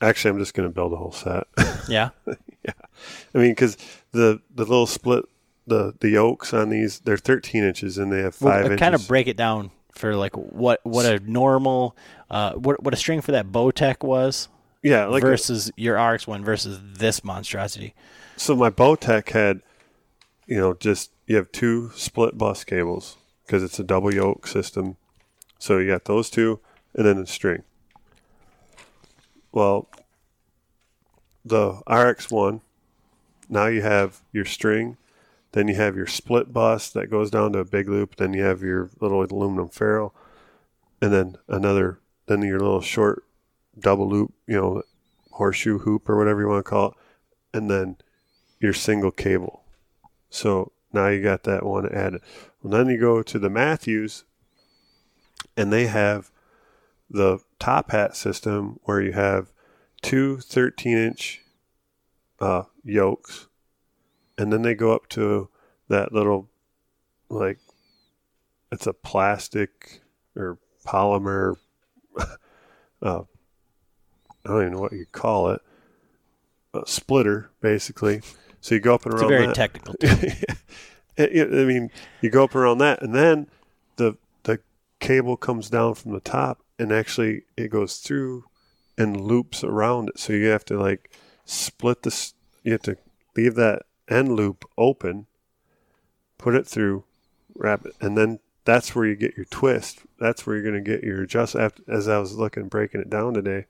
actually, 0.00 0.30
I'm 0.30 0.38
just 0.38 0.54
going 0.54 0.68
to 0.68 0.74
build 0.74 0.92
a 0.92 0.96
whole 0.96 1.12
set. 1.12 1.46
Yeah. 1.88 2.10
Yeah. 2.26 2.72
I 3.34 3.38
mean, 3.38 3.50
because 3.50 3.76
the 4.12 4.40
the 4.54 4.64
little 4.64 4.86
split 4.86 5.26
the 5.66 5.94
the 6.00 6.08
yokes 6.10 6.54
on 6.54 6.70
these 6.70 7.00
they're 7.00 7.18
13 7.18 7.62
inches 7.62 7.98
and 7.98 8.10
they 8.10 8.20
have 8.20 8.34
five 8.34 8.64
inches. 8.64 8.80
kind 8.80 8.94
of 8.94 9.06
break 9.06 9.26
it 9.26 9.36
down 9.36 9.70
for 9.92 10.16
like 10.16 10.34
what 10.34 10.80
what 10.84 11.04
a 11.04 11.18
normal 11.20 11.94
uh 12.30 12.52
what 12.54 12.82
what 12.82 12.94
a 12.94 12.96
string 12.96 13.20
for 13.20 13.32
that 13.32 13.46
Bowtech 13.48 14.02
was 14.02 14.48
yeah, 14.82 15.04
like 15.06 15.22
a- 15.22 15.26
versus 15.26 15.70
your 15.76 15.96
RX 16.02 16.26
one 16.26 16.42
versus 16.44 16.78
this 16.82 17.22
monstrosity. 17.22 17.94
so 18.36 18.54
my 18.56 18.70
Bowtech 18.70 19.30
had, 19.30 19.60
you 20.46 20.56
know, 20.56 20.72
just 20.74 21.10
you 21.26 21.36
have 21.36 21.50
two 21.52 21.90
split 21.94 22.36
bus 22.38 22.64
cables 22.64 23.16
because 23.44 23.62
it's 23.62 23.78
a 23.78 23.84
double 23.84 24.12
yoke 24.12 24.46
system. 24.46 24.96
So 25.58 25.78
you 25.78 25.88
got 25.88 26.04
those 26.04 26.30
two 26.30 26.60
and 26.94 27.06
then 27.06 27.18
a 27.18 27.26
string. 27.26 27.62
Well, 29.52 29.88
the 31.44 31.80
RX 31.88 32.30
one, 32.30 32.62
now 33.48 33.66
you 33.66 33.82
have 33.82 34.22
your 34.32 34.44
string, 34.44 34.96
then 35.52 35.68
you 35.68 35.74
have 35.74 35.96
your 35.96 36.06
split 36.06 36.52
bus 36.52 36.90
that 36.90 37.10
goes 37.10 37.30
down 37.30 37.52
to 37.52 37.60
a 37.60 37.64
big 37.64 37.88
loop, 37.88 38.16
then 38.16 38.34
you 38.34 38.42
have 38.42 38.62
your 38.62 38.90
little 39.00 39.22
aluminum 39.22 39.68
ferrule, 39.68 40.14
and 41.00 41.12
then 41.12 41.36
another, 41.48 42.00
then 42.26 42.42
your 42.42 42.58
little 42.58 42.80
short 42.80 43.24
double 43.78 44.08
loop, 44.08 44.32
you 44.46 44.56
know, 44.56 44.82
horseshoe 45.32 45.78
hoop 45.78 46.08
or 46.08 46.16
whatever 46.16 46.40
you 46.40 46.48
want 46.48 46.64
to 46.64 46.68
call 46.68 46.88
it, 46.88 46.94
and 47.56 47.70
then 47.70 47.96
your 48.58 48.72
single 48.72 49.10
cable. 49.10 49.62
So 50.30 50.72
now 50.92 51.08
you 51.08 51.22
got 51.22 51.42
that 51.44 51.64
one 51.64 51.92
added. 51.92 52.22
Well, 52.64 52.72
then 52.72 52.88
you 52.88 52.98
go 52.98 53.22
to 53.22 53.38
the 53.38 53.50
Mathews, 53.50 54.24
and 55.54 55.70
they 55.70 55.86
have 55.86 56.30
the 57.10 57.40
top 57.58 57.90
hat 57.90 58.16
system 58.16 58.80
where 58.84 59.02
you 59.02 59.12
have 59.12 59.52
two 60.00 60.38
13 60.38 60.96
inch 60.96 61.42
uh, 62.40 62.62
yokes, 62.82 63.48
and 64.38 64.50
then 64.50 64.62
they 64.62 64.74
go 64.74 64.94
up 64.94 65.10
to 65.10 65.50
that 65.88 66.12
little, 66.12 66.48
like, 67.28 67.58
it's 68.72 68.86
a 68.86 68.94
plastic 68.94 70.00
or 70.34 70.56
polymer. 70.86 71.56
uh, 72.18 72.24
I 73.02 74.48
don't 74.48 74.60
even 74.62 74.72
know 74.72 74.80
what 74.80 74.92
you 74.92 75.04
call 75.12 75.50
it. 75.50 75.60
A 76.72 76.86
splitter, 76.86 77.50
basically. 77.60 78.22
So 78.62 78.74
you 78.74 78.80
go 78.80 78.94
up 78.94 79.04
and 79.04 79.12
It's 79.12 79.22
around 79.22 79.32
a 79.32 79.36
very 79.36 79.46
that. 79.48 79.54
technical. 79.54 79.94
It- 81.16 81.52
I 81.52 81.64
mean, 81.64 81.90
you 82.20 82.30
go 82.30 82.44
up 82.44 82.54
around 82.54 82.78
that, 82.78 83.02
and 83.02 83.14
then 83.14 83.48
the 83.96 84.16
the 84.44 84.60
cable 85.00 85.36
comes 85.36 85.70
down 85.70 85.94
from 85.94 86.12
the 86.12 86.20
top, 86.20 86.62
and 86.78 86.92
actually 86.92 87.42
it 87.56 87.68
goes 87.70 87.98
through 87.98 88.44
and 88.98 89.20
loops 89.20 89.62
around 89.64 90.08
it. 90.10 90.18
So 90.18 90.32
you 90.32 90.46
have 90.46 90.64
to 90.66 90.78
like 90.78 91.10
split 91.44 92.02
this. 92.02 92.34
You 92.62 92.72
have 92.72 92.82
to 92.82 92.96
leave 93.36 93.54
that 93.56 93.82
end 94.08 94.34
loop 94.36 94.64
open, 94.76 95.26
put 96.38 96.54
it 96.54 96.66
through, 96.66 97.04
wrap 97.54 97.86
it, 97.86 97.94
and 98.00 98.16
then 98.16 98.40
that's 98.64 98.94
where 98.94 99.04
you 99.04 99.14
get 99.14 99.36
your 99.36 99.44
twist. 99.46 100.00
That's 100.18 100.46
where 100.46 100.56
you're 100.56 100.64
going 100.64 100.82
to 100.82 100.90
get 100.90 101.04
your 101.04 101.22
adjust. 101.22 101.54
As 101.54 102.08
I 102.08 102.18
was 102.18 102.36
looking 102.36 102.68
breaking 102.68 103.02
it 103.02 103.10
down 103.10 103.34
today, 103.34 103.66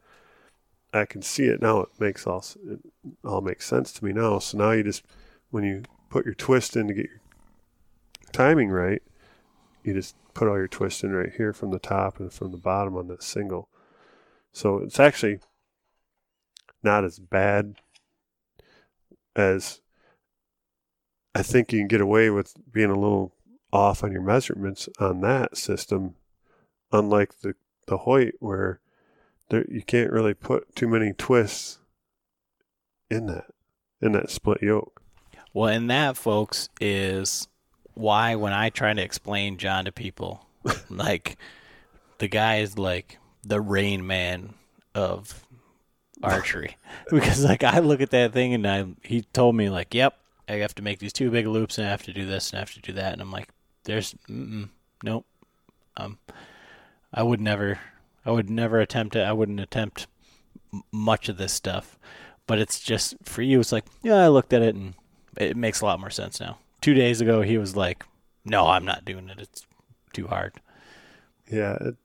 I 0.93 1.05
can 1.05 1.21
see 1.23 1.47
it 1.47 1.61
now. 1.61 1.81
It 1.81 1.89
makes 1.99 2.27
all 2.27 2.45
it 2.69 2.81
all 3.25 3.41
makes 3.41 3.67
sense 3.67 3.93
to 3.93 4.05
me 4.05 4.13
now. 4.13 4.39
So 4.39 4.59
now 4.59 4.71
you 4.71 4.85
just 4.85 5.03
when 5.51 5.65
you 5.65 5.83
put 6.11 6.25
your 6.25 6.35
twist 6.35 6.77
in 6.77 6.87
to 6.87 6.95
get 6.95 7.07
your 7.07 7.21
timing 8.35 8.71
right, 8.71 9.03
you 9.83 9.95
just 9.95 10.17
put 10.35 10.49
all 10.49 10.57
your 10.57 10.69
twist 10.69 11.05
in 11.05 11.13
right 11.13 11.33
here 11.37 11.53
from 11.53 11.71
the 11.71 11.79
top 11.79 12.21
and 12.21 12.33
from 12.33 12.51
the 12.51 12.59
bottom 12.59 12.97
on 12.97 13.09
that 13.09 13.23
single. 13.23 13.69
So 14.53 14.79
it's 14.79 15.01
actually 15.01 15.39
not 16.83 17.05
as 17.05 17.19
bad 17.19 17.77
as 19.35 19.81
I 21.35 21.43
think 21.43 21.73
you 21.73 21.81
can 21.81 21.89
get 21.89 22.01
away 22.01 22.31
with 22.31 22.55
being 22.71 22.91
a 22.91 22.99
little 22.99 23.35
off 23.73 24.05
on 24.05 24.13
your 24.13 24.23
measurements 24.23 24.89
on 25.01 25.21
that 25.23 25.57
system, 25.57 26.15
unlike 26.93 27.41
the 27.41 27.55
the 27.87 27.99
Hoyt 27.99 28.35
where 28.39 28.81
there 29.51 29.65
you 29.69 29.83
can't 29.83 30.13
really 30.13 30.35
put 30.35 30.75
too 30.75 30.89
many 30.89 31.13
twists 31.13 31.79
in 33.11 33.27
that 33.27 33.47
in 34.01 34.13
that 34.13 34.31
split 34.31 34.63
yoke. 34.63 35.03
Well, 35.53 35.69
and 35.69 35.91
that, 35.91 36.17
folks, 36.17 36.69
is 36.81 37.49
why 37.95 38.35
when 38.35 38.53
I 38.53 38.71
try 38.71 38.93
to 38.93 39.03
explain 39.03 39.57
John 39.57 39.85
to 39.85 39.93
people, 39.93 40.47
like 40.91 41.37
the 42.19 42.29
guy 42.29 42.57
is 42.59 42.79
like 42.79 43.19
the 43.43 43.61
Rain 43.61 44.07
Man 44.07 44.55
of 44.95 45.45
archery, 46.23 46.77
because 47.11 47.45
like 47.45 47.65
I 47.65 47.79
look 47.81 48.01
at 48.01 48.11
that 48.11 48.33
thing 48.33 48.55
and 48.55 48.67
I 48.67 48.87
he 49.03 49.23
told 49.33 49.57
me 49.57 49.71
like, 49.71 49.95
yep, 49.95 50.17
I 50.49 50.55
have 50.55 50.75
to 50.77 50.83
make 50.83 50.99
these 50.99 51.13
two 51.13 51.31
big 51.31 51.47
loops 51.47 51.79
and 51.79 51.87
I 51.87 51.91
have 51.91 52.03
to 52.05 52.13
do 52.13 52.27
this 52.27 52.51
and 52.51 52.59
I 52.59 52.61
have 52.61 52.75
to 52.75 52.81
do 52.81 52.93
that, 52.95 53.13
and 53.13 53.23
I'm 53.23 53.33
like, 53.33 53.49
there's 53.85 54.15
nope, 54.29 55.27
um, 55.97 56.19
I 57.13 57.23
would 57.23 57.41
never, 57.41 57.79
I 58.25 58.31
would 58.31 58.51
never 58.51 58.81
attempt 58.81 59.17
it. 59.17 59.23
I 59.23 59.33
wouldn't 59.33 59.61
attempt 59.61 60.07
m- 60.73 60.83
much 60.91 61.29
of 61.29 61.37
this 61.37 61.53
stuff, 61.53 61.99
but 62.47 62.59
it's 62.59 62.81
just 62.81 63.15
for 63.23 63.43
you. 63.43 63.61
It's 63.61 63.73
like, 63.73 63.85
yeah, 64.03 64.17
I 64.17 64.29
looked 64.29 64.53
at 64.53 64.63
it 64.63 64.75
and 64.75 64.95
it 65.37 65.57
makes 65.57 65.81
a 65.81 65.85
lot 65.85 66.01
more 66.01 66.11
sense 66.11 66.41
now. 66.41 66.59
Two 66.85 66.93
days 66.93 67.23
ago, 67.23 67.41
he 67.41 67.57
was 67.57 67.75
like, 67.75 68.05
"No, 68.45 68.67
I'm 68.67 68.85
not 68.85 69.07
doing 69.07 69.31
it. 69.31 69.41
It's 69.41 69.65
too 70.13 70.27
hard." 70.27 70.61
Yeah, 71.51 71.79
it, 71.81 71.97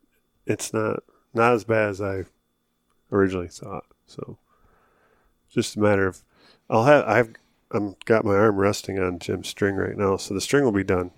it's 0.45 0.71
not 0.71 1.03
not 1.33 1.51
as 1.51 1.65
bad 1.65 1.89
as 1.89 2.01
I 2.01 2.23
originally 3.11 3.49
thought. 3.49 3.83
So 4.07 4.37
just 5.49 5.75
a 5.75 5.81
matter 5.81 6.07
of 6.07 6.23
I'll 6.69 6.85
have 6.85 7.03
I've 7.05 7.33
I'm 7.71 7.97
got 8.05 8.23
my 8.23 8.35
arm 8.35 8.55
resting 8.55 8.97
on 8.97 9.19
Jim's 9.19 9.49
string 9.49 9.75
right 9.75 9.97
now, 9.97 10.15
so 10.15 10.33
the 10.33 10.39
string 10.39 10.63
will 10.63 10.71
be 10.71 10.85
done, 10.85 11.11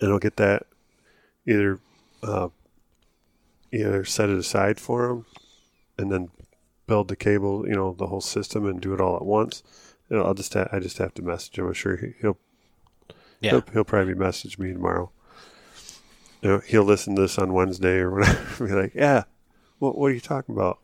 and 0.00 0.10
I'll 0.10 0.18
get 0.18 0.36
that 0.38 0.62
either 1.46 1.80
uh, 2.22 2.48
either 3.70 4.06
set 4.06 4.30
it 4.30 4.38
aside 4.38 4.80
for 4.80 5.10
him, 5.10 5.26
and 5.98 6.10
then 6.10 6.30
build 6.86 7.08
the 7.08 7.16
cable, 7.16 7.68
you 7.68 7.74
know, 7.74 7.92
the 7.92 8.06
whole 8.06 8.22
system 8.22 8.64
and 8.64 8.80
do 8.80 8.94
it 8.94 9.02
all 9.02 9.16
at 9.16 9.26
once, 9.26 9.62
you 10.12 10.18
know, 10.18 10.24
I'll 10.24 10.34
just 10.34 10.52
ha- 10.52 10.68
I 10.70 10.78
just 10.78 10.98
have 10.98 11.14
to 11.14 11.22
message 11.22 11.58
him. 11.58 11.66
I'm 11.66 11.72
sure 11.72 11.96
he, 11.96 12.12
he'll 12.20 12.36
Yeah. 13.40 13.52
he'll 13.52 13.64
he'll 13.72 13.84
probably 13.84 14.12
message 14.14 14.58
me 14.58 14.70
tomorrow. 14.74 15.10
You 16.42 16.48
know, 16.50 16.58
he'll 16.58 16.84
listen 16.84 17.16
to 17.16 17.22
this 17.22 17.38
on 17.38 17.54
Wednesday 17.54 17.96
or 17.96 18.10
whatever. 18.14 18.66
Be 18.66 18.74
like, 18.74 18.94
yeah, 18.94 19.24
what 19.78 19.96
what 19.96 20.08
are 20.08 20.14
you 20.14 20.20
talking 20.20 20.54
about? 20.54 20.80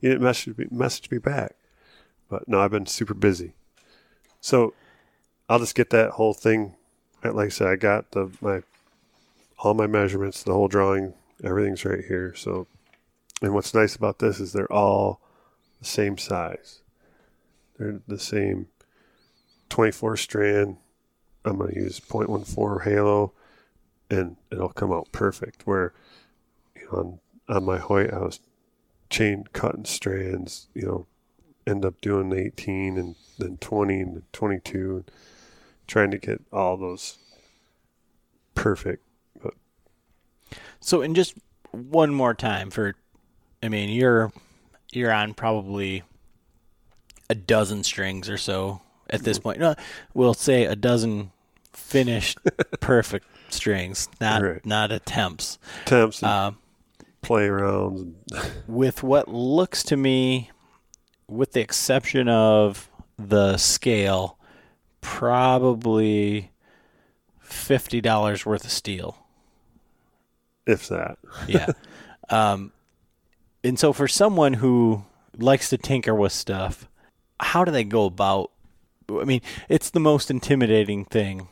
You 0.00 0.08
didn't 0.08 0.24
message 0.24 0.56
me 0.56 0.66
message 0.70 1.10
me 1.10 1.18
back. 1.18 1.52
But 2.30 2.48
no, 2.48 2.60
I've 2.62 2.70
been 2.70 2.86
super 2.86 3.12
busy. 3.12 3.52
So 4.40 4.72
I'll 5.50 5.58
just 5.58 5.74
get 5.74 5.90
that 5.90 6.12
whole 6.12 6.32
thing. 6.32 6.74
Like 7.22 7.46
I 7.46 7.50
said, 7.50 7.66
I 7.68 7.76
got 7.76 8.12
the 8.12 8.30
my 8.40 8.62
all 9.58 9.74
my 9.74 9.86
measurements, 9.86 10.42
the 10.42 10.54
whole 10.54 10.66
drawing, 10.66 11.12
everything's 11.44 11.84
right 11.84 12.02
here. 12.04 12.34
So, 12.34 12.66
and 13.42 13.52
what's 13.52 13.74
nice 13.74 13.94
about 13.94 14.18
this 14.18 14.40
is 14.40 14.54
they're 14.54 14.72
all 14.72 15.20
the 15.78 15.84
same 15.84 16.16
size. 16.16 16.78
The 18.06 18.18
same 18.18 18.68
24 19.68 20.16
strand. 20.16 20.76
I'm 21.44 21.58
going 21.58 21.74
to 21.74 21.80
use 21.80 21.98
0.14 21.98 22.84
halo, 22.84 23.32
and 24.10 24.36
it'll 24.50 24.68
come 24.68 24.92
out 24.92 25.10
perfect. 25.12 25.66
Where 25.66 25.92
you 26.76 26.86
know, 26.92 26.98
on 26.98 27.18
on 27.48 27.64
my 27.64 27.78
Hoyt, 27.78 28.12
I 28.12 28.18
was 28.18 28.40
chain 29.10 29.44
cutting 29.52 29.84
strands. 29.84 30.68
You 30.74 30.86
know, 30.86 31.06
end 31.66 31.84
up 31.84 32.00
doing 32.00 32.32
18 32.32 32.96
and 32.96 33.16
then 33.38 33.56
20 33.58 34.00
and 34.00 34.22
22, 34.32 34.96
and 34.96 35.10
trying 35.86 36.10
to 36.10 36.18
get 36.18 36.42
all 36.52 36.76
those 36.76 37.18
perfect. 38.54 39.02
But 39.42 39.54
So, 40.80 41.02
and 41.02 41.16
just 41.16 41.34
one 41.72 42.14
more 42.14 42.34
time 42.34 42.70
for, 42.70 42.94
I 43.62 43.68
mean, 43.68 43.88
you're 43.88 44.32
you're 44.92 45.12
on 45.12 45.34
probably 45.34 46.02
a 47.32 47.34
dozen 47.34 47.82
strings 47.82 48.28
or 48.28 48.36
so 48.36 48.80
at 49.10 49.22
this 49.24 49.38
point. 49.38 49.58
No, 49.58 49.74
we'll 50.14 50.34
say 50.34 50.64
a 50.66 50.76
dozen 50.76 51.32
finished 51.72 52.38
perfect 52.80 53.26
strings, 53.48 54.08
not 54.20 54.42
Right. 54.42 54.64
not 54.66 54.92
attempts. 54.92 55.58
attempts 55.86 56.22
Um, 56.22 56.58
play 57.22 57.48
arounds. 57.48 58.12
With 58.68 59.02
what 59.02 59.28
looks 59.28 59.82
to 59.84 59.96
me, 59.96 60.50
with 61.26 61.52
the 61.52 61.60
exception 61.60 62.28
of 62.28 62.90
the 63.18 63.56
scale, 63.56 64.38
probably 65.00 66.50
fifty 67.40 68.00
dollars 68.00 68.44
worth 68.46 68.64
of 68.64 68.70
steel. 68.70 69.16
if 70.66 70.88
that. 70.88 71.18
Yeah. 71.48 71.66
um, 72.30 72.72
and 73.64 73.78
so 73.78 73.92
for 73.92 74.06
someone 74.08 74.54
who 74.54 75.04
likes 75.38 75.70
to 75.70 75.78
tinker 75.78 76.14
with 76.14 76.32
stuff, 76.32 76.88
how 77.42 77.64
do 77.64 77.70
they 77.72 77.84
go 77.84 78.06
about? 78.06 78.50
I 79.10 79.24
mean, 79.24 79.42
it's 79.68 79.90
the 79.90 80.00
most 80.00 80.30
intimidating 80.30 81.04
thing 81.04 81.48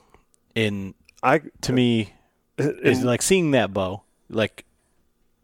in 0.55 0.95
I 1.23 1.41
to 1.63 1.73
me 1.73 2.15
uh, 2.59 2.73
is 2.83 2.99
and- 2.99 3.07
like 3.07 3.23
seeing 3.23 3.51
that 3.53 3.73
bow. 3.75 4.03
Like 4.29 4.65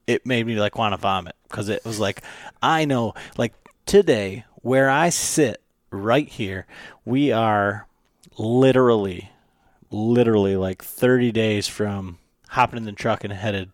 it 0.06 0.24
made 0.24 0.46
me 0.46 0.54
like 0.56 0.78
want 0.78 0.92
to 0.92 0.96
vomit 0.98 1.34
because 1.48 1.68
it 1.68 1.84
was 1.84 1.98
like 1.98 2.22
I 2.62 2.84
know 2.84 3.14
like 3.36 3.52
today 3.84 4.44
where 4.62 4.88
I 4.88 5.08
sit 5.10 5.60
right 5.90 6.28
here, 6.28 6.66
we 7.04 7.32
are 7.32 7.86
literally, 8.38 9.30
literally 9.90 10.56
like 10.56 10.82
30 10.82 11.32
days 11.32 11.68
from 11.68 12.18
hopping 12.48 12.78
in 12.78 12.84
the 12.84 12.92
truck 12.92 13.24
and 13.24 13.32
headed 13.32 13.70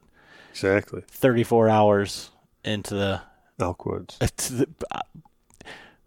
exactly 0.51 1.03
34 1.09 1.69
hours 1.69 2.31
into 2.65 2.95
the, 2.95 3.21
Elkwoods. 3.59 4.19
to 4.37 4.53
the 4.53 4.69
uh, 4.91 5.01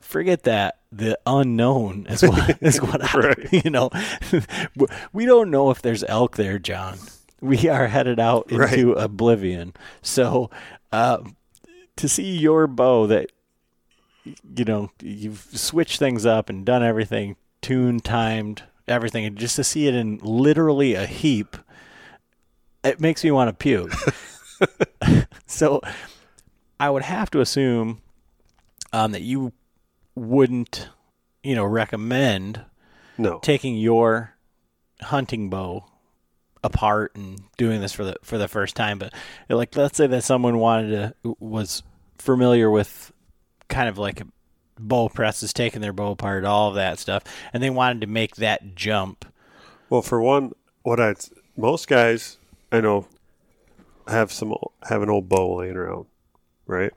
forget 0.05 0.43
that 0.43 0.79
the 0.91 1.17
unknown 1.25 2.05
is 2.07 2.21
what 2.21 2.57
is 2.61 2.81
what 2.81 3.03
I, 3.03 3.19
Right. 3.19 3.53
you 3.65 3.69
know 3.69 3.89
we 5.13 5.25
don't 5.25 5.51
know 5.51 5.71
if 5.71 5.81
there's 5.81 6.03
elk 6.05 6.35
there 6.37 6.59
John. 6.59 6.97
We 7.41 7.67
are 7.67 7.87
headed 7.87 8.19
out 8.19 8.51
into 8.51 8.93
oblivion. 8.93 9.73
So 10.01 10.49
uh, 10.91 11.19
to 11.97 12.07
see 12.09 12.37
your 12.37 12.65
bow 12.67 13.07
that 13.07 13.31
you 14.23 14.65
know 14.65 14.91
you've 15.01 15.47
switched 15.53 15.99
things 15.99 16.25
up 16.25 16.49
and 16.49 16.65
done 16.65 16.81
everything 16.83 17.35
tuned 17.61 18.03
timed 18.03 18.63
everything 18.87 19.25
and 19.25 19.37
just 19.37 19.55
to 19.55 19.63
see 19.63 19.87
it 19.87 19.95
in 19.95 20.19
literally 20.21 20.93
a 20.93 21.05
heap 21.05 21.57
it 22.83 22.99
makes 22.99 23.23
me 23.23 23.31
want 23.31 23.49
to 23.49 23.53
puke. 23.53 23.91
So 25.47 25.81
I 26.79 26.89
would 26.89 27.03
have 27.03 27.31
to 27.31 27.41
assume 27.41 28.01
um, 28.91 29.11
that 29.13 29.21
you 29.21 29.53
wouldn't, 30.15 30.89
you 31.43 31.55
know, 31.55 31.65
recommend 31.65 32.65
No, 33.17 33.39
taking 33.39 33.75
your 33.75 34.35
hunting 35.01 35.49
bow 35.49 35.85
apart 36.63 37.15
and 37.15 37.39
doing 37.57 37.79
this 37.81 37.93
for 37.93 38.03
the 38.05 38.15
for 38.23 38.37
the 38.37 38.47
first 38.47 38.75
time. 38.75 38.97
But 38.97 39.13
like, 39.49 39.75
let's 39.75 39.97
say 39.97 40.07
that 40.07 40.23
someone 40.23 40.57
wanted 40.57 41.13
to 41.23 41.35
was 41.39 41.83
familiar 42.17 42.69
with 42.69 43.11
kind 43.67 43.89
of 43.89 43.97
like 43.97 44.23
bow 44.79 45.09
presses, 45.09 45.53
taking 45.53 45.81
their 45.81 45.93
bow 45.93 46.11
apart, 46.11 46.45
all 46.45 46.69
of 46.69 46.75
that 46.75 46.99
stuff, 46.99 47.23
and 47.53 47.61
they 47.61 47.69
wanted 47.69 48.01
to 48.01 48.07
make 48.07 48.37
that 48.37 48.75
jump. 48.75 49.25
Well, 49.89 50.01
for 50.01 50.21
one, 50.21 50.53
what 50.83 50.99
I 50.99 51.15
most 51.55 51.87
guys 51.87 52.37
I 52.71 52.81
know 52.81 53.07
have 54.07 54.31
some 54.31 54.53
have 54.89 55.01
an 55.01 55.09
old 55.09 55.29
bow 55.29 55.57
laying 55.57 55.75
around, 55.75 56.05
right? 56.65 56.91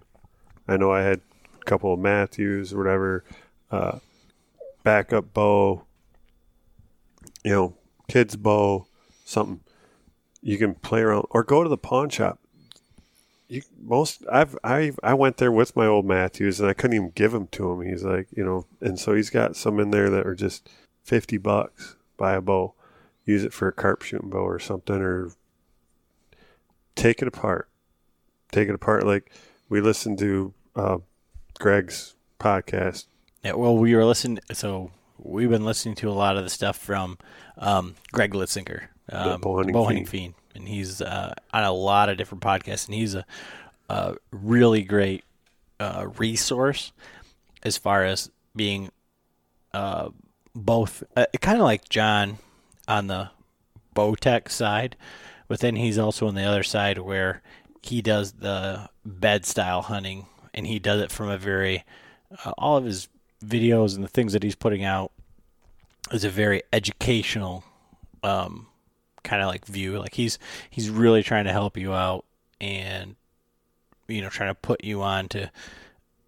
I 0.66 0.76
know 0.76 0.92
I 0.92 1.02
had 1.02 1.20
couple 1.68 1.92
of 1.92 2.00
Mathews 2.00 2.72
or 2.72 2.78
whatever, 2.78 3.24
uh, 3.70 3.98
backup 4.82 5.32
bow, 5.34 5.84
you 7.44 7.52
know, 7.52 7.74
kids 8.08 8.36
bow, 8.36 8.86
something 9.24 9.60
you 10.42 10.56
can 10.56 10.74
play 10.74 11.00
around 11.00 11.26
or 11.30 11.42
go 11.42 11.62
to 11.62 11.68
the 11.68 11.76
pawn 11.76 12.08
shop. 12.08 12.38
You 13.48 13.62
most 13.80 14.24
I've 14.30 14.56
I 14.62 14.92
I 15.02 15.14
went 15.14 15.38
there 15.38 15.52
with 15.52 15.76
my 15.76 15.86
old 15.86 16.04
Mathews 16.04 16.60
and 16.60 16.68
I 16.68 16.74
couldn't 16.74 16.96
even 16.96 17.12
give 17.14 17.32
them 17.32 17.46
to 17.48 17.72
him. 17.72 17.80
He's 17.88 18.04
like, 18.04 18.28
you 18.36 18.44
know, 18.44 18.66
and 18.80 18.98
so 18.98 19.14
he's 19.14 19.30
got 19.30 19.56
some 19.56 19.80
in 19.80 19.90
there 19.90 20.10
that 20.10 20.26
are 20.26 20.34
just 20.34 20.68
fifty 21.02 21.38
bucks. 21.38 21.96
Buy 22.16 22.34
a 22.34 22.40
bow, 22.40 22.74
use 23.24 23.44
it 23.44 23.52
for 23.52 23.68
a 23.68 23.72
carp 23.72 24.02
shooting 24.02 24.30
bow 24.30 24.40
or 24.40 24.58
something, 24.58 25.00
or 25.00 25.32
take 26.94 27.22
it 27.22 27.28
apart. 27.28 27.68
Take 28.52 28.68
it 28.68 28.74
apart. 28.74 29.06
Like 29.06 29.30
we 29.68 29.80
listened 29.80 30.18
to 30.18 30.52
uh, 30.76 30.98
Greg's 31.58 32.14
podcast. 32.38 33.06
Yeah, 33.42 33.52
well, 33.52 33.76
we 33.76 33.94
were 33.94 34.04
listening. 34.04 34.38
So 34.52 34.90
we've 35.18 35.50
been 35.50 35.64
listening 35.64 35.94
to 35.96 36.08
a 36.08 36.12
lot 36.12 36.36
of 36.36 36.44
the 36.44 36.50
stuff 36.50 36.76
from 36.76 37.18
um, 37.56 37.94
Greg 38.12 38.32
Litzinger, 38.32 38.88
um, 39.10 39.40
Bow 39.40 39.56
Hunting 39.56 39.72
Bow 39.72 39.88
Fiend. 39.88 40.08
Fiend, 40.08 40.34
and 40.54 40.68
he's 40.68 41.00
uh, 41.00 41.34
on 41.52 41.64
a 41.64 41.72
lot 41.72 42.08
of 42.08 42.16
different 42.16 42.42
podcasts, 42.42 42.86
and 42.86 42.94
he's 42.94 43.14
a, 43.14 43.24
a 43.88 44.16
really 44.30 44.82
great 44.82 45.24
uh, 45.80 46.08
resource 46.18 46.92
as 47.62 47.76
far 47.76 48.04
as 48.04 48.30
being 48.54 48.90
uh, 49.72 50.10
both 50.54 51.02
uh, 51.16 51.26
kind 51.40 51.58
of 51.58 51.64
like 51.64 51.88
John 51.88 52.38
on 52.86 53.06
the 53.06 53.30
bow 53.94 54.14
tech 54.14 54.48
side, 54.48 54.96
but 55.48 55.60
then 55.60 55.76
he's 55.76 55.98
also 55.98 56.28
on 56.28 56.34
the 56.34 56.44
other 56.44 56.62
side 56.62 56.98
where 56.98 57.42
he 57.82 58.02
does 58.02 58.32
the 58.32 58.88
bed 59.04 59.44
style 59.46 59.82
hunting, 59.82 60.26
and 60.58 60.66
he 60.66 60.80
does 60.80 61.00
it 61.00 61.12
from 61.12 61.28
a 61.28 61.38
very 61.38 61.84
uh, 62.44 62.52
all 62.58 62.76
of 62.76 62.84
his 62.84 63.08
videos 63.44 63.94
and 63.94 64.02
the 64.02 64.08
things 64.08 64.32
that 64.32 64.42
he's 64.42 64.56
putting 64.56 64.82
out 64.82 65.12
is 66.10 66.24
a 66.24 66.28
very 66.28 66.62
educational 66.72 67.62
um, 68.24 68.66
kind 69.22 69.40
of 69.40 69.46
like 69.48 69.64
view. 69.66 69.98
Like 69.98 70.14
he's 70.14 70.38
he's 70.68 70.90
really 70.90 71.22
trying 71.22 71.44
to 71.44 71.52
help 71.52 71.76
you 71.78 71.94
out 71.94 72.24
and 72.60 73.14
you 74.08 74.20
know 74.20 74.28
trying 74.28 74.50
to 74.50 74.54
put 74.54 74.82
you 74.82 75.00
on 75.00 75.28
to 75.28 75.50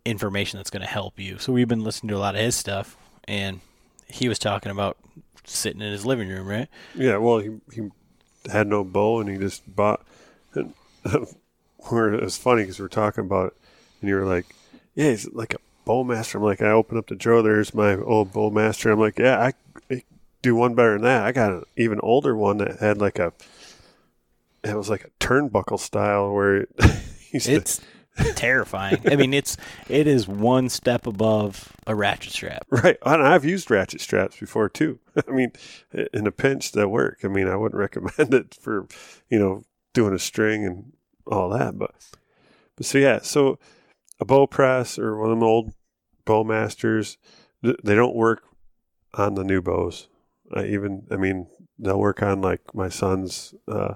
information 0.04 0.58
that's 0.58 0.70
going 0.70 0.82
to 0.82 0.88
help 0.88 1.18
you. 1.18 1.38
So 1.38 1.52
we've 1.52 1.68
been 1.68 1.82
listening 1.82 2.10
to 2.10 2.16
a 2.16 2.18
lot 2.18 2.36
of 2.36 2.40
his 2.40 2.54
stuff, 2.54 2.96
and 3.24 3.60
he 4.06 4.28
was 4.28 4.38
talking 4.38 4.70
about 4.70 4.96
sitting 5.44 5.82
in 5.82 5.90
his 5.90 6.06
living 6.06 6.28
room, 6.28 6.46
right? 6.46 6.68
Yeah, 6.94 7.16
well, 7.16 7.40
he 7.40 7.50
he 7.74 7.90
had 8.50 8.68
no 8.68 8.84
bow 8.84 9.18
and 9.18 9.28
he 9.28 9.38
just 9.38 9.74
bought. 9.74 10.06
And 10.54 10.72
where 11.88 12.14
it 12.14 12.22
was 12.22 12.36
funny 12.36 12.62
because 12.62 12.78
we're 12.78 12.88
talking 12.88 13.24
about 13.24 13.56
and 14.00 14.08
you 14.08 14.14
were 14.16 14.24
like, 14.26 14.46
"Yeah, 14.94 15.10
he's 15.10 15.30
like 15.32 15.54
a 15.54 15.58
bowmaster." 15.86 16.36
I'm 16.36 16.42
like, 16.42 16.62
I 16.62 16.70
open 16.70 16.98
up 16.98 17.06
the 17.08 17.14
drawer. 17.16 17.42
There's 17.42 17.74
my 17.74 17.96
old 17.96 18.32
bowmaster. 18.32 18.92
I'm 18.92 19.00
like, 19.00 19.18
"Yeah, 19.18 19.38
I, 19.40 19.52
I 19.94 20.02
do 20.42 20.54
one 20.54 20.74
better 20.74 20.92
than 20.94 21.02
that. 21.02 21.24
I 21.24 21.32
got 21.32 21.52
an 21.52 21.62
even 21.76 22.00
older 22.02 22.36
one 22.36 22.58
that 22.58 22.78
had 22.80 22.98
like 22.98 23.18
a. 23.18 23.32
It 24.62 24.76
was 24.76 24.90
like 24.90 25.04
a 25.04 25.24
turnbuckle 25.24 25.78
style 25.80 26.32
where 26.34 26.56
it 26.56 26.68
used 27.32 27.46
to- 27.46 27.52
It's 27.54 27.80
terrifying. 28.34 29.00
I 29.06 29.16
mean, 29.16 29.32
it's 29.32 29.56
it 29.88 30.06
is 30.06 30.28
one 30.28 30.68
step 30.68 31.06
above 31.06 31.72
a 31.86 31.94
ratchet 31.94 32.32
strap. 32.34 32.66
Right. 32.68 32.98
And 33.06 33.22
I've 33.22 33.44
used 33.44 33.70
ratchet 33.70 34.02
straps 34.02 34.38
before 34.38 34.68
too. 34.68 34.98
I 35.28 35.30
mean, 35.30 35.52
in 36.12 36.26
a 36.26 36.30
pinch 36.32 36.72
that 36.72 36.88
work. 36.88 37.20
I 37.24 37.28
mean, 37.28 37.48
I 37.48 37.56
wouldn't 37.56 37.78
recommend 37.78 38.34
it 38.34 38.54
for, 38.60 38.86
you 39.30 39.38
know, 39.38 39.64
doing 39.94 40.12
a 40.14 40.18
string 40.18 40.66
and 40.66 40.92
all 41.26 41.48
that, 41.50 41.78
but 41.78 41.94
but 42.76 42.84
so 42.84 42.98
yeah, 42.98 43.20
so 43.22 43.58
a 44.20 44.24
bow 44.24 44.46
press 44.46 44.98
or 44.98 45.16
one 45.16 45.30
of 45.30 45.36
them 45.38 45.42
old 45.44 45.72
bow 46.24 46.44
masters, 46.44 47.16
they 47.62 47.94
don't 47.94 48.14
work 48.14 48.42
on 49.14 49.34
the 49.34 49.44
new 49.44 49.60
bows. 49.60 50.08
I 50.54 50.64
even, 50.66 51.06
I 51.10 51.16
mean, 51.16 51.46
they'll 51.78 51.98
work 51.98 52.22
on 52.22 52.40
like 52.40 52.74
my 52.74 52.88
son's. 52.88 53.54
Uh, 53.68 53.94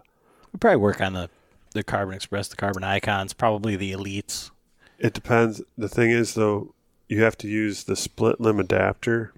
We 0.53 0.59
probably 0.59 0.77
work 0.77 1.01
on 1.01 1.13
the 1.13 1.29
the 1.73 1.83
Carbon 1.83 2.15
Express, 2.15 2.47
the 2.49 2.57
Carbon 2.57 2.85
Icons, 2.85 3.33
probably 3.33 3.75
the 3.75 3.91
Elites. 3.93 4.51
it 4.99 5.13
depends. 5.13 5.61
The 5.77 5.89
thing 5.89 6.11
is, 6.13 6.35
though, 6.35 6.73
you 7.09 7.23
have 7.25 7.37
to 7.39 7.49
use 7.49 7.85
the 7.85 7.97
split 7.97 8.41
limb 8.41 8.61
adapter, 8.61 9.33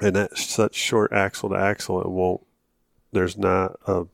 and 0.00 0.16
that's 0.16 0.44
such 0.44 0.74
short 0.74 1.12
axle 1.12 1.50
to 1.50 1.56
axle, 1.56 2.00
it 2.00 2.08
won't. 2.10 2.44
There's 3.12 3.38
not 3.38 3.78
a. 3.86 4.06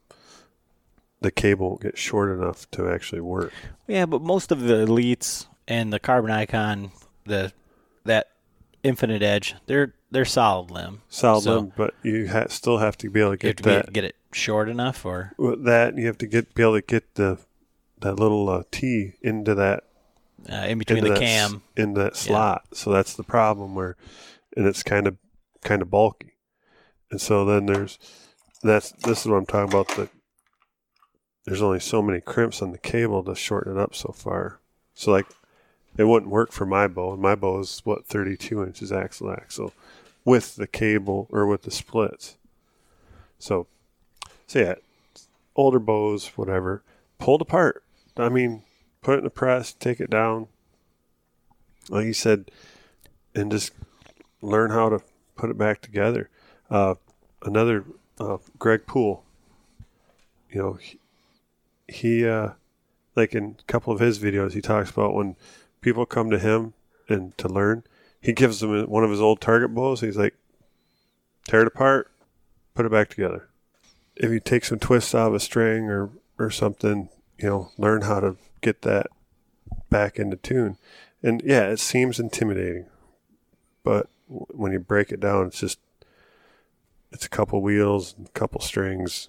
The 1.22 1.30
cable 1.30 1.70
won't 1.70 1.82
get 1.82 1.98
short 1.98 2.30
enough 2.30 2.70
to 2.72 2.88
actually 2.88 3.20
work. 3.22 3.52
Yeah, 3.86 4.06
but 4.06 4.20
most 4.22 4.52
of 4.52 4.60
the 4.60 4.86
Elites 4.86 5.46
and 5.70 5.90
the 5.90 5.98
Carbon 5.98 6.30
Icon, 6.30 6.90
the 7.24 7.52
that 8.04 8.26
Infinite 8.82 9.22
Edge, 9.22 9.54
they're 9.66 9.94
they're 10.10 10.24
solid 10.26 10.70
limb. 10.70 11.00
Solid 11.08 11.42
So- 11.44 11.54
limb, 11.56 11.72
but 11.76 11.94
you 12.02 12.28
ha- 12.28 12.48
still 12.48 12.78
have 12.78 12.98
to 12.98 13.08
be 13.08 13.20
able 13.20 13.36
to 13.36 13.42
You 13.46 13.48
have 13.48 13.56
get 13.56 13.62
to 13.62 13.62
that. 13.70 13.86
be, 13.86 13.92
get 13.92 14.04
it 14.04 14.16
short 14.32 14.68
enough, 14.68 15.06
or 15.06 15.32
that 15.38 15.96
you 15.96 16.06
have 16.06 16.18
to 16.18 16.26
get 16.26 16.52
be 16.54 16.62
able 16.62 16.74
to 16.80 16.82
get 16.86 17.14
the 17.14 17.38
that 18.00 18.14
little 18.18 18.48
uh, 18.48 18.62
T 18.70 19.12
into 19.22 19.54
that 19.54 19.84
uh, 20.50 20.54
in 20.68 20.78
between 20.78 21.04
the 21.04 21.10
that 21.10 21.22
s- 21.22 21.50
cam. 21.50 21.62
in 21.76 21.94
that 21.94 22.16
slot. 22.16 22.64
So 22.72 22.90
that's 22.90 23.14
the 23.14 23.22
problem 23.22 23.74
where, 23.74 23.96
and 24.56 24.66
it's 24.66 24.82
kind 24.82 25.06
of 25.06 25.16
kind 25.62 25.82
of 25.82 25.90
bulky, 25.90 26.32
and 27.10 27.20
so 27.20 27.44
then 27.44 27.66
there's 27.66 27.98
that's 28.62 28.90
this 29.04 29.20
is 29.20 29.26
what 29.26 29.36
I'm 29.36 29.46
talking 29.46 29.72
about. 29.72 29.88
The 29.88 30.08
there's 31.46 31.62
only 31.62 31.80
so 31.80 32.02
many 32.02 32.20
crimps 32.20 32.60
on 32.62 32.72
the 32.72 32.78
cable 32.78 33.22
to 33.24 33.34
shorten 33.34 33.76
it 33.76 33.80
up 33.80 33.94
so 33.94 34.12
far. 34.12 34.60
So 34.94 35.10
like 35.10 35.26
it 36.00 36.08
wouldn't 36.08 36.32
work 36.32 36.50
for 36.50 36.64
my 36.64 36.88
bow, 36.88 37.14
my 37.14 37.34
bow 37.34 37.60
is 37.60 37.82
what 37.84 38.06
32 38.06 38.64
inches 38.64 38.90
axle 38.90 39.30
axle 39.30 39.74
with 40.24 40.56
the 40.56 40.66
cable 40.66 41.28
or 41.30 41.46
with 41.46 41.60
the 41.64 41.70
splits. 41.70 42.38
So, 43.38 43.66
so 44.46 44.58
yeah, 44.60 44.74
older 45.54 45.78
bows, 45.78 46.28
whatever, 46.36 46.82
pulled 47.18 47.42
apart. 47.42 47.84
I 48.16 48.30
mean, 48.30 48.62
put 49.02 49.16
it 49.16 49.18
in 49.18 49.24
the 49.24 49.30
press, 49.30 49.74
take 49.74 50.00
it 50.00 50.08
down, 50.08 50.48
like 51.90 52.06
you 52.06 52.14
said, 52.14 52.50
and 53.34 53.52
just 53.52 53.74
learn 54.40 54.70
how 54.70 54.88
to 54.88 55.02
put 55.36 55.50
it 55.50 55.58
back 55.58 55.82
together. 55.82 56.30
Uh, 56.70 56.94
another 57.42 57.84
uh, 58.18 58.38
Greg 58.58 58.86
Poole, 58.86 59.22
you 60.50 60.62
know, 60.62 60.72
he, 60.80 60.98
he 61.88 62.26
uh, 62.26 62.52
like 63.16 63.34
in 63.34 63.56
a 63.58 63.64
couple 63.64 63.92
of 63.92 64.00
his 64.00 64.18
videos, 64.18 64.54
he 64.54 64.62
talks 64.62 64.88
about 64.88 65.12
when 65.12 65.36
people 65.80 66.06
come 66.06 66.30
to 66.30 66.38
him 66.38 66.74
and 67.08 67.36
to 67.38 67.48
learn, 67.48 67.84
he 68.20 68.32
gives 68.32 68.60
them 68.60 68.88
one 68.88 69.04
of 69.04 69.10
his 69.10 69.20
old 69.20 69.40
target 69.40 69.74
bows. 69.74 70.00
He's 70.00 70.16
like, 70.16 70.34
tear 71.48 71.62
it 71.62 71.66
apart, 71.66 72.10
put 72.74 72.86
it 72.86 72.92
back 72.92 73.08
together. 73.08 73.48
If 74.16 74.30
you 74.30 74.40
take 74.40 74.64
some 74.64 74.78
twists 74.78 75.14
out 75.14 75.28
of 75.28 75.34
a 75.34 75.40
string 75.40 75.88
or 75.88 76.10
or 76.38 76.50
something, 76.50 77.08
you 77.38 77.48
know, 77.48 77.70
learn 77.76 78.02
how 78.02 78.20
to 78.20 78.36
get 78.60 78.82
that 78.82 79.08
back 79.90 80.18
into 80.18 80.36
tune. 80.36 80.76
And 81.22 81.42
yeah, 81.44 81.68
it 81.68 81.78
seems 81.78 82.18
intimidating, 82.18 82.86
but 83.82 84.08
when 84.26 84.72
you 84.72 84.78
break 84.78 85.10
it 85.12 85.20
down, 85.20 85.46
it's 85.46 85.60
just 85.60 85.78
it's 87.12 87.26
a 87.26 87.30
couple 87.30 87.60
wheels, 87.60 88.14
a 88.24 88.28
couple 88.30 88.60
strings. 88.60 89.28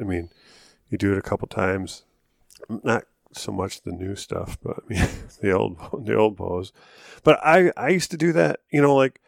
I 0.00 0.04
mean, 0.04 0.30
you 0.90 0.98
do 0.98 1.12
it 1.12 1.18
a 1.18 1.22
couple 1.22 1.48
times. 1.48 2.04
Not 2.68 3.04
so 3.32 3.52
much 3.52 3.82
the 3.82 3.92
new 3.92 4.16
stuff, 4.16 4.58
but 4.62 4.76
I 4.78 4.92
mean 4.92 5.08
the 5.40 5.52
old 5.52 5.78
the 6.06 6.14
old 6.16 6.36
bows. 6.36 6.72
But 7.22 7.38
I 7.44 7.72
I 7.76 7.88
used 7.90 8.10
to 8.12 8.16
do 8.16 8.32
that, 8.32 8.60
you 8.70 8.80
know, 8.80 8.94
like 8.94 9.20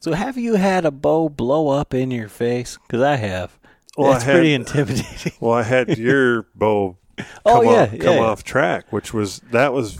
So 0.00 0.12
have 0.12 0.36
you 0.36 0.54
had 0.54 0.84
a 0.84 0.90
bow 0.90 1.28
blow 1.28 1.68
up 1.68 1.94
in 1.94 2.10
your 2.10 2.28
face? 2.28 2.78
Because 2.86 3.02
I 3.02 3.16
have. 3.16 3.58
Well, 3.96 4.12
I 4.12 4.20
had- 4.20 4.34
pretty 4.34 4.54
intimidating. 4.54 5.32
well, 5.40 5.52
I 5.54 5.62
had 5.62 5.98
your 5.98 6.42
bow 6.54 6.96
oh 7.44 7.54
come 7.60 7.64
yeah, 7.64 7.82
off, 7.82 7.92
yeah, 7.92 7.98
come 7.98 8.16
yeah. 8.16 8.22
off 8.22 8.44
track, 8.44 8.92
which 8.92 9.12
was 9.12 9.40
that 9.50 9.72
was 9.72 9.98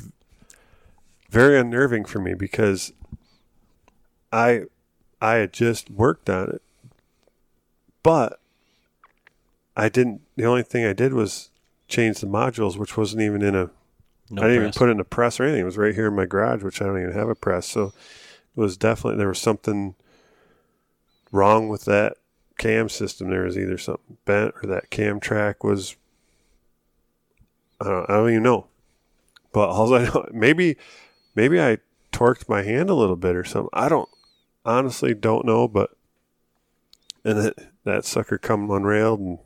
very 1.30 1.59
unnerving 1.59 2.05
for 2.05 2.18
me 2.18 2.34
because 2.34 2.93
I 4.32 4.62
I 5.20 5.34
had 5.34 5.53
just 5.53 5.91
worked 5.91 6.30
on 6.30 6.51
it, 6.51 6.62
but 8.03 8.41
I 9.76 9.88
didn't. 9.88 10.22
The 10.36 10.45
only 10.45 10.62
thing 10.62 10.84
I 10.84 10.93
did 10.93 11.12
was 11.12 11.49
change 11.91 12.20
the 12.20 12.26
modules, 12.26 12.76
which 12.76 12.97
wasn't 12.97 13.22
even 13.22 13.43
in 13.43 13.55
a. 13.55 13.70
No 14.30 14.43
I 14.43 14.47
didn't 14.47 14.62
even 14.62 14.72
put 14.72 14.88
it 14.88 14.93
in 14.93 15.01
a 15.01 15.05
press 15.05 15.41
or 15.41 15.43
anything. 15.43 15.62
It 15.62 15.64
was 15.64 15.76
right 15.76 15.95
here 15.95 16.07
in 16.07 16.14
my 16.14 16.24
garage, 16.24 16.62
which 16.62 16.80
I 16.80 16.86
don't 16.86 17.01
even 17.03 17.14
have 17.14 17.28
a 17.28 17.34
press. 17.34 17.66
So 17.66 17.86
it 17.86 18.61
was 18.61 18.76
definitely 18.76 19.18
there 19.18 19.28
was 19.28 19.41
something 19.41 19.97
wrong 21.32 21.68
with 21.68 21.84
that 21.86 22.16
cam 22.57 22.88
system. 22.88 23.30
There 23.30 23.43
was 23.43 23.59
either 23.59 23.76
something 23.76 24.18
bent 24.24 24.55
or 24.62 24.68
that 24.68 24.91
cam 24.91 25.20
track 25.20 25.64
was. 25.64 25.97
I 27.80 27.84
don't, 27.88 28.11
I 28.11 28.14
don't 28.14 28.30
even 28.30 28.43
know, 28.43 28.66
but 29.53 29.68
all 29.70 29.93
I 29.95 30.05
know 30.05 30.28
maybe 30.32 30.76
maybe 31.34 31.61
I 31.61 31.78
torqued 32.12 32.49
my 32.49 32.62
hand 32.62 32.88
a 32.88 32.95
little 32.95 33.16
bit 33.16 33.34
or 33.34 33.45
something. 33.45 33.70
I 33.72 33.88
don't 33.88 34.09
honestly 34.64 35.14
don't 35.14 35.45
know, 35.45 35.66
but 35.66 35.91
and 37.24 37.38
that 37.38 37.55
that 37.84 38.05
sucker 38.05 38.38
come 38.38 38.70
unrailed 38.70 39.18
and 39.18 39.38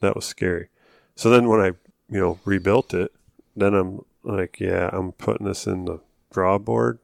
that 0.00 0.14
was 0.14 0.26
scary. 0.26 0.68
So 1.16 1.30
then 1.30 1.48
when 1.48 1.60
I 1.60 1.66
you 2.08 2.20
know 2.20 2.38
rebuilt 2.44 2.94
it, 2.94 3.12
then 3.56 3.74
I'm 3.74 4.04
like, 4.22 4.60
yeah, 4.60 4.90
I'm 4.92 5.12
putting 5.12 5.46
this 5.46 5.66
in 5.66 5.84
the 5.84 6.00
draw 6.32 6.58
board 6.58 6.98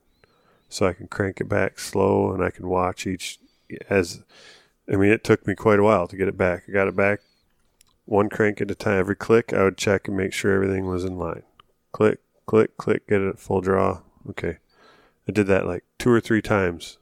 so 0.68 0.86
I 0.86 0.92
can 0.92 1.08
crank 1.08 1.40
it 1.40 1.48
back 1.48 1.78
slow 1.78 2.32
and 2.32 2.42
I 2.42 2.50
can 2.50 2.68
watch 2.68 3.06
each 3.06 3.38
as 3.88 4.22
I 4.90 4.96
mean 4.96 5.10
it 5.10 5.24
took 5.24 5.46
me 5.46 5.54
quite 5.54 5.78
a 5.78 5.82
while 5.84 6.08
to 6.08 6.16
get 6.16 6.28
it 6.28 6.36
back. 6.36 6.64
I 6.68 6.72
got 6.72 6.88
it 6.88 6.96
back 6.96 7.20
one 8.04 8.28
crank 8.28 8.60
at 8.60 8.70
a 8.70 8.74
time. 8.74 8.98
Every 8.98 9.16
click 9.16 9.52
I 9.52 9.62
would 9.62 9.78
check 9.78 10.08
and 10.08 10.16
make 10.16 10.32
sure 10.32 10.52
everything 10.52 10.86
was 10.86 11.04
in 11.04 11.16
line. 11.16 11.44
Click, 11.92 12.18
click, 12.46 12.76
click, 12.76 13.06
get 13.06 13.20
it 13.20 13.28
at 13.28 13.38
full 13.38 13.60
draw. 13.60 14.00
Okay. 14.28 14.58
I 15.28 15.32
did 15.32 15.46
that 15.46 15.66
like 15.66 15.84
two 15.98 16.10
or 16.10 16.20
three 16.20 16.42
times. 16.42 16.98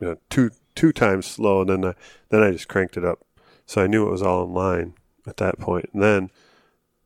You 0.00 0.08
know, 0.08 0.16
two 0.30 0.50
two 0.74 0.92
times 0.92 1.26
slow 1.26 1.62
and 1.62 1.70
then 1.70 1.84
I 1.84 1.94
then 2.30 2.42
I 2.42 2.52
just 2.52 2.68
cranked 2.68 2.96
it 2.96 3.04
up. 3.04 3.24
So 3.66 3.82
I 3.82 3.86
knew 3.86 4.06
it 4.06 4.10
was 4.10 4.22
all 4.22 4.44
in 4.44 4.54
line 4.54 4.94
at 5.26 5.36
that 5.38 5.58
point. 5.58 5.90
And 5.92 6.02
then 6.02 6.30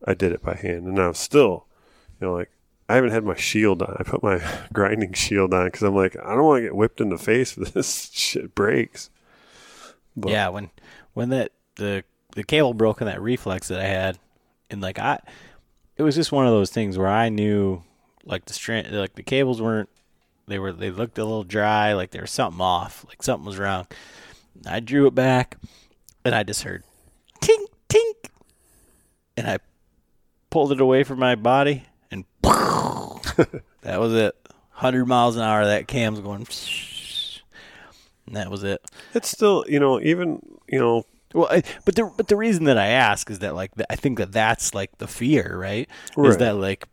I 0.06 0.14
did 0.14 0.32
it 0.32 0.42
by 0.42 0.54
hand. 0.54 0.86
And 0.86 0.98
I 0.98 1.08
was 1.08 1.18
still, 1.18 1.66
you 2.20 2.26
know, 2.26 2.34
like 2.34 2.50
I 2.88 2.94
haven't 2.94 3.12
had 3.12 3.24
my 3.24 3.36
shield 3.36 3.82
on. 3.82 3.96
I 3.98 4.02
put 4.02 4.22
my 4.22 4.42
grinding 4.72 5.12
shield 5.12 5.54
on 5.54 5.66
because 5.66 5.82
I'm 5.82 5.94
like, 5.94 6.16
I 6.16 6.34
don't 6.34 6.44
want 6.44 6.58
to 6.58 6.62
get 6.62 6.76
whipped 6.76 7.00
in 7.00 7.10
the 7.10 7.18
face 7.18 7.56
if 7.56 7.72
this 7.72 8.10
shit 8.12 8.54
breaks. 8.54 9.10
But- 10.16 10.32
yeah, 10.32 10.48
when 10.48 10.70
when 11.14 11.30
that 11.30 11.52
the 11.76 12.04
the 12.34 12.44
cable 12.44 12.74
broke 12.74 13.00
in 13.00 13.06
that 13.06 13.22
reflex 13.22 13.68
that 13.68 13.80
I 13.80 13.84
had, 13.86 14.18
and 14.70 14.80
like 14.80 14.98
I, 14.98 15.20
it 15.96 16.02
was 16.02 16.14
just 16.14 16.32
one 16.32 16.46
of 16.46 16.52
those 16.52 16.70
things 16.70 16.98
where 16.98 17.08
I 17.08 17.28
knew 17.28 17.82
like 18.24 18.44
the 18.44 18.52
strand, 18.52 18.90
like 18.90 19.14
the 19.14 19.22
cables 19.22 19.62
weren't, 19.62 19.88
they 20.46 20.58
were 20.58 20.72
they 20.72 20.90
looked 20.90 21.18
a 21.18 21.24
little 21.24 21.44
dry, 21.44 21.92
like 21.92 22.10
there 22.10 22.22
was 22.22 22.30
something 22.30 22.60
off, 22.60 23.04
like 23.08 23.22
something 23.22 23.46
was 23.46 23.58
wrong. 23.58 23.86
I 24.66 24.80
drew 24.80 25.06
it 25.06 25.14
back, 25.14 25.56
and 26.24 26.34
I 26.34 26.42
just 26.42 26.64
heard 26.64 26.82
and 29.36 29.46
I 29.46 29.58
pulled 30.50 30.72
it 30.72 30.80
away 30.80 31.04
from 31.04 31.18
my 31.18 31.34
body, 31.34 31.84
and 32.10 32.24
that 32.42 33.98
was 33.98 34.14
it. 34.14 34.34
Hundred 34.70 35.06
miles 35.06 35.36
an 35.36 35.42
hour, 35.42 35.64
that 35.64 35.88
cam's 35.88 36.20
going, 36.20 36.46
and 38.26 38.36
that 38.36 38.50
was 38.50 38.62
it. 38.64 38.82
It's 39.14 39.28
still, 39.28 39.64
you 39.68 39.78
know, 39.78 40.00
even, 40.00 40.40
you 40.68 40.78
know, 40.78 41.04
Well, 41.34 41.48
I, 41.50 41.62
but 41.84 41.96
the 41.96 42.10
but 42.16 42.28
the 42.28 42.36
reason 42.36 42.64
that 42.64 42.78
I 42.78 42.86
ask 42.86 43.30
is 43.30 43.40
that 43.40 43.54
like 43.54 43.72
I 43.90 43.96
think 43.96 44.18
that 44.18 44.32
that's 44.32 44.74
like 44.74 44.96
the 44.98 45.06
fear, 45.06 45.56
right? 45.56 45.88
Is 46.16 46.38
that 46.38 46.56
like 46.56 46.88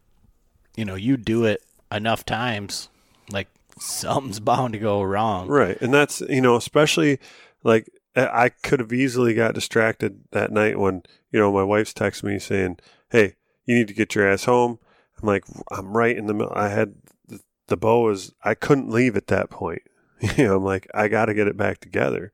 you 0.75 0.85
know 0.85 0.95
you 0.95 1.15
do 1.17 1.45
it 1.45 1.63
enough 1.91 2.25
times, 2.25 2.89
like 3.31 3.47
something's 3.79 4.39
bound 4.39 4.73
to 4.73 4.79
go 4.79 5.01
wrong. 5.01 5.47
Right. 5.47 5.79
And 5.81 5.93
that's, 5.93 6.21
you 6.21 6.41
know, 6.41 6.55
especially 6.55 7.19
like 7.63 7.87
I 8.17 8.49
could 8.49 8.79
have 8.79 8.91
easily 8.91 9.33
got 9.33 9.53
distracted 9.53 10.21
that 10.31 10.51
night 10.51 10.79
when, 10.79 11.03
you 11.31 11.39
know, 11.39 11.51
my 11.51 11.63
wife's 11.63 11.93
texting 11.93 12.23
me 12.23 12.39
saying, 12.39 12.79
Hey, 13.09 13.35
you 13.65 13.75
need 13.75 13.87
to 13.87 13.93
get 13.93 14.15
your 14.15 14.27
ass 14.27 14.45
home. 14.45 14.79
I'm 15.21 15.27
like, 15.27 15.45
I'm 15.71 15.95
right 15.95 16.17
in 16.17 16.25
the 16.25 16.33
middle. 16.33 16.53
I 16.55 16.69
had 16.69 16.95
the, 17.27 17.39
the 17.67 17.77
bow 17.77 18.09
is, 18.09 18.33
I 18.43 18.53
couldn't 18.53 18.89
leave 18.89 19.15
at 19.15 19.27
that 19.27 19.49
point. 19.49 19.83
you 20.37 20.45
know, 20.45 20.57
I'm 20.57 20.63
like, 20.63 20.87
I 20.93 21.07
got 21.07 21.25
to 21.25 21.33
get 21.33 21.47
it 21.47 21.57
back 21.57 21.79
together. 21.79 22.31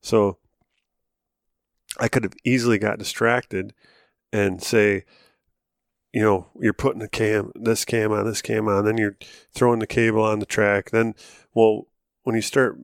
So 0.00 0.38
I 1.98 2.08
could 2.08 2.24
have 2.24 2.34
easily 2.44 2.78
got 2.78 2.98
distracted 2.98 3.74
and 4.32 4.62
say, 4.62 5.04
you 6.12 6.22
know, 6.22 6.46
you're 6.58 6.72
putting 6.72 7.00
the 7.00 7.08
cam, 7.08 7.52
this 7.54 7.84
cam 7.84 8.12
on, 8.12 8.24
this 8.24 8.42
cam 8.42 8.68
on, 8.68 8.84
then 8.84 8.96
you're 8.96 9.16
throwing 9.52 9.78
the 9.78 9.86
cable 9.86 10.22
on 10.22 10.38
the 10.38 10.46
track. 10.46 10.90
Then, 10.90 11.14
well, 11.54 11.86
when 12.22 12.34
you 12.34 12.42
start 12.42 12.78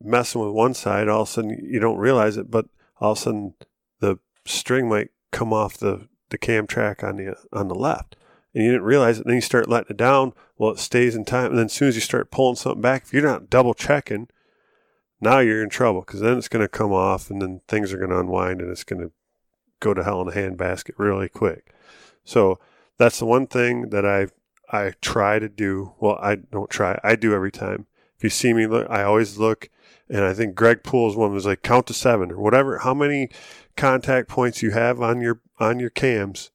messing 0.00 0.40
with 0.40 0.50
one 0.50 0.74
side, 0.74 1.08
all 1.08 1.22
of 1.22 1.28
a 1.28 1.30
sudden 1.30 1.50
you 1.62 1.80
don't 1.80 1.98
realize 1.98 2.36
it, 2.36 2.50
but 2.50 2.66
all 3.00 3.12
of 3.12 3.18
a 3.18 3.20
sudden 3.20 3.54
the 4.00 4.18
string 4.44 4.88
might 4.88 5.10
come 5.30 5.52
off 5.52 5.76
the, 5.76 6.08
the 6.30 6.38
cam 6.38 6.66
track 6.66 7.04
on 7.04 7.16
the 7.16 7.36
on 7.52 7.68
the 7.68 7.74
left, 7.74 8.16
and 8.54 8.64
you 8.64 8.70
didn't 8.70 8.84
realize 8.84 9.18
it. 9.18 9.26
Then 9.26 9.36
you 9.36 9.40
start 9.40 9.68
letting 9.68 9.90
it 9.90 9.96
down. 9.96 10.32
Well, 10.58 10.72
it 10.72 10.78
stays 10.78 11.14
in 11.14 11.24
time. 11.24 11.50
And 11.50 11.58
then 11.58 11.66
as 11.66 11.72
soon 11.72 11.88
as 11.88 11.94
you 11.94 12.00
start 12.00 12.30
pulling 12.30 12.56
something 12.56 12.82
back, 12.82 13.04
if 13.04 13.12
you're 13.12 13.22
not 13.22 13.50
double 13.50 13.74
checking, 13.74 14.28
now 15.20 15.38
you're 15.38 15.62
in 15.62 15.70
trouble 15.70 16.00
because 16.00 16.20
then 16.20 16.38
it's 16.38 16.48
going 16.48 16.64
to 16.64 16.68
come 16.68 16.92
off 16.92 17.30
and 17.30 17.40
then 17.40 17.60
things 17.68 17.92
are 17.92 17.98
going 17.98 18.10
to 18.10 18.18
unwind 18.18 18.60
and 18.60 18.70
it's 18.70 18.84
going 18.84 19.02
to 19.02 19.12
go 19.80 19.94
to 19.94 20.04
hell 20.04 20.22
in 20.22 20.28
a 20.28 20.32
handbasket 20.32 20.92
really 20.98 21.28
quick. 21.28 21.72
So 22.24 22.58
that's 22.98 23.18
the 23.18 23.26
one 23.26 23.46
thing 23.46 23.90
that 23.90 24.04
I 24.04 24.28
I 24.72 24.92
try 25.00 25.38
to 25.38 25.48
do. 25.48 25.94
Well, 25.98 26.18
I 26.20 26.36
don't 26.36 26.70
try. 26.70 26.98
I 27.02 27.16
do 27.16 27.34
every 27.34 27.50
time. 27.50 27.86
If 28.16 28.24
you 28.24 28.30
see 28.30 28.52
me 28.52 28.66
look, 28.66 28.88
I 28.90 29.02
always 29.02 29.38
look, 29.38 29.70
and 30.10 30.24
I 30.24 30.34
think 30.34 30.56
Greg 30.56 30.82
Poole's 30.82 31.16
one 31.16 31.32
was 31.32 31.46
like 31.46 31.62
count 31.62 31.86
to 31.86 31.94
seven 31.94 32.32
or 32.32 32.40
whatever. 32.40 32.78
How 32.78 32.92
many 32.92 33.30
contact 33.76 34.28
points 34.28 34.60
you 34.60 34.72
have 34.72 35.00
on 35.00 35.20
your 35.20 35.40
on 35.58 35.78
your 35.78 35.90
cams? 35.90 36.50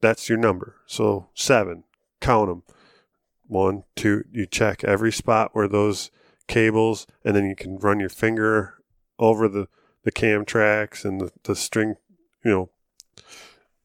That's 0.00 0.28
your 0.28 0.38
number. 0.38 0.76
So 0.86 1.30
seven. 1.34 1.84
Count 2.20 2.48
them. 2.48 2.62
One, 3.46 3.84
two. 3.96 4.24
You 4.30 4.46
check 4.46 4.84
every 4.84 5.10
spot 5.10 5.50
where 5.54 5.68
those 5.68 6.10
cables, 6.46 7.06
and 7.24 7.34
then 7.34 7.46
you 7.46 7.56
can 7.56 7.78
run 7.78 7.98
your 7.98 8.10
finger 8.10 8.74
over 9.18 9.48
the 9.48 9.68
the 10.04 10.12
cam 10.12 10.44
tracks 10.44 11.04
and 11.04 11.20
the, 11.20 11.30
the 11.44 11.56
string, 11.56 11.96
you 12.44 12.50
know, 12.50 12.70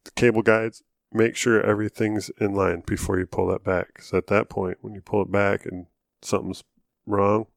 the 0.03 0.11
cable 0.11 0.41
guides. 0.41 0.83
Make 1.11 1.35
sure 1.35 1.61
everything's 1.61 2.29
in 2.39 2.53
line 2.53 2.83
before 2.85 3.19
you 3.19 3.25
pull 3.25 3.47
that 3.47 3.63
back. 3.63 3.93
Because 3.93 4.13
at 4.13 4.27
that 4.27 4.49
point, 4.49 4.79
when 4.81 4.93
you 4.95 5.01
pull 5.01 5.21
it 5.21 5.31
back 5.31 5.65
and 5.65 5.85
something's 6.21 6.63
wrong, 7.05 7.47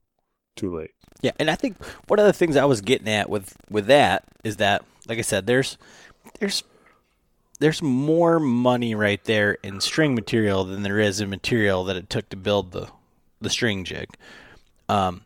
too 0.56 0.74
late. 0.74 0.90
Yeah, 1.22 1.32
and 1.38 1.50
I 1.50 1.54
think 1.54 1.82
one 2.08 2.18
of 2.18 2.26
the 2.26 2.32
things 2.32 2.56
I 2.56 2.64
was 2.64 2.80
getting 2.80 3.08
at 3.08 3.30
with 3.30 3.56
with 3.70 3.86
that 3.86 4.24
is 4.44 4.56
that, 4.56 4.84
like 5.08 5.18
I 5.18 5.22
said, 5.22 5.46
there's 5.46 5.78
there's 6.40 6.62
there's 7.58 7.82
more 7.82 8.38
money 8.38 8.94
right 8.94 9.22
there 9.24 9.56
in 9.62 9.80
string 9.80 10.14
material 10.14 10.64
than 10.64 10.82
there 10.82 11.00
is 11.00 11.20
in 11.20 11.30
material 11.30 11.84
that 11.84 11.96
it 11.96 12.10
took 12.10 12.28
to 12.30 12.36
build 12.36 12.72
the 12.72 12.88
the 13.40 13.50
string 13.50 13.84
jig. 13.84 14.08
Um, 14.88 15.24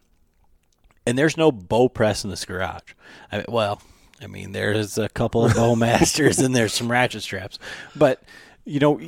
and 1.07 1.19
there's 1.19 1.37
no 1.37 1.51
bow 1.51 1.89
press 1.89 2.25
in 2.25 2.31
this 2.31 2.45
garage. 2.45 2.95
I, 3.33 3.39
mean, 3.39 3.47
well, 3.49 3.83
I 4.23 4.27
mean, 4.27 4.53
there's 4.53 4.99
a 4.99 5.09
couple 5.09 5.45
of 5.45 5.55
bow 5.55 5.75
masters 5.77 6.39
and 6.39 6.55
there's 6.55 6.73
some 6.73 6.91
ratchet 6.91 7.23
straps, 7.23 7.59
but 7.97 8.23
you 8.65 8.79
know, 8.79 9.01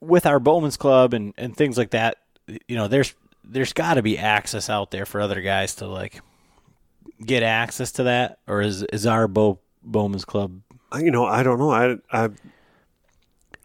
with 0.00 0.26
our 0.26 0.38
Bowman's 0.38 0.76
Club 0.76 1.14
and 1.14 1.34
and 1.36 1.56
things 1.56 1.76
like 1.76 1.90
that, 1.90 2.18
you 2.46 2.76
know, 2.76 2.86
there's 2.86 3.14
there's 3.44 3.72
got 3.72 3.94
to 3.94 4.02
be 4.02 4.18
access 4.18 4.68
out 4.70 4.90
there 4.90 5.06
for 5.06 5.20
other 5.20 5.40
guys 5.40 5.74
to 5.76 5.86
like 5.86 6.20
get 7.24 7.42
access 7.42 7.92
to 7.92 8.04
that, 8.04 8.38
or 8.46 8.60
is 8.60 8.82
is 8.84 9.06
our 9.06 9.28
bow 9.28 9.58
Bowman's 9.82 10.24
Club? 10.24 10.60
I- 10.92 11.00
You 11.00 11.10
know, 11.10 11.24
I 11.26 11.42
don't 11.42 11.58
know. 11.58 11.70
I 11.70 11.96
I 12.12 12.30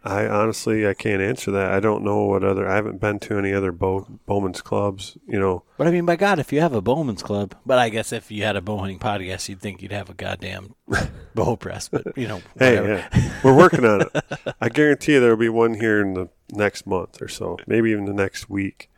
I 0.08 0.28
honestly 0.28 0.88
I 0.88 0.94
can't 0.94 1.22
answer 1.22 1.50
that. 1.52 1.72
I 1.72 1.80
don't 1.80 2.04
know 2.04 2.26
what 2.26 2.44
other. 2.44 2.68
I 2.70 2.76
haven't 2.76 3.02
been 3.02 3.18
to 3.22 3.40
any 3.40 3.52
other 3.54 3.72
bow, 3.72 4.06
Bowman's 4.28 4.62
clubs. 4.62 5.18
You 5.28 5.40
know, 5.40 5.64
But 5.78 5.88
I 5.88 5.92
mean, 5.92 6.06
by 6.06 6.16
God, 6.16 6.38
if 6.38 6.54
you 6.54 6.62
have 6.62 6.74
a 6.74 6.82
Bowman's 6.82 7.24
Club, 7.24 7.56
but 7.66 7.80
I 7.80 7.90
guess 7.90 8.14
if 8.14 8.30
you 8.30 8.44
had 8.44 8.56
a 8.56 8.62
bow 8.62 8.78
hunting 8.78 9.00
podcast, 9.00 9.50
you'd 9.50 9.62
think 9.62 9.82
you'd 9.82 9.92
have 9.92 10.10
a 10.12 10.14
goddamn 10.14 10.76
bow 11.36 11.56
press. 11.56 11.90
But 11.90 12.16
you 12.16 12.28
know, 12.28 12.42
hey, 12.60 12.76
yeah, 12.76 13.32
we're 13.44 13.58
working 13.58 13.84
on 13.84 14.02
it. 14.02 14.10
I 14.62 14.70
guarantee 14.70 15.14
you 15.14 15.20
there 15.22 15.32
will 15.32 15.38
be 15.38 15.50
one 15.50 15.74
here 15.74 16.02
in 16.02 16.14
the 16.14 16.30
next 16.52 16.86
month 16.86 17.20
or 17.20 17.28
so, 17.28 17.58
maybe 17.66 17.90
even 17.90 18.06
the 18.06 18.14
next 18.14 18.48
week. 18.48 18.92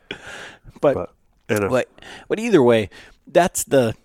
But 0.82 0.94
But 1.48 1.70
but 1.70 1.90
but 2.28 2.40
either 2.40 2.62
way, 2.62 2.90
that's 3.26 3.64
the 3.64 3.96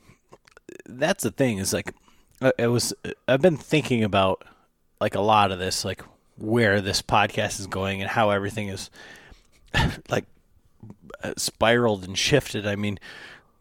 that's 0.87 1.23
the 1.25 1.31
thing 1.31 1.59
is 1.59 1.73
like 1.73 1.93
I- 2.41 2.53
I 2.59 2.67
was 2.69 2.95
I've 3.29 3.43
been 3.43 3.57
thinking 3.57 4.05
about 4.05 4.45
like 5.01 5.15
a 5.15 5.21
lot 5.21 5.51
of 5.53 5.59
this 5.59 5.85
like 5.85 6.03
where 6.39 6.81
this 6.81 7.03
podcast 7.03 7.61
is 7.61 7.67
going 7.67 8.01
and 8.01 8.11
how 8.11 8.31
everything 8.31 8.69
is 8.69 8.91
like 10.09 10.25
uh, 11.23 11.35
spiraled 11.37 12.05
and 12.05 12.17
shifted. 12.17 12.67
I 12.67 12.77
mean, 12.77 12.99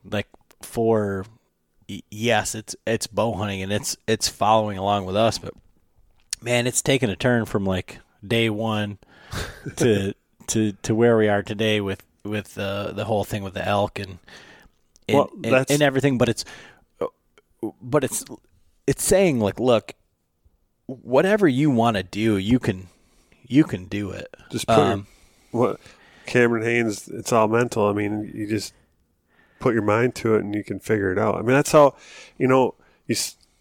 like 0.04 0.28
for 0.62 1.26
yes, 2.10 2.56
it's 2.56 2.76
it's 2.86 3.08
bow 3.08 3.34
hunting 3.34 3.62
and 3.64 3.72
it's 3.72 3.98
it's 4.08 4.30
following 4.30 4.78
along 4.78 5.06
with 5.06 5.16
us, 5.16 5.38
but 5.38 5.54
man, 6.42 6.68
it's 6.68 6.82
taken 6.82 7.10
a 7.10 7.16
turn 7.16 7.46
from 7.46 7.66
like 7.66 8.00
day 8.26 8.50
one 8.50 8.98
to 9.78 10.14
to 10.48 10.72
to 10.84 10.96
where 10.96 11.18
we 11.18 11.28
are 11.28 11.44
today 11.44 11.82
with 11.82 12.04
with 12.24 12.58
uh, 12.58 12.92
the 12.92 13.06
whole 13.06 13.24
thing 13.24 13.44
with 13.44 13.54
the 13.54 13.66
elk 13.68 14.00
and 14.00 14.20
and, 15.08 15.18
Well, 15.18 15.30
and, 15.44 15.66
and 15.70 15.82
everything. 15.82 16.18
But 16.18 16.30
it's 16.30 16.46
but 17.82 18.04
it's 18.04 18.26
it's 18.88 19.04
saying 19.04 19.40
like, 19.40 19.60
look, 19.60 19.94
whatever 20.88 21.48
you 21.48 21.70
want 21.70 21.98
to 21.98 22.04
do, 22.04 22.38
you 22.38 22.60
can 22.60 22.88
you 23.48 23.64
can 23.64 23.86
do 23.86 24.12
it. 24.12 24.36
just 24.52 24.68
put 24.68 24.78
Um, 24.78 25.08
your, 25.52 25.62
what 25.62 25.80
Cameron 26.26 26.64
Hanes. 26.64 27.08
It's 27.08 27.32
all 27.32 27.48
mental. 27.48 27.88
I 27.88 27.94
mean, 27.94 28.32
you 28.34 28.48
just 28.48 28.74
put 29.60 29.74
your 29.74 29.84
mind 29.84 30.16
to 30.16 30.36
it 30.36 30.44
and 30.44 30.56
you 30.56 30.64
can 30.64 30.80
figure 30.80 31.12
it 31.12 31.20
out. 31.20 31.36
I 31.36 31.42
mean, 31.42 31.56
that's 31.56 31.72
how 31.72 31.96
you 32.38 32.48
know 32.48 32.76
you 33.08 33.16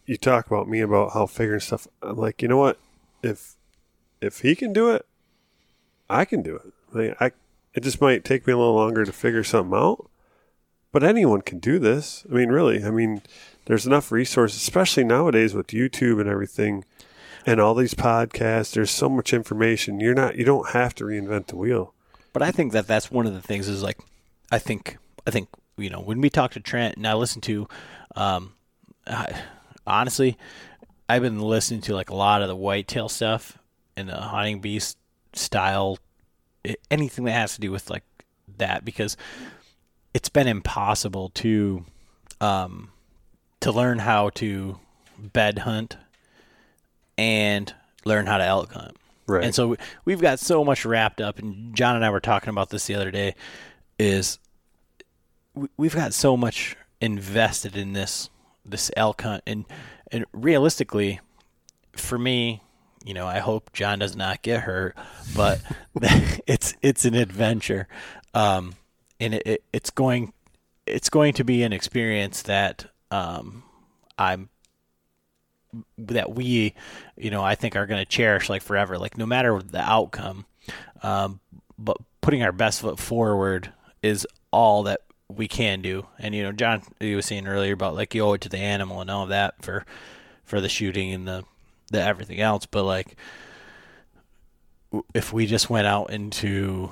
you 0.06 0.16
talk 0.16 0.46
about 0.46 0.68
me 0.68 0.80
about 0.80 1.12
how 1.12 1.26
figuring 1.26 1.60
stuff. 1.60 1.86
I'm 2.02 2.16
like, 2.16 2.42
you 2.42 2.48
know 2.48 2.58
what? 2.58 2.78
If 3.22 3.56
if 4.20 4.40
he 4.40 4.54
can 4.54 4.72
do 4.72 4.90
it, 4.90 5.06
I 6.08 6.24
can 6.24 6.42
do 6.42 6.56
it. 6.56 6.72
I, 6.94 6.98
mean, 6.98 7.14
I 7.20 7.32
it 7.74 7.82
just 7.82 8.00
might 8.00 8.24
take 8.24 8.46
me 8.46 8.52
a 8.52 8.58
little 8.58 8.74
longer 8.74 9.04
to 9.04 9.12
figure 9.12 9.44
something 9.44 9.78
out, 9.78 10.10
but 10.92 11.04
anyone 11.04 11.42
can 11.42 11.58
do 11.58 11.78
this. 11.78 12.24
I 12.30 12.34
mean, 12.34 12.48
really. 12.48 12.84
I 12.84 12.90
mean, 12.90 13.22
there's 13.66 13.86
enough 13.86 14.10
resources, 14.10 14.60
especially 14.60 15.04
nowadays 15.04 15.54
with 15.54 15.68
YouTube 15.68 16.20
and 16.20 16.28
everything, 16.28 16.84
and 17.46 17.60
all 17.60 17.74
these 17.74 17.94
podcasts. 17.94 18.72
There's 18.72 18.90
so 18.90 19.08
much 19.08 19.32
information. 19.32 20.00
You're 20.00 20.14
not. 20.14 20.36
You 20.36 20.44
don't 20.44 20.70
have 20.70 20.94
to 20.96 21.04
reinvent 21.04 21.46
the 21.46 21.56
wheel. 21.56 21.94
But 22.32 22.42
I 22.42 22.50
think 22.50 22.72
that 22.72 22.86
that's 22.86 23.10
one 23.10 23.26
of 23.26 23.34
the 23.34 23.42
things 23.42 23.68
is 23.68 23.82
like, 23.82 23.98
I 24.52 24.58
think, 24.58 24.98
I 25.26 25.30
think, 25.30 25.48
you 25.76 25.90
know, 25.90 26.00
when 26.00 26.20
we 26.20 26.30
talk 26.30 26.52
to 26.52 26.60
Trent 26.60 26.96
and 26.96 27.06
I 27.06 27.14
listen 27.14 27.40
to, 27.42 27.68
um, 28.14 28.54
I, 29.06 29.42
honestly, 29.86 30.38
I've 31.08 31.22
been 31.22 31.40
listening 31.40 31.80
to 31.82 31.94
like 31.94 32.10
a 32.10 32.14
lot 32.14 32.42
of 32.42 32.48
the 32.48 32.56
whitetail 32.56 33.08
stuff 33.08 33.58
and 33.96 34.08
the 34.08 34.16
hunting 34.16 34.60
beast 34.60 34.96
style, 35.32 35.98
anything 36.90 37.24
that 37.24 37.32
has 37.32 37.54
to 37.54 37.60
do 37.60 37.70
with 37.70 37.90
like 37.90 38.04
that 38.58 38.84
because 38.84 39.16
it's 40.12 40.28
been 40.28 40.48
impossible 40.48 41.30
to, 41.30 41.84
um, 42.40 42.90
to 43.60 43.72
learn 43.72 43.98
how 44.00 44.30
to 44.30 44.78
bed 45.18 45.60
hunt 45.60 45.96
and 47.16 47.74
learn 48.04 48.26
how 48.26 48.38
to 48.38 48.44
elk 48.44 48.72
hunt. 48.72 48.96
Right. 49.26 49.44
And 49.44 49.54
so 49.54 49.68
we- 49.68 49.76
we've 50.04 50.20
got 50.20 50.40
so 50.40 50.64
much 50.64 50.84
wrapped 50.84 51.20
up, 51.20 51.38
and 51.38 51.74
John 51.76 51.94
and 51.94 52.04
I 52.04 52.10
were 52.10 52.20
talking 52.20 52.48
about 52.48 52.70
this 52.70 52.86
the 52.86 52.94
other 52.96 53.10
day. 53.10 53.34
Is 53.98 54.38
we've 55.76 55.94
got 55.94 56.14
so 56.14 56.36
much 56.36 56.76
invested 57.00 57.76
in 57.76 57.92
this 57.92 58.30
this 58.64 58.90
elk 58.96 59.22
hunt, 59.22 59.42
and 59.46 59.66
and 60.10 60.24
realistically, 60.32 61.20
for 61.92 62.18
me, 62.18 62.62
you 63.04 63.14
know, 63.14 63.26
I 63.26 63.38
hope 63.38 63.72
John 63.72 63.98
does 63.98 64.16
not 64.16 64.42
get 64.42 64.62
hurt, 64.62 64.96
but 65.34 65.60
it's 66.46 66.74
it's 66.82 67.04
an 67.04 67.14
adventure, 67.14 67.88
um, 68.34 68.74
and 69.18 69.34
it, 69.34 69.42
it, 69.46 69.64
it's 69.72 69.90
going 69.90 70.32
it's 70.86 71.08
going 71.08 71.34
to 71.34 71.44
be 71.44 71.62
an 71.62 71.72
experience 71.72 72.42
that 72.42 72.86
um, 73.10 73.62
I'm 74.18 74.48
that 75.98 76.34
we, 76.34 76.74
you 77.16 77.30
know, 77.30 77.42
I 77.42 77.54
think 77.54 77.76
are 77.76 77.86
going 77.86 78.04
to 78.04 78.10
cherish 78.10 78.48
like 78.48 78.62
forever, 78.62 78.98
like 78.98 79.16
no 79.16 79.26
matter 79.26 79.60
the 79.62 79.80
outcome. 79.80 80.46
Um, 81.02 81.40
but 81.78 81.96
putting 82.20 82.42
our 82.42 82.52
best 82.52 82.80
foot 82.80 82.98
forward 82.98 83.72
is 84.02 84.26
all 84.50 84.82
that 84.84 85.00
we 85.28 85.48
can 85.48 85.80
do. 85.80 86.06
And 86.18 86.34
you 86.34 86.42
know, 86.42 86.52
John, 86.52 86.82
you 87.00 87.16
was 87.16 87.26
saying 87.26 87.46
earlier 87.46 87.72
about 87.72 87.94
like 87.94 88.14
you 88.14 88.22
owe 88.22 88.34
it 88.34 88.40
to 88.42 88.48
the 88.48 88.58
animal 88.58 89.00
and 89.00 89.10
all 89.10 89.22
of 89.24 89.28
that 89.30 89.62
for 89.62 89.86
for 90.44 90.60
the 90.60 90.68
shooting 90.68 91.12
and 91.12 91.26
the 91.26 91.44
the 91.90 92.02
everything 92.02 92.40
else. 92.40 92.66
But 92.66 92.84
like, 92.84 93.16
if 95.14 95.32
we 95.32 95.46
just 95.46 95.70
went 95.70 95.86
out 95.86 96.10
into 96.10 96.90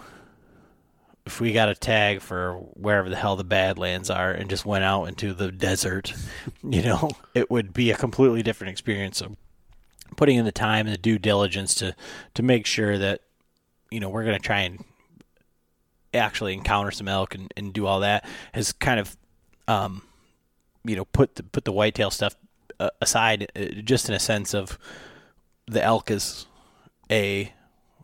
if 1.27 1.41
we 1.41 1.53
got 1.53 1.69
a 1.69 1.75
tag 1.75 2.23
for 2.23 2.55
wherever 2.75 3.11
the 3.11 3.17
hell 3.17 3.37
the 3.37 3.45
Badlands 3.45 4.09
are 4.09 4.31
and 4.31 4.49
just 4.49 4.65
went 4.65 4.83
out 4.83 5.05
into 5.05 5.35
the 5.35 5.53
desert, 5.53 6.15
you 6.63 6.83
know, 6.83 7.11
it 7.35 7.51
would 7.51 7.75
be 7.75 7.91
a 7.91 7.97
completely 7.97 8.43
different 8.43 8.71
experience. 8.71 9.19
So 9.19 9.37
putting 10.17 10.39
in 10.39 10.45
the 10.45 10.53
time 10.53 10.87
and 10.87 10.95
the 10.95 10.99
due 10.99 11.19
diligence 11.19 11.75
to 11.77 11.95
to 12.35 12.43
make 12.43 12.67
sure 12.67 12.99
that 12.99 13.21
you 13.91 14.01
know 14.01 14.09
we're 14.09 14.25
going 14.25 14.37
to 14.37 14.43
try 14.43 14.61
and 14.61 14.85
actually 16.15 16.55
encounter 16.55 16.91
some 16.91 17.09
elk 17.09 17.35
and, 17.35 17.53
and 17.57 17.73
do 17.73 17.87
all 17.87 18.01
that 18.01 18.27
has 18.53 18.73
kind 18.73 18.99
of 18.99 19.17
um 19.69 20.03
you 20.85 20.97
know 20.97 21.05
put 21.05 21.37
the 21.37 21.43
put 21.43 21.65
the 21.65 21.73
whitetail 21.73 22.11
stuff 22.11 22.35
aside 23.01 23.51
uh, 23.57 23.65
just 23.83 24.09
in 24.09 24.15
a 24.15 24.21
sense 24.21 24.55
of 24.55 24.79
the 25.67 25.83
elk 25.83 26.11
is 26.11 26.47
a 27.11 27.53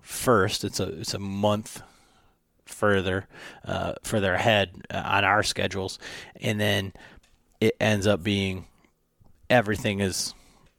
first 0.00 0.64
it's 0.64 0.80
a 0.80 0.88
it's 1.00 1.14
a 1.14 1.18
month 1.18 1.82
further 2.66 3.26
uh, 3.64 3.94
further 4.02 4.34
ahead 4.34 4.70
uh, 4.90 5.02
on 5.04 5.24
our 5.24 5.42
schedules, 5.42 5.98
and 6.40 6.60
then 6.60 6.92
it 7.60 7.76
ends 7.80 8.06
up 8.06 8.22
being 8.22 8.66
everything 9.48 10.00
is 10.00 10.34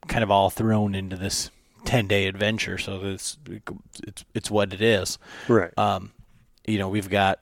kind 0.08 0.24
of 0.24 0.32
all 0.32 0.50
thrown 0.50 0.96
into 0.96 1.16
this 1.16 1.50
ten 1.86 2.08
day 2.08 2.28
adventure, 2.28 2.78
so 2.78 3.02
it's 3.04 3.38
it's 4.06 4.26
it's 4.34 4.52
what 4.52 4.74
it 4.74 4.82
is. 4.82 5.18
Right. 5.48 5.76
Um, 5.78 6.12
you 6.68 6.78
know, 6.78 6.89
we've 6.89 7.10
got 7.10 7.39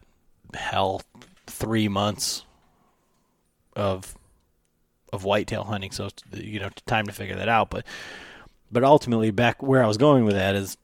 hell 0.54 1.02
three 1.48 1.88
months 1.88 2.46
of 3.76 4.16
of 5.14 5.24
whitetail 5.24 5.64
hunting, 5.64 5.92
so 5.92 6.10
you 6.34 6.60
know, 6.60 6.70
time 6.88 7.06
to 7.06 7.14
figure 7.14 7.36
that 7.36 7.48
out. 7.48 7.70
But 7.70 7.86
but 8.72 8.84
ultimately, 8.84 9.32
back 9.32 9.62
where 9.62 9.84
I 9.84 9.88
was 9.88 9.98
going 9.98 10.26
with 10.26 10.34
that 10.34 10.56
is, 10.56 10.76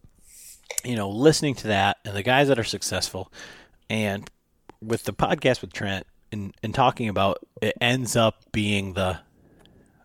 you 0.86 0.95
know, 0.95 1.09
listening 1.09 1.55
to 1.55 1.67
that 1.67 1.97
and 2.05 2.15
the 2.15 2.23
guys 2.23 2.47
that 2.47 2.59
are 2.59 2.63
successful, 2.63 3.34
and 3.89 4.30
with 4.82 5.03
the 5.03 5.13
podcast 5.13 5.61
with 5.61 5.73
Trent 5.73 6.05
and 6.32 6.53
and 6.61 6.73
talking 6.73 7.09
about 7.09 7.43
it 7.61 7.75
ends 7.82 8.15
up 8.15 8.36
being 8.51 8.93
the 8.93 9.19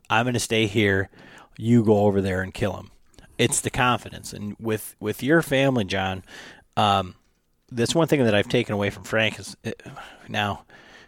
I'm 0.09 0.25
going 0.25 0.35
to 0.35 0.41
stay 0.41 0.67
here, 0.67 1.11
you 1.59 1.85
go 1.85 2.07
over 2.07 2.21
there 2.21 2.41
and 2.41 2.53
kill 2.53 2.77
him. 2.77 2.91
It's 3.37 3.61
the 3.61 3.71
confidence, 3.71 4.33
and 4.33 4.57
with 4.59 4.97
with 4.99 5.23
your 5.23 5.43
family, 5.43 5.85
John. 5.85 6.25
Um, 6.77 7.15
that's 7.71 7.95
one 7.95 8.09
thing 8.09 8.25
that 8.25 8.35
I've 8.35 8.49
taken 8.49 8.73
away 8.73 8.91
from 8.91 9.05
Frank 9.05 9.39
is 9.39 9.57
uh, 9.65 9.73
now, 10.29 10.65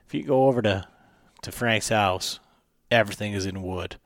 if 0.06 0.14
you 0.14 0.22
go 0.22 0.48
over 0.48 0.60
to 0.60 0.86
to 1.42 1.52
Frank's 1.52 1.88
house, 1.88 2.40
everything 2.90 3.32
is 3.32 3.46
in 3.46 3.62
wood, 3.62 3.96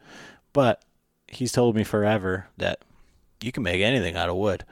but 0.53 0.83
he's 1.29 1.53
told 1.53 1.77
me 1.77 1.85
forever 1.85 2.49
that 2.57 2.81
you 3.41 3.53
can 3.53 3.63
make 3.63 3.81
anything 3.81 4.17
out 4.17 4.29
of 4.29 4.37
wood, 4.37 4.65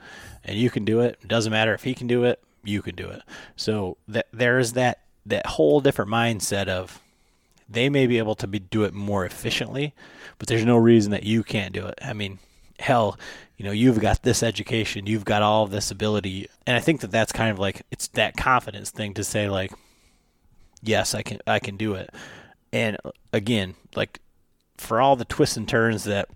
and 0.43 0.57
you 0.57 0.69
can 0.69 0.85
do 0.85 0.99
it. 0.99 1.17
It 1.21 1.27
doesn't 1.27 1.51
matter 1.51 1.73
if 1.73 1.83
he 1.83 1.93
can 1.93 2.07
do 2.07 2.23
it, 2.23 2.41
you 2.63 2.81
can 2.81 2.95
do 2.95 3.07
it. 3.09 3.21
So 3.55 3.97
that 4.07 4.27
there 4.31 4.59
is 4.59 4.73
that 4.73 4.99
that 5.25 5.45
whole 5.45 5.79
different 5.79 6.11
mindset 6.11 6.67
of 6.67 7.01
they 7.69 7.89
may 7.89 8.07
be 8.07 8.17
able 8.17 8.35
to 8.35 8.47
be, 8.47 8.59
do 8.59 8.83
it 8.83 8.93
more 8.93 9.25
efficiently, 9.25 9.93
but 10.39 10.47
there's 10.47 10.65
no 10.65 10.77
reason 10.77 11.11
that 11.11 11.23
you 11.23 11.43
can't 11.43 11.73
do 11.73 11.85
it. 11.85 11.99
I 12.01 12.13
mean, 12.13 12.39
hell, 12.79 13.17
you 13.57 13.65
know, 13.65 13.71
you've 13.71 13.99
got 13.99 14.23
this 14.23 14.41
education, 14.41 15.05
you've 15.05 15.25
got 15.25 15.43
all 15.43 15.67
this 15.67 15.91
ability, 15.91 16.47
and 16.65 16.75
I 16.75 16.79
think 16.79 17.01
that 17.01 17.11
that's 17.11 17.31
kind 17.31 17.51
of 17.51 17.59
like 17.59 17.83
it's 17.91 18.07
that 18.09 18.37
confidence 18.37 18.89
thing 18.89 19.13
to 19.15 19.23
say 19.23 19.49
like, 19.49 19.71
yes, 20.81 21.13
I 21.13 21.21
can, 21.21 21.39
I 21.45 21.59
can 21.59 21.77
do 21.77 21.93
it. 21.93 22.09
And 22.71 22.97
again, 23.33 23.75
like 23.95 24.19
for 24.77 25.01
all 25.01 25.15
the 25.15 25.25
twists 25.25 25.57
and 25.57 25.67
turns 25.67 26.03
that 26.05 26.29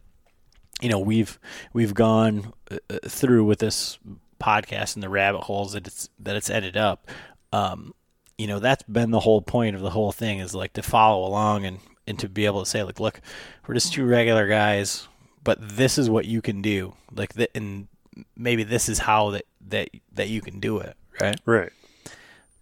you 0.82 0.90
know 0.90 1.00
we've 1.00 1.40
we've 1.74 1.94
gone 1.94 2.54
uh, 2.72 2.78
uh, 2.90 2.98
through 3.08 3.46
with 3.46 3.60
this 3.60 4.00
podcast 4.42 4.96
and 4.96 5.04
the 5.04 5.10
rabbit 5.10 5.42
holes 5.42 5.74
that 5.74 5.88
it's 5.88 6.10
that 6.20 6.36
it's 6.36 6.50
ended 6.50 6.76
up. 6.76 7.10
Um, 7.52 7.94
you 8.38 8.48
know 8.48 8.60
that's 8.60 8.84
been 8.84 9.12
the 9.12 9.20
whole 9.20 9.42
point 9.42 9.76
of 9.76 9.82
the 9.82 9.90
whole 9.90 10.12
thing 10.12 10.40
is 10.40 10.56
like 10.56 10.74
to 10.74 10.84
follow 10.84 11.28
along 11.28 11.66
and 11.66 11.80
and 12.08 12.20
to 12.20 12.28
be 12.28 12.46
able 12.46 12.64
to 12.64 12.70
say 12.70 12.84
like 12.84 13.00
look 13.00 13.22
we're 13.68 13.74
just 13.74 13.94
two 13.94 14.06
regular 14.06 14.48
guys 14.48 15.08
but 15.44 15.58
this 15.62 15.98
is 15.98 16.10
what 16.10 16.26
you 16.26 16.42
can 16.42 16.62
do 16.62 16.94
like 17.16 17.34
that 17.34 17.50
and 17.56 17.88
maybe 18.36 18.64
this 18.64 18.90
is 18.90 19.00
how 19.00 19.30
that 19.32 19.46
that 19.68 19.90
that 20.12 20.30
you 20.30 20.42
can 20.42 20.60
do 20.60 20.80
it 20.80 20.96
right 21.22 21.40
right. 21.46 21.72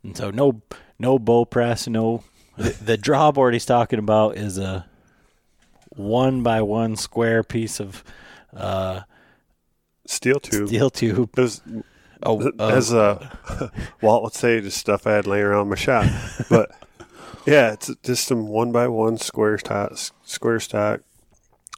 and 0.03 0.15
so 0.15 0.29
no 0.29 0.61
no 0.99 1.17
bow 1.17 1.45
press 1.45 1.87
no 1.87 2.23
the, 2.61 2.83
the 2.83 2.97
draw 2.97 3.31
board 3.31 3.53
he's 3.53 3.65
talking 3.65 3.99
about 3.99 4.37
is 4.37 4.57
a 4.57 4.85
one 5.89 6.43
by 6.43 6.61
one 6.61 6.95
square 6.95 7.43
piece 7.43 7.79
of 7.79 8.03
uh 8.55 9.01
Steel 10.05 10.39
tube. 10.39 10.67
steel 10.67 10.89
tube 10.89 11.29
oh, 12.23 12.51
oh, 12.59 12.69
as 12.69 12.91
a 12.91 13.71
well, 14.01 14.23
let's 14.23 14.39
say 14.39 14.61
just 14.61 14.77
stuff 14.77 15.07
I 15.07 15.13
had 15.13 15.27
laying 15.27 15.45
around 15.45 15.69
my 15.69 15.75
shop. 15.75 16.05
But 16.49 16.71
yeah, 17.45 17.73
it's 17.73 17.91
just 18.03 18.27
some 18.27 18.47
one 18.47 18.71
by 18.71 18.87
one 18.87 19.17
square 19.17 19.57
stock, 19.57 19.97
square 20.23 20.59
stock, 20.59 21.01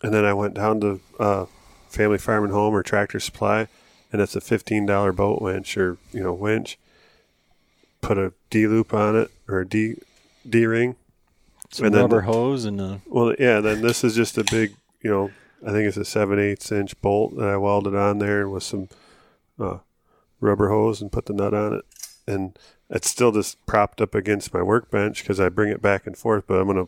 and 0.01 0.13
then 0.13 0.25
I 0.25 0.33
went 0.33 0.55
down 0.55 0.81
to 0.81 0.99
uh, 1.19 1.45
Family 1.89 2.17
Farm 2.17 2.43
and 2.43 2.53
Home 2.53 2.73
or 2.73 2.83
Tractor 2.83 3.19
Supply, 3.19 3.67
and 4.11 4.21
it's 4.21 4.35
a 4.35 4.41
fifteen 4.41 4.85
dollar 4.85 5.11
boat 5.11 5.41
winch 5.41 5.77
or 5.77 5.97
you 6.11 6.23
know 6.23 6.33
winch. 6.33 6.77
Put 8.01 8.17
a 8.17 8.33
D 8.49 8.67
loop 8.67 8.93
on 8.93 9.15
it 9.15 9.31
or 9.47 9.61
a 9.61 9.67
D 9.67 9.95
D 10.47 10.65
ring. 10.65 10.95
some 11.71 11.87
and 11.87 11.95
rubber 11.95 12.17
the- 12.17 12.23
hose 12.23 12.65
and 12.65 12.79
a 12.79 13.01
Well, 13.07 13.35
yeah. 13.39 13.59
Then 13.61 13.81
this 13.81 14.03
is 14.03 14.15
just 14.15 14.37
a 14.37 14.43
big, 14.43 14.75
you 15.01 15.09
know, 15.09 15.31
I 15.65 15.71
think 15.71 15.87
it's 15.87 15.97
a 15.97 16.05
seven 16.05 16.39
eighths 16.39 16.71
inch 16.71 16.99
bolt 17.01 17.37
that 17.37 17.47
I 17.47 17.57
welded 17.57 17.95
on 17.95 18.19
there 18.19 18.47
with 18.49 18.63
some 18.63 18.89
uh, 19.59 19.77
rubber 20.39 20.69
hose 20.69 21.01
and 21.01 21.11
put 21.11 21.25
the 21.25 21.33
nut 21.33 21.53
on 21.53 21.73
it, 21.73 21.85
and 22.27 22.57
it's 22.89 23.09
still 23.09 23.31
just 23.31 23.63
propped 23.65 24.01
up 24.01 24.13
against 24.13 24.53
my 24.53 24.61
workbench 24.61 25.23
because 25.23 25.39
I 25.39 25.49
bring 25.49 25.71
it 25.71 25.81
back 25.81 26.05
and 26.05 26.17
forth. 26.17 26.45
But 26.47 26.59
I'm 26.59 26.67
gonna 26.67 26.87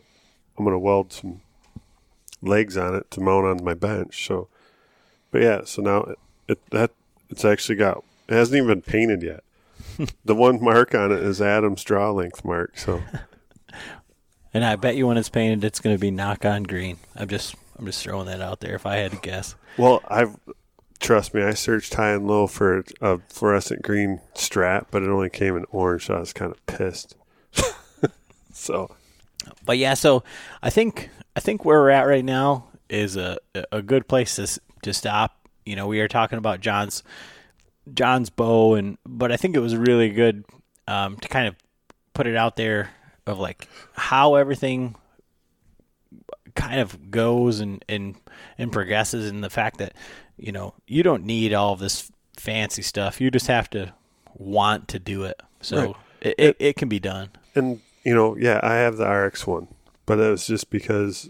I'm 0.58 0.64
gonna 0.64 0.78
weld 0.78 1.12
some 1.12 1.40
legs 2.42 2.76
on 2.76 2.94
it 2.94 3.10
to 3.12 3.20
mount 3.20 3.46
on 3.46 3.64
my 3.64 3.74
bench. 3.74 4.26
So, 4.26 4.48
but 5.30 5.42
yeah, 5.42 5.62
so 5.64 5.82
now 5.82 6.00
it, 6.02 6.18
it 6.48 6.70
that 6.70 6.90
it's 7.30 7.44
actually 7.44 7.76
got 7.76 8.04
it 8.28 8.34
hasn't 8.34 8.56
even 8.56 8.68
been 8.68 8.82
painted 8.82 9.22
yet. 9.22 9.42
the 10.24 10.34
one 10.34 10.62
mark 10.62 10.94
on 10.94 11.12
it 11.12 11.20
is 11.20 11.40
Adam's 11.40 11.82
draw 11.82 12.10
length 12.10 12.44
mark. 12.44 12.76
So 12.78 13.02
and 14.56 14.64
I 14.64 14.76
bet 14.76 14.96
you 14.96 15.06
when 15.06 15.18
it's 15.18 15.28
painted 15.28 15.64
it's 15.64 15.80
going 15.80 15.94
to 15.94 16.00
be 16.00 16.10
Nock 16.10 16.46
On 16.46 16.62
green. 16.62 16.96
I'm 17.14 17.28
just 17.28 17.54
I'm 17.78 17.84
just 17.84 18.02
throwing 18.02 18.26
that 18.26 18.40
out 18.40 18.60
there 18.60 18.74
if 18.74 18.86
I 18.86 18.96
had 18.96 19.12
to 19.12 19.18
guess. 19.18 19.54
Well, 19.76 20.02
I've 20.08 20.34
trust 20.98 21.34
me, 21.34 21.42
I 21.42 21.52
searched 21.52 21.92
high 21.92 22.12
and 22.12 22.26
low 22.26 22.46
for 22.46 22.82
a 23.02 23.18
fluorescent 23.28 23.82
green 23.82 24.20
strap, 24.34 24.88
but 24.90 25.02
it 25.02 25.10
only 25.10 25.28
came 25.28 25.58
in 25.58 25.66
orange, 25.70 26.06
so 26.06 26.14
I 26.14 26.20
was 26.20 26.32
kind 26.32 26.50
of 26.50 26.64
pissed. 26.64 27.16
so 28.52 28.90
But 29.66 29.76
yeah, 29.76 29.92
so 29.92 30.24
I 30.62 30.70
think 30.70 31.10
I 31.36 31.40
think 31.40 31.66
where 31.66 31.78
we're 31.78 31.90
at 31.90 32.06
right 32.06 32.24
now 32.24 32.68
is 32.88 33.18
a 33.18 33.36
a 33.70 33.82
good 33.82 34.08
place 34.08 34.36
to 34.36 34.60
to 34.82 34.94
stop. 34.94 35.48
You 35.66 35.76
know, 35.76 35.86
we 35.86 36.00
are 36.00 36.08
talking 36.08 36.38
about 36.38 36.62
John's 36.62 37.02
John's 37.92 38.30
bow, 38.30 38.74
and 38.74 38.96
but 39.04 39.30
I 39.30 39.36
think 39.36 39.54
it 39.54 39.60
was 39.60 39.76
really 39.76 40.08
good 40.08 40.46
um, 40.88 41.18
to 41.18 41.28
kind 41.28 41.46
of 41.46 41.56
put 42.14 42.26
it 42.26 42.36
out 42.36 42.56
there 42.56 42.88
of 43.26 43.38
like 43.38 43.68
how 43.94 44.34
everything 44.36 44.94
kind 46.54 46.80
of 46.80 47.10
goes 47.10 47.60
and 47.60 47.84
and 47.88 48.16
and 48.58 48.72
progresses, 48.72 49.28
and 49.30 49.42
the 49.44 49.50
fact 49.50 49.78
that 49.78 49.94
you 50.36 50.52
know 50.52 50.74
you 50.86 51.02
don't 51.02 51.24
need 51.24 51.52
all 51.52 51.72
of 51.72 51.78
this 51.80 52.10
fancy 52.36 52.82
stuff. 52.82 53.20
You 53.20 53.30
just 53.30 53.46
have 53.48 53.68
to 53.70 53.92
want 54.34 54.88
to 54.88 54.98
do 54.98 55.24
it. 55.24 55.40
So 55.60 55.76
Right. 55.86 55.94
it, 56.20 56.34
it 56.38 56.56
it 56.58 56.76
can 56.76 56.88
be 56.88 56.98
done. 57.00 57.30
and 57.54 57.80
you 58.04 58.14
know, 58.14 58.36
yeah, 58.36 58.60
I 58.62 58.74
have 58.74 58.96
the 58.98 59.08
RX 59.08 59.46
one, 59.46 59.66
but 60.06 60.18
it 60.20 60.30
was 60.30 60.46
just 60.46 60.70
because 60.70 61.28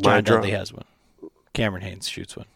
John. 0.00 0.24
Dudley 0.24 0.52
has 0.52 0.72
one. 0.72 0.84
Cameron 1.52 1.82
Hanes 1.82 2.08
shoots 2.08 2.36
one. 2.36 2.46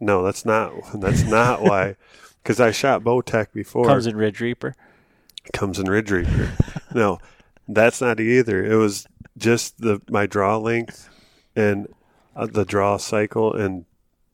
No, 0.00 0.22
that's 0.22 0.44
not. 0.46 0.72
That's 0.94 1.22
not 1.24 1.62
why. 1.62 1.96
Because 2.42 2.60
I 2.60 2.70
shot 2.70 3.02
Bowtech 3.02 3.48
before. 3.52 3.86
Comes 3.86 4.06
in 4.06 4.14
Ridge 4.16 4.40
Reaper. 4.40 4.76
comes 5.52 5.80
in 5.80 5.86
Ridge 5.86 6.12
Reaper. 6.12 6.52
no, 6.94 7.18
that's 7.68 8.00
not 8.00 8.20
either. 8.20 8.64
It 8.64 8.76
was 8.76 9.06
just 9.36 9.78
the 9.78 10.00
my 10.08 10.26
draw 10.26 10.56
length 10.56 11.08
and 11.54 11.88
uh, 12.34 12.46
the 12.46 12.64
draw 12.64 12.96
cycle 12.96 13.52
and 13.52 13.84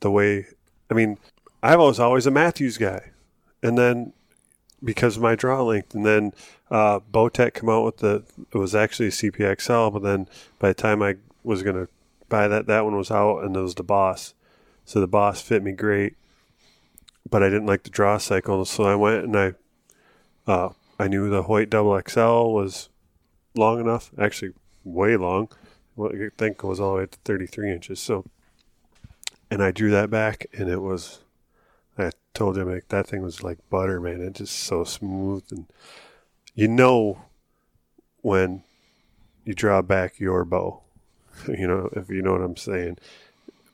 the 0.00 0.10
way. 0.10 0.46
I 0.90 0.94
mean, 0.94 1.18
I 1.62 1.76
was 1.76 1.98
always 1.98 2.26
a 2.26 2.30
Mathews 2.30 2.78
guy, 2.78 3.12
and 3.62 3.78
then 3.78 4.12
because 4.84 5.16
of 5.16 5.22
my 5.22 5.34
draw 5.34 5.62
length, 5.62 5.94
and 5.94 6.04
then 6.04 6.32
uh, 6.70 7.00
Bowtech 7.00 7.54
come 7.54 7.68
out 7.68 7.84
with 7.84 7.98
the. 7.98 8.24
It 8.52 8.58
was 8.58 8.74
actually 8.74 9.08
a 9.08 9.12
CPXL, 9.12 9.92
but 9.92 10.02
then 10.02 10.28
by 10.58 10.68
the 10.68 10.74
time 10.74 11.02
I 11.02 11.16
was 11.42 11.62
gonna 11.62 11.88
buy 12.28 12.48
that, 12.48 12.66
that 12.66 12.84
one 12.84 12.96
was 12.96 13.10
out, 13.10 13.40
and 13.40 13.56
it 13.56 13.60
was 13.60 13.74
the 13.74 13.82
Boss. 13.82 14.34
So 14.84 15.00
the 15.00 15.06
Boss 15.06 15.40
fit 15.40 15.62
me 15.62 15.72
great, 15.72 16.16
but 17.28 17.42
I 17.42 17.48
didn't 17.48 17.66
like 17.66 17.84
the 17.84 17.90
draw 17.90 18.18
cycle, 18.18 18.64
so 18.64 18.84
I 18.84 18.94
went 18.94 19.24
and 19.24 19.36
I 19.36 19.54
uh, 20.46 20.70
I 20.98 21.08
knew 21.08 21.30
the 21.30 21.44
Hoyt 21.44 21.70
Double 21.70 22.00
XL 22.06 22.52
was 22.52 22.88
long 23.54 23.80
enough, 23.80 24.10
actually 24.18 24.52
way 24.84 25.16
long. 25.16 25.48
What 25.94 26.14
I 26.14 26.30
think 26.36 26.58
it 26.58 26.64
was 26.64 26.80
all 26.80 26.94
the 26.94 27.00
way 27.00 27.06
to 27.06 27.18
33 27.24 27.72
inches. 27.72 28.00
So, 28.00 28.24
and 29.50 29.62
I 29.62 29.70
drew 29.70 29.90
that 29.90 30.10
back, 30.10 30.46
and 30.52 30.68
it 30.68 30.80
was. 30.80 31.20
I 31.98 32.10
told 32.32 32.56
him 32.56 32.72
like, 32.72 32.88
that 32.88 33.06
thing 33.06 33.22
was 33.22 33.42
like 33.42 33.58
butter, 33.68 34.00
man. 34.00 34.22
It's 34.22 34.38
just 34.38 34.58
so 34.58 34.84
smooth, 34.84 35.44
and 35.50 35.66
you 36.54 36.68
know 36.68 37.26
when 38.22 38.62
you 39.44 39.54
draw 39.54 39.82
back 39.82 40.18
your 40.18 40.44
bow. 40.44 40.80
You 41.48 41.66
know, 41.66 41.88
if 41.92 42.08
you 42.08 42.22
know 42.22 42.32
what 42.32 42.42
I'm 42.42 42.58
saying, 42.58 42.98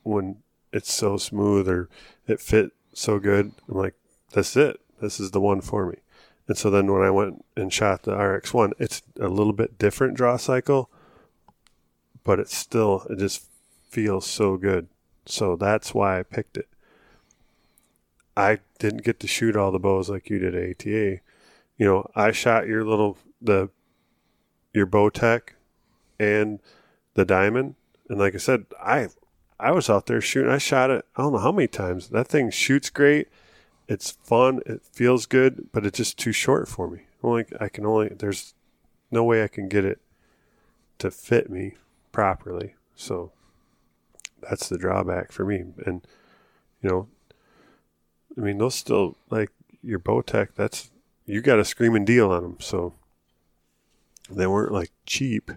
when 0.02 0.38
it's 0.72 0.92
so 0.92 1.16
smooth 1.16 1.68
or 1.68 1.88
it 2.26 2.40
fit 2.40 2.70
so 2.94 3.18
good, 3.18 3.52
I'm 3.68 3.76
like, 3.76 3.94
that's 4.32 4.56
it. 4.56 4.80
This 5.00 5.20
is 5.20 5.32
the 5.32 5.40
one 5.40 5.60
for 5.60 5.86
me. 5.86 5.96
And 6.49 6.57
so 6.57 6.70
then 6.70 6.90
when 6.90 7.03
I 7.03 7.11
went 7.11 7.44
and 7.57 7.72
shot 7.72 8.03
the 8.03 8.12
RX1, 8.12 8.72
it's 8.78 9.03
a 9.20 9.28
little 9.28 9.53
bit 9.53 9.78
different 9.78 10.16
draw 10.16 10.38
cycle, 10.38 10.90
but 12.24 12.40
it's 12.40 12.57
still, 12.57 13.07
it 13.11 13.18
just 13.18 13.44
feels 13.90 14.26
so 14.26 14.57
good. 14.57 14.88
So 15.26 15.57
that's 15.57 15.92
why 15.92 16.18
I 16.18 16.22
picked 16.22 16.57
it. 16.57 16.68
I 18.34 18.61
didn't 18.78 19.05
get 19.05 19.20
to 19.20 19.26
shoot 19.26 19.57
all 19.57 19.70
the 19.70 19.78
bows 19.78 20.09
like 20.09 20.30
you 20.30 20.38
did 20.38 20.55
at 20.55 20.70
ATA. 20.70 21.20
You 21.76 21.86
know, 21.86 22.11
I 22.16 22.32
shot 22.32 22.66
your 22.66 22.82
little, 22.82 23.18
the, 23.42 23.68
your 24.72 24.86
Bowtech 24.86 25.51
and 26.18 26.61
the 27.12 27.26
diamond. 27.26 27.74
And 28.09 28.18
like 28.18 28.34
I 28.34 28.38
said, 28.38 28.64
I, 28.80 29.09
I 29.61 29.72
was 29.72 29.90
out 29.90 30.07
there 30.07 30.22
shooting. 30.22 30.51
I 30.51 30.59
shot 30.59 30.90
it. 30.90 31.05
I 31.14 31.22
don't 31.22 31.32
know 31.32 31.40
how 31.40 31.53
many 31.53 31.68
times. 31.68 32.09
That 32.09 32.28
thing 32.28 32.51
shoots 32.51 32.88
great. 32.88 33.28
It's 33.89 34.11
fun. 34.11 34.61
It 34.66 34.82
feels 34.84 35.24
good, 35.24 35.68
but 35.72 35.86
it's 35.86 35.97
just 35.97 36.18
too 36.18 36.32
short 36.32 36.68
for 36.68 36.89
me. 36.89 37.01
Only 37.22 37.47
I 37.59 37.68
can 37.68 37.86
only. 37.86 38.09
There's 38.09 38.55
no 39.11 39.24
way 39.24 39.43
I 39.43 39.49
can 39.49 39.68
get 39.68 39.84
it 39.84 39.99
to 40.99 41.11
fit 41.11 41.49
me 41.49 41.74
properly. 42.12 42.74
So 42.95 43.32
that's 44.43 44.68
the 44.68 44.78
drawback 44.78 45.32
for 45.32 45.45
me. 45.45 45.64
And 45.86 46.07
you 46.82 46.91
know, 46.91 47.09
I 48.36 48.41
mean, 48.43 48.59
those 48.59 48.74
still 48.74 49.16
like 49.30 49.51
your 49.82 49.99
Bowtech. 49.99 50.55
That's 50.55 50.91
you 51.24 51.41
got 51.41 51.59
a 51.59 51.64
screaming 51.64 52.05
deal 52.05 52.30
on 52.30 52.43
them. 52.43 52.57
So 52.61 52.95
they 54.30 54.47
weren't 54.47 54.72
like 54.72 54.93
cheap. 55.07 55.51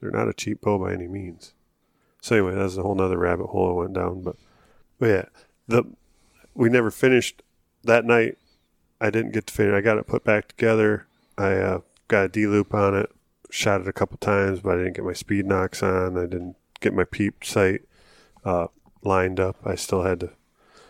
They're 0.00 0.10
not 0.10 0.28
a 0.28 0.34
cheap 0.34 0.60
bow 0.60 0.78
by 0.78 0.92
any 0.92 1.08
means. 1.08 1.54
So 2.20 2.36
anyway, 2.36 2.54
that's 2.54 2.76
a 2.76 2.82
whole 2.82 2.94
nother 2.94 3.18
rabbit 3.18 3.46
hole 3.46 3.70
I 3.70 3.80
went 3.80 3.94
down. 3.94 4.22
But, 4.22 4.36
but 4.98 5.06
yeah, 5.06 5.24
the 5.66 5.84
we 6.54 6.68
never 6.68 6.90
finished 6.90 7.42
that 7.88 8.04
night. 8.04 8.38
I 9.00 9.10
didn't 9.10 9.32
get 9.32 9.46
to 9.48 9.54
finish. 9.54 9.74
I 9.74 9.80
got 9.80 9.98
it 9.98 10.06
put 10.06 10.24
back 10.24 10.48
together. 10.48 11.06
I 11.36 11.52
uh, 11.54 11.80
got 12.08 12.24
a 12.24 12.28
D 12.28 12.46
loop 12.46 12.74
on 12.74 12.96
it. 12.96 13.10
Shot 13.50 13.80
it 13.80 13.88
a 13.88 13.92
couple 13.92 14.16
times, 14.18 14.60
but 14.60 14.74
I 14.74 14.82
didn't 14.82 14.96
get 14.96 15.04
my 15.04 15.12
speed 15.12 15.46
nocks 15.46 15.82
on. 15.82 16.16
I 16.18 16.26
didn't 16.26 16.56
get 16.80 16.94
my 16.94 17.04
peep 17.04 17.44
sight 17.44 17.82
uh, 18.44 18.68
lined 19.02 19.40
up. 19.40 19.56
I 19.64 19.74
still 19.74 20.02
had 20.02 20.20
to. 20.20 20.30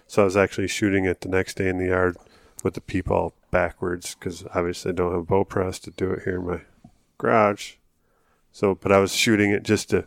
So 0.06 0.22
I 0.22 0.24
was 0.24 0.36
actually 0.36 0.68
shooting 0.68 1.04
it 1.04 1.20
the 1.20 1.28
next 1.28 1.56
day 1.56 1.68
in 1.68 1.78
the 1.78 1.88
yard 1.88 2.16
with 2.64 2.74
the 2.74 2.80
peep 2.80 3.10
all 3.10 3.34
backwards 3.50 4.14
because 4.14 4.44
obviously 4.54 4.90
I 4.90 4.94
don't 4.94 5.12
have 5.12 5.20
a 5.20 5.24
bow 5.24 5.44
press 5.44 5.78
to 5.80 5.90
do 5.90 6.10
it 6.10 6.22
here 6.24 6.36
in 6.36 6.46
my 6.46 6.60
garage. 7.18 7.74
So, 8.52 8.74
but 8.74 8.90
I 8.90 8.98
was 8.98 9.14
shooting 9.14 9.50
it 9.50 9.62
just 9.62 9.90
to 9.90 10.06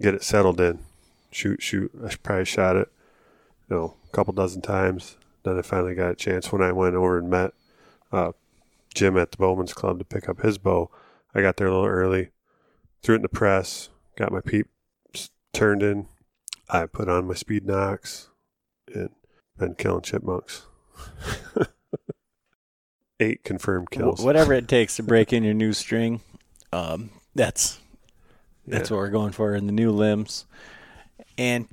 get 0.00 0.14
it 0.14 0.22
settled 0.22 0.60
in. 0.60 0.80
Shoot, 1.30 1.62
shoot. 1.62 1.92
I 2.04 2.14
probably 2.22 2.44
shot 2.44 2.76
it, 2.76 2.90
you 3.68 3.76
know, 3.76 3.94
a 4.06 4.16
couple 4.16 4.32
dozen 4.34 4.62
times. 4.62 5.16
Then 5.48 5.58
I 5.58 5.62
finally 5.62 5.94
got 5.94 6.10
a 6.10 6.14
chance 6.14 6.52
when 6.52 6.60
I 6.60 6.72
went 6.72 6.94
over 6.94 7.16
and 7.16 7.30
met 7.30 7.52
uh, 8.12 8.32
Jim 8.94 9.16
at 9.16 9.30
the 9.30 9.38
Bowman's 9.38 9.72
Club 9.72 9.98
to 9.98 10.04
pick 10.04 10.28
up 10.28 10.42
his 10.42 10.58
bow. 10.58 10.90
I 11.34 11.40
got 11.40 11.56
there 11.56 11.68
a 11.68 11.70
little 11.70 11.86
early, 11.86 12.28
threw 13.02 13.14
it 13.14 13.16
in 13.16 13.22
the 13.22 13.30
press, 13.30 13.88
got 14.16 14.30
my 14.30 14.42
peep 14.42 14.66
turned 15.54 15.82
in. 15.82 16.06
I 16.68 16.84
put 16.84 17.08
on 17.08 17.26
my 17.26 17.32
speed 17.34 17.64
nocks 17.64 18.28
and 18.94 19.08
been 19.56 19.74
killing 19.74 20.02
chipmunks. 20.02 20.66
Eight 23.20 23.42
confirmed 23.42 23.90
kills. 23.90 24.20
Whatever 24.22 24.52
it 24.52 24.68
takes 24.68 24.96
to 24.96 25.02
break 25.02 25.32
in 25.32 25.42
your 25.42 25.54
new 25.54 25.72
string, 25.72 26.20
um, 26.72 27.08
that's 27.34 27.80
that's 28.66 28.90
Yeah. 28.90 28.96
what 28.96 29.00
we're 29.00 29.08
going 29.10 29.32
for 29.32 29.54
in 29.54 29.64
the 29.66 29.72
new 29.72 29.90
limbs. 29.92 30.44
And 31.38 31.68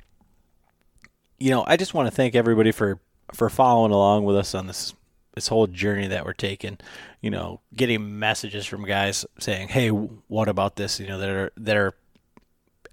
you 1.37 1.49
know, 1.51 1.65
I 1.67 1.75
just 1.75 1.93
want 1.93 2.07
to 2.07 2.15
thank 2.15 2.35
everybody 2.35 2.71
for 2.71 2.99
for 3.35 3.49
following 3.49 3.91
along 3.91 4.23
with 4.23 4.35
us 4.35 4.55
on 4.55 4.67
this 4.67 4.93
this 5.35 5.49
whole 5.49 5.67
journey 5.67 6.07
that 6.07 6.25
we're 6.25 6.33
taking. 6.33 6.77
You 7.21 7.29
know, 7.29 7.59
getting 7.75 8.19
messages 8.19 8.65
from 8.65 8.85
guys 8.85 9.25
saying, 9.39 9.69
"Hey, 9.69 9.89
what 9.89 10.47
about 10.47 10.75
this?" 10.75 10.99
You 10.99 11.07
know, 11.07 11.19
that 11.19 11.29
are 11.29 11.51
that 11.57 11.77
are 11.77 11.93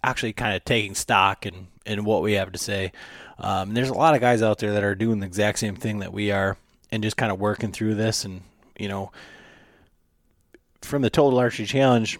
actually 0.05 0.33
kind 0.33 0.57
of 0.57 0.65
taking 0.65 0.95
stock 0.95 1.47
in 1.47 1.69
in 1.87 2.05
what 2.05 2.23
we 2.23 2.35
have 2.35 2.53
to 2.53 2.59
say. 2.59 2.93
Um, 3.39 3.75
there's 3.75 3.89
a 3.89 3.95
lot 3.95 4.15
of 4.15 4.21
guys 4.21 4.43
out 4.43 4.59
there 4.59 4.73
that 4.73 4.85
are 4.85 4.95
doing 4.95 5.21
the 5.21 5.27
exact 5.27 5.59
same 5.59 5.77
thing 5.77 6.01
that 6.01 6.13
we 6.13 6.31
are, 6.31 6.57
and 6.91 7.03
just 7.03 7.17
kind 7.17 7.33
of 7.33 7.41
working 7.41 7.73
through 7.73 7.95
this. 7.95 8.25
And 8.25 8.43
you 8.79 8.89
know, 8.89 9.13
from 10.83 11.03
the 11.03 11.11
Total 11.11 11.39
Archery 11.39 11.67
Challenge, 11.67 12.19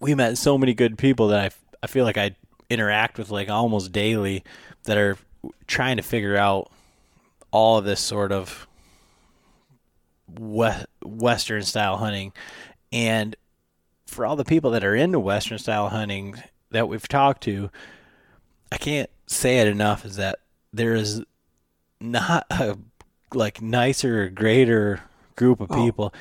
we 0.00 0.14
met 0.14 0.38
so 0.38 0.58
many 0.58 0.74
good 0.74 0.98
people 0.98 1.28
that 1.28 1.40
I, 1.40 1.50
I 1.82 1.86
feel 1.86 2.04
like 2.04 2.18
I 2.18 2.36
interact 2.68 3.18
with 3.18 3.30
like 3.30 3.48
almost 3.48 3.92
daily 3.92 4.44
that 4.84 4.98
are 4.98 5.16
trying 5.66 5.96
to 5.96 6.02
figure 6.02 6.36
out 6.36 6.70
all 7.56 7.78
of 7.78 7.86
this 7.86 8.00
sort 8.00 8.32
of 8.32 8.68
Western 10.28 11.62
style 11.62 11.96
hunting. 11.96 12.34
And 12.92 13.34
for 14.06 14.26
all 14.26 14.36
the 14.36 14.44
people 14.44 14.72
that 14.72 14.84
are 14.84 14.94
into 14.94 15.18
Western 15.18 15.56
style 15.56 15.88
hunting 15.88 16.34
that 16.70 16.86
we've 16.86 17.08
talked 17.08 17.44
to, 17.44 17.70
I 18.70 18.76
can't 18.76 19.08
say 19.26 19.60
it 19.60 19.68
enough 19.68 20.04
is 20.04 20.16
that 20.16 20.40
there 20.74 20.92
is 20.92 21.22
not 21.98 22.44
a 22.50 22.76
like 23.32 23.62
nicer 23.62 24.28
greater 24.28 25.00
group 25.34 25.62
of 25.62 25.72
oh. 25.72 25.82
people. 25.82 26.14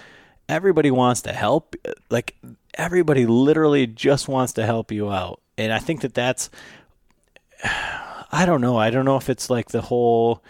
Everybody 0.48 0.90
wants 0.90 1.22
to 1.24 1.34
help. 1.34 1.76
Like 2.10 2.38
everybody 2.76 3.26
literally 3.26 3.88
just 3.88 4.30
wants 4.30 4.54
to 4.54 4.66
help 4.66 4.90
you 4.90 5.12
out. 5.12 5.42
And 5.58 5.74
I 5.74 5.80
think 5.80 6.00
that 6.00 6.14
that's 6.14 6.50
I 8.32 8.46
don't 8.46 8.62
know. 8.62 8.78
I 8.78 8.90
don't 8.90 9.04
know 9.04 9.18
if 9.18 9.30
it's 9.30 9.50
like 9.50 9.72
the 9.72 9.82
whole 9.82 10.42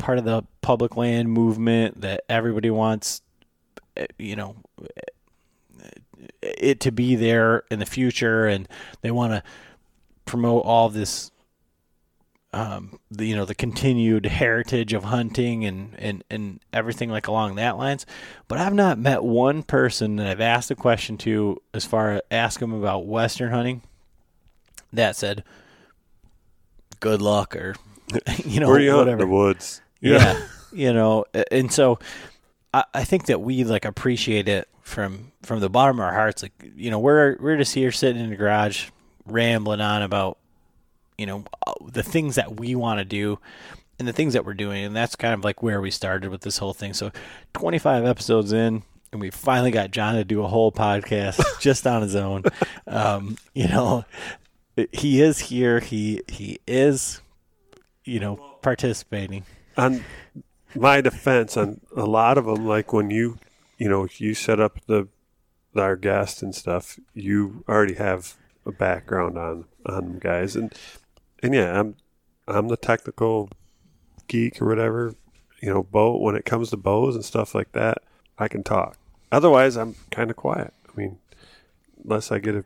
part 0.00 0.18
of 0.18 0.24
the 0.24 0.42
public 0.62 0.96
land 0.96 1.30
movement 1.30 2.00
that 2.00 2.24
everybody 2.28 2.70
wants 2.70 3.22
eh, 3.96 4.06
you 4.18 4.34
know 4.34 4.56
it 6.42 6.80
to 6.80 6.90
be 6.90 7.14
there 7.14 7.64
in 7.70 7.78
the 7.78 7.86
future 7.86 8.46
and 8.46 8.68
they 9.02 9.10
want 9.10 9.32
to 9.32 9.42
promote 10.24 10.64
all 10.64 10.88
this 10.88 11.30
um, 12.52 12.98
the, 13.10 13.26
you 13.26 13.36
know 13.36 13.44
the 13.44 13.54
continued 13.54 14.26
heritage 14.26 14.92
of 14.92 15.04
hunting 15.04 15.64
and, 15.64 15.94
and, 15.98 16.24
and 16.30 16.60
everything 16.72 17.10
like 17.10 17.28
along 17.28 17.54
that 17.56 17.76
lines. 17.76 18.06
But 18.48 18.58
I've 18.58 18.74
not 18.74 18.98
met 18.98 19.22
one 19.22 19.62
person 19.62 20.16
that 20.16 20.26
I've 20.26 20.40
asked 20.40 20.70
a 20.70 20.74
question 20.74 21.16
to 21.18 21.60
as 21.72 21.84
far 21.84 22.12
as 22.12 22.22
ask 22.30 22.58
them 22.58 22.72
about 22.72 23.06
western 23.06 23.52
hunting 23.52 23.82
that 24.92 25.14
said 25.14 25.44
good 26.98 27.22
luck 27.22 27.54
or 27.54 27.76
you 28.44 28.58
know 28.58 28.66
Where 28.66 28.76
are 28.76 28.80
you 28.80 28.90
out 28.92 28.94
in 28.94 28.98
whatever. 29.06 29.22
The 29.22 29.28
woods? 29.28 29.80
Yeah. 30.00 30.40
you 30.72 30.92
know, 30.92 31.24
and 31.50 31.72
so 31.72 31.98
I, 32.72 32.84
I 32.94 33.04
think 33.04 33.26
that 33.26 33.40
we 33.40 33.64
like 33.64 33.84
appreciate 33.84 34.48
it 34.48 34.68
from 34.82 35.32
from 35.42 35.60
the 35.60 35.70
bottom 35.70 35.98
of 35.98 36.04
our 36.04 36.14
hearts. 36.14 36.42
Like, 36.42 36.52
you 36.76 36.90
know, 36.90 36.98
we're 36.98 37.36
we're 37.40 37.56
just 37.56 37.74
here 37.74 37.92
sitting 37.92 38.22
in 38.22 38.30
the 38.30 38.36
garage 38.36 38.90
rambling 39.26 39.80
on 39.80 40.02
about 40.02 40.38
you 41.16 41.26
know 41.26 41.44
uh, 41.66 41.72
the 41.92 42.02
things 42.02 42.34
that 42.34 42.58
we 42.58 42.74
want 42.74 42.98
to 42.98 43.04
do 43.04 43.38
and 43.98 44.08
the 44.08 44.12
things 44.12 44.32
that 44.32 44.44
we're 44.44 44.54
doing, 44.54 44.84
and 44.84 44.96
that's 44.96 45.16
kind 45.16 45.34
of 45.34 45.44
like 45.44 45.62
where 45.62 45.80
we 45.80 45.90
started 45.90 46.30
with 46.30 46.40
this 46.40 46.58
whole 46.58 46.72
thing. 46.72 46.94
So, 46.94 47.12
25 47.54 48.04
episodes 48.04 48.52
in. 48.52 48.82
And 49.12 49.20
we 49.20 49.30
finally 49.30 49.72
got 49.72 49.90
John 49.90 50.14
to 50.14 50.24
do 50.24 50.44
a 50.44 50.46
whole 50.46 50.70
podcast 50.70 51.42
just 51.60 51.84
on 51.84 52.00
his 52.00 52.14
own. 52.14 52.44
Um, 52.86 53.36
you 53.54 53.66
know, 53.66 54.04
he 54.92 55.20
is 55.20 55.40
here. 55.40 55.80
He 55.80 56.22
he 56.28 56.60
is, 56.64 57.20
you 58.04 58.20
know, 58.20 58.36
participating. 58.62 59.44
On 59.80 60.04
my 60.74 61.00
defense 61.00 61.56
on 61.56 61.80
a 61.96 62.04
lot 62.04 62.36
of 62.36 62.44
them 62.44 62.66
like 62.66 62.92
when 62.92 63.10
you 63.10 63.38
you 63.78 63.88
know 63.88 64.06
you 64.18 64.34
set 64.34 64.60
up 64.60 64.78
the 64.86 65.08
our 65.74 65.96
guest 65.96 66.42
and 66.42 66.54
stuff 66.54 66.98
you 67.14 67.64
already 67.68 67.94
have 67.94 68.34
a 68.66 68.72
background 68.72 69.38
on 69.38 69.64
on 69.86 70.18
guys. 70.18 70.54
And 70.54 70.72
and 71.42 71.54
yeah 71.54 71.80
i'm 71.80 71.96
i'm 72.46 72.68
the 72.68 72.76
technical 72.76 73.48
geek 74.28 74.60
or 74.60 74.66
whatever 74.66 75.14
you 75.62 75.72
know 75.72 75.82
bow 75.82 76.18
when 76.18 76.36
it 76.36 76.44
comes 76.44 76.70
to 76.70 76.76
bows 76.76 77.14
and 77.14 77.24
stuff 77.24 77.54
like 77.54 77.72
that 77.72 77.98
i 78.38 78.48
can 78.48 78.62
talk. 78.62 78.98
Otherwise 79.32 79.76
i'm 79.76 79.94
kind 80.10 80.30
of 80.30 80.36
quiet. 80.36 80.74
I 80.88 80.92
mean 80.94 81.18
unless 82.04 82.30
i 82.30 82.38
get 82.38 82.54
a 82.54 82.64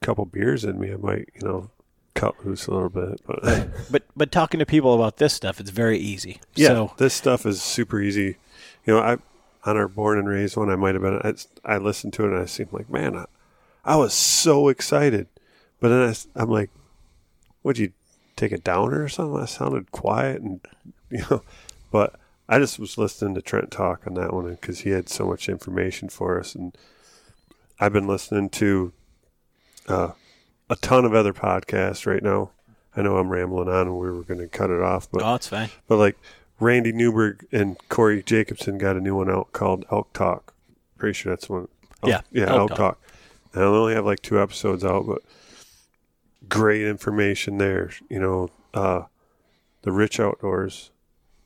couple 0.00 0.24
beers 0.24 0.64
in 0.64 0.78
me 0.80 0.92
i 0.92 0.96
might 0.96 1.28
you 1.34 1.46
know 1.46 1.70
cut 2.16 2.44
loose 2.44 2.66
a 2.66 2.72
little 2.72 2.88
bit 2.88 3.20
but 3.26 3.68
But 3.90 4.02
but 4.16 4.32
talking 4.32 4.58
to 4.58 4.66
people 4.66 4.94
about 4.94 5.18
this 5.18 5.34
stuff, 5.34 5.60
it's 5.60 5.70
very 5.70 5.98
easy. 5.98 6.40
Yeah, 6.54 6.68
So 6.68 6.92
this 6.96 7.14
stuff 7.14 7.46
is 7.46 7.62
super 7.62 8.00
easy. 8.00 8.36
You 8.84 8.94
know, 8.94 8.98
I 8.98 9.18
on 9.64 9.76
our 9.76 9.88
born 9.88 10.18
and 10.18 10.28
raised 10.28 10.56
one, 10.56 10.70
I 10.70 10.76
might 10.76 10.94
have 10.94 11.02
been. 11.02 11.20
I, 11.22 11.34
I 11.74 11.78
listened 11.78 12.12
to 12.14 12.24
it 12.24 12.32
and 12.32 12.38
I 12.38 12.46
seemed 12.46 12.72
like, 12.72 12.88
man, 12.88 13.16
I, 13.16 13.24
I 13.84 13.96
was 13.96 14.14
so 14.14 14.68
excited. 14.68 15.26
But 15.80 15.88
then 15.88 16.14
I, 16.36 16.42
am 16.42 16.50
like, 16.50 16.70
would 17.62 17.76
you 17.76 17.92
take 18.36 18.52
a 18.52 18.58
downer 18.58 19.02
or 19.02 19.08
something? 19.08 19.40
I 19.40 19.46
sounded 19.46 19.92
quiet 19.92 20.40
and 20.40 20.60
you 21.10 21.24
know, 21.30 21.42
but 21.90 22.18
I 22.48 22.58
just 22.58 22.78
was 22.78 22.96
listening 22.96 23.34
to 23.34 23.42
Trent 23.42 23.70
talk 23.70 24.06
on 24.06 24.14
that 24.14 24.32
one 24.32 24.48
because 24.54 24.80
he 24.80 24.90
had 24.90 25.08
so 25.08 25.26
much 25.26 25.48
information 25.48 26.08
for 26.08 26.38
us, 26.38 26.54
and 26.54 26.76
I've 27.80 27.92
been 27.92 28.06
listening 28.06 28.50
to 28.50 28.92
uh, 29.88 30.12
a 30.70 30.76
ton 30.76 31.04
of 31.04 31.14
other 31.14 31.32
podcasts 31.32 32.06
right 32.06 32.22
now. 32.22 32.50
I 32.96 33.02
know 33.02 33.18
I'm 33.18 33.28
rambling 33.28 33.68
on, 33.68 33.86
and 33.88 33.98
we 33.98 34.10
were 34.10 34.22
going 34.22 34.40
to 34.40 34.48
cut 34.48 34.70
it 34.70 34.80
off, 34.80 35.10
but 35.10 35.22
oh, 35.22 35.34
it's 35.34 35.48
fine. 35.48 35.68
but 35.86 35.96
like 35.98 36.16
Randy 36.58 36.92
Newberg 36.92 37.46
and 37.52 37.76
Corey 37.90 38.22
Jacobsen 38.22 38.78
got 38.78 38.96
a 38.96 39.00
new 39.00 39.14
one 39.16 39.30
out 39.30 39.52
called 39.52 39.84
Elk 39.92 40.12
Talk. 40.14 40.54
Pretty 40.96 41.12
sure 41.12 41.32
that's 41.32 41.48
one. 41.48 41.68
Elk- 42.02 42.08
Yeah, 42.10 42.20
yeah, 42.32 42.44
Elk 42.48 42.58
Elk, 42.58 42.68
Talk. 42.70 42.78
Talk. 42.78 42.98
And 43.52 43.62
I 43.64 43.66
only 43.66 43.94
have 43.94 44.06
like 44.06 44.20
two 44.22 44.40
episodes 44.40 44.82
out, 44.84 45.06
but 45.06 45.22
great 46.48 46.82
information 46.82 47.58
there. 47.58 47.90
You 48.08 48.20
know, 48.20 48.50
uh, 48.74 49.02
the 49.82 49.92
Rich 49.92 50.18
Outdoors, 50.20 50.90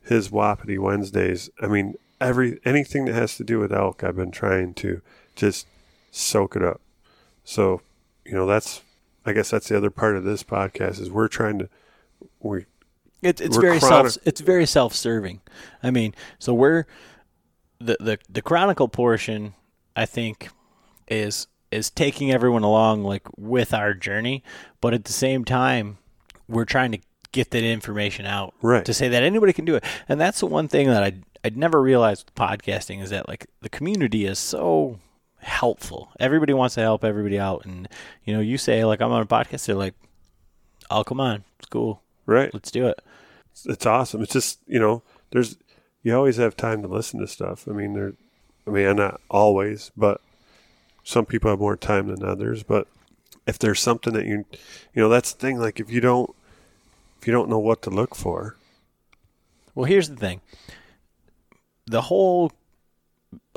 his 0.02 0.30
Wapiti 0.30 0.78
Wednesdays. 0.78 1.50
I 1.60 1.66
mean, 1.66 1.94
every 2.20 2.60
anything 2.64 3.04
that 3.06 3.14
has 3.14 3.36
to 3.36 3.44
do 3.44 3.58
with 3.58 3.72
elk, 3.72 4.04
I've 4.04 4.16
been 4.16 4.30
trying 4.30 4.74
to 4.74 5.02
just 5.34 5.66
soak 6.10 6.56
it 6.56 6.62
up. 6.62 6.80
So, 7.44 7.80
you 8.24 8.32
know, 8.32 8.46
that's 8.46 8.82
I 9.26 9.32
guess 9.32 9.50
that's 9.50 9.68
the 9.68 9.76
other 9.76 9.90
part 9.90 10.16
of 10.16 10.24
this 10.24 10.42
podcast 10.42 11.00
is 11.00 11.10
we're 11.10 11.28
trying 11.28 11.58
to 11.60 11.68
we 12.40 12.64
It's 13.22 13.40
it's 13.40 13.56
very 13.56 13.78
chronic- 13.78 14.12
self 14.12 14.26
it's 14.26 14.40
very 14.40 14.66
self 14.66 14.94
serving. 14.94 15.40
I 15.82 15.90
mean, 15.90 16.14
so 16.38 16.54
we're 16.54 16.86
the, 17.78 17.96
the 18.00 18.18
the 18.28 18.42
chronicle 18.42 18.88
portion 18.88 19.54
I 19.96 20.06
think 20.06 20.48
is 21.08 21.46
is 21.70 21.90
taking 21.90 22.32
everyone 22.32 22.62
along 22.62 23.04
like 23.04 23.22
with 23.36 23.72
our 23.74 23.94
journey, 23.94 24.42
but 24.80 24.92
at 24.94 25.04
the 25.04 25.12
same 25.12 25.44
time 25.44 25.98
we're 26.48 26.64
trying 26.64 26.92
to 26.92 26.98
get 27.32 27.50
that 27.52 27.62
information 27.62 28.26
out 28.26 28.52
Right. 28.60 28.84
to 28.84 28.92
say 28.92 29.06
that 29.08 29.22
anybody 29.22 29.52
can 29.52 29.64
do 29.64 29.76
it. 29.76 29.84
And 30.08 30.20
that's 30.20 30.40
the 30.40 30.46
one 30.46 30.66
thing 30.66 30.88
that 30.88 31.02
i'd 31.02 31.22
I'd 31.44 31.56
never 31.56 31.80
realized 31.80 32.26
with 32.26 32.34
podcasting 32.34 33.00
is 33.02 33.10
that 33.10 33.28
like 33.28 33.46
the 33.62 33.68
community 33.68 34.24
is 34.26 34.38
so 34.38 34.98
helpful. 35.40 36.10
Everybody 36.18 36.52
wants 36.52 36.74
to 36.76 36.80
help 36.80 37.04
everybody 37.04 37.38
out 37.38 37.64
and 37.64 37.88
you 38.24 38.34
know, 38.34 38.40
you 38.40 38.58
say 38.58 38.84
like 38.84 39.00
I'm 39.00 39.12
on 39.12 39.22
a 39.22 39.26
podcast 39.26 39.66
they're 39.66 39.74
like, 39.76 39.94
"Oh, 40.90 41.04
come 41.04 41.20
on. 41.20 41.44
It's 41.58 41.68
cool. 41.68 42.02
right. 42.26 42.52
Let's 42.52 42.70
do 42.70 42.86
it." 42.86 43.00
It's 43.66 43.86
awesome. 43.86 44.22
It's 44.22 44.32
just 44.32 44.60
you 44.66 44.78
know 44.78 45.02
there's 45.30 45.56
you 46.02 46.14
always 46.14 46.36
have 46.36 46.56
time 46.56 46.82
to 46.82 46.88
listen 46.88 47.20
to 47.20 47.26
stuff. 47.26 47.66
I 47.68 47.72
mean 47.72 47.94
there, 47.94 48.12
I 48.66 48.70
mean 48.70 48.96
not 48.96 49.20
always, 49.28 49.90
but 49.96 50.20
some 51.04 51.26
people 51.26 51.50
have 51.50 51.58
more 51.58 51.76
time 51.76 52.08
than 52.08 52.24
others. 52.24 52.62
But 52.62 52.86
if 53.46 53.58
there's 53.58 53.80
something 53.80 54.12
that 54.12 54.26
you 54.26 54.44
you 54.94 55.02
know 55.02 55.08
that's 55.08 55.32
the 55.32 55.38
thing. 55.40 55.58
Like 55.58 55.80
if 55.80 55.90
you 55.90 56.00
don't 56.00 56.34
if 57.20 57.26
you 57.26 57.32
don't 57.32 57.50
know 57.50 57.58
what 57.58 57.82
to 57.82 57.90
look 57.90 58.14
for, 58.14 58.56
Well, 59.74 59.84
here's 59.84 60.08
the 60.08 60.16
thing. 60.16 60.40
The 61.86 62.02
whole, 62.02 62.52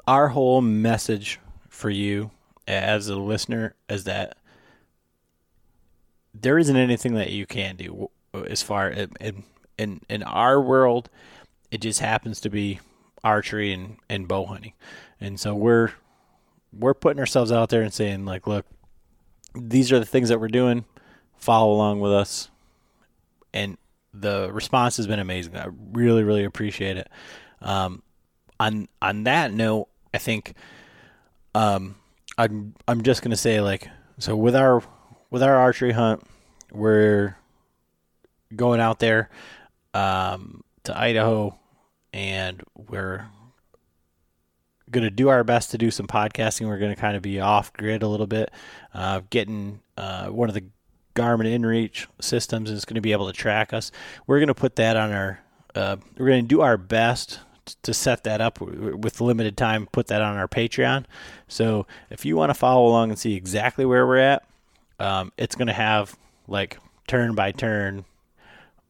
our 0.07 0.29
whole 0.29 0.59
message 0.61 1.39
for 1.83 1.89
you 1.89 2.31
as 2.65 3.09
a 3.09 3.15
listener 3.17 3.75
is 3.89 4.05
that 4.05 4.37
there 6.33 6.57
isn't 6.57 6.77
anything 6.77 7.13
that 7.15 7.31
you 7.31 7.45
can 7.45 7.75
do 7.75 8.09
as 8.47 8.63
far 8.63 8.87
in 8.87 9.43
in 9.77 9.99
in 10.07 10.23
our 10.23 10.61
world. 10.61 11.09
It 11.71 11.81
just 11.81 11.99
happens 11.99 12.39
to 12.39 12.49
be 12.49 12.79
archery 13.21 13.73
and, 13.73 13.97
and 14.09 14.29
bow 14.29 14.45
hunting, 14.45 14.71
and 15.19 15.37
so 15.37 15.53
we're 15.53 15.91
we're 16.71 16.93
putting 16.93 17.19
ourselves 17.19 17.51
out 17.51 17.67
there 17.67 17.81
and 17.81 17.93
saying 17.93 18.23
like, 18.23 18.47
look, 18.47 18.65
these 19.53 19.91
are 19.91 19.99
the 19.99 20.05
things 20.05 20.29
that 20.29 20.39
we're 20.39 20.47
doing. 20.47 20.85
Follow 21.35 21.73
along 21.73 21.99
with 21.99 22.13
us, 22.13 22.49
and 23.53 23.77
the 24.13 24.49
response 24.53 24.95
has 24.95 25.05
been 25.05 25.19
amazing. 25.19 25.57
I 25.57 25.67
really, 25.91 26.23
really 26.23 26.45
appreciate 26.45 26.95
it. 26.95 27.09
Um, 27.61 28.03
on 28.57 28.87
on 29.01 29.25
that 29.25 29.51
note, 29.51 29.89
I 30.13 30.17
think 30.17 30.55
um, 31.55 31.95
I'm 32.37 32.73
I'm 32.87 33.03
just 33.03 33.21
gonna 33.21 33.35
say 33.37 33.61
like 33.61 33.89
so 34.19 34.35
with 34.35 34.55
our 34.55 34.83
with 35.29 35.43
our 35.43 35.55
archery 35.55 35.91
hunt, 35.91 36.23
we're 36.71 37.35
going 38.55 38.79
out 38.79 38.99
there 38.99 39.29
um, 39.93 40.63
to 40.83 40.97
Idaho, 40.97 41.57
and 42.13 42.61
we're 42.75 43.27
going 44.91 45.03
to 45.03 45.09
do 45.09 45.29
our 45.29 45.43
best 45.43 45.71
to 45.71 45.77
do 45.77 45.91
some 45.91 46.07
podcasting. 46.07 46.67
We're 46.67 46.77
going 46.77 46.93
to 46.93 46.99
kind 46.99 47.17
of 47.17 47.23
be 47.23 47.39
off 47.39 47.73
grid 47.73 48.03
a 48.03 48.07
little 48.07 48.27
bit, 48.27 48.51
uh, 48.93 49.21
getting 49.29 49.81
uh, 49.97 50.27
one 50.27 50.49
of 50.49 50.55
the 50.55 50.65
Garmin 51.15 51.47
InReach 51.47 52.07
systems 52.21 52.69
is 52.69 52.85
going 52.85 52.95
to 52.95 53.01
be 53.01 53.11
able 53.11 53.27
to 53.27 53.33
track 53.33 53.73
us. 53.73 53.91
We're 54.25 54.39
going 54.39 54.47
to 54.47 54.55
put 54.55 54.75
that 54.77 54.95
on 54.95 55.11
our. 55.11 55.39
Uh, 55.75 55.97
we're 56.17 56.27
going 56.27 56.43
to 56.43 56.47
do 56.47 56.61
our 56.61 56.77
best 56.77 57.39
to 57.83 57.93
set 57.93 58.23
that 58.23 58.41
up 58.41 58.59
with 58.61 59.21
limited 59.21 59.57
time. 59.57 59.87
Put 59.91 60.07
that 60.07 60.21
on 60.21 60.37
our 60.37 60.47
Patreon. 60.47 61.05
So 61.47 61.87
if 62.09 62.25
you 62.25 62.35
want 62.35 62.49
to 62.49 62.53
follow 62.53 62.87
along 62.87 63.09
and 63.09 63.19
see 63.19 63.35
exactly 63.35 63.85
where 63.85 64.05
we're 64.05 64.17
at, 64.17 64.45
um, 64.99 65.31
it's 65.37 65.55
going 65.55 65.67
to 65.67 65.73
have 65.73 66.15
like 66.47 66.77
turn 67.07 67.35
by 67.35 67.51
turn 67.51 68.05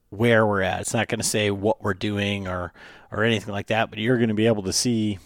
where 0.09 0.45
we're 0.45 0.61
at. 0.61 0.81
It's 0.81 0.93
not 0.93 1.07
going 1.07 1.19
to 1.19 1.27
say 1.27 1.51
what 1.51 1.83
we're 1.83 1.93
doing 1.93 2.47
or 2.47 2.73
or 3.11 3.23
anything 3.23 3.53
like 3.53 3.67
that, 3.67 3.89
but 3.89 3.99
you're 3.99 4.17
going 4.17 4.29
to 4.29 4.35
be 4.35 4.47
able 4.47 4.63
to 4.63 4.73
see 4.73 5.19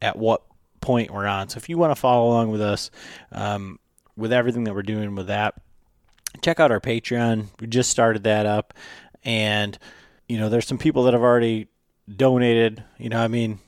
at 0.00 0.16
what 0.16 0.42
point 0.80 1.10
we're 1.10 1.26
on. 1.26 1.48
So 1.48 1.58
if 1.58 1.68
you 1.68 1.76
want 1.76 1.90
to 1.90 2.00
follow 2.00 2.28
along 2.28 2.50
with 2.50 2.60
us 2.60 2.90
um, 3.32 3.78
with 4.16 4.32
everything 4.32 4.64
that 4.64 4.74
we're 4.74 4.82
doing 4.82 5.14
with 5.14 5.26
that, 5.26 5.54
check 6.42 6.58
out 6.58 6.70
our 6.70 6.80
Patreon. 6.80 7.46
We 7.60 7.66
just 7.66 7.90
started 7.90 8.24
that 8.24 8.46
up, 8.46 8.74
and 9.24 9.78
you 10.28 10.38
know 10.38 10.48
there's 10.48 10.66
some 10.66 10.78
people 10.78 11.04
that 11.04 11.14
have 11.14 11.22
already 11.22 11.68
donated. 12.12 12.82
You 12.98 13.08
know, 13.08 13.20
I 13.20 13.28
mean, 13.28 13.58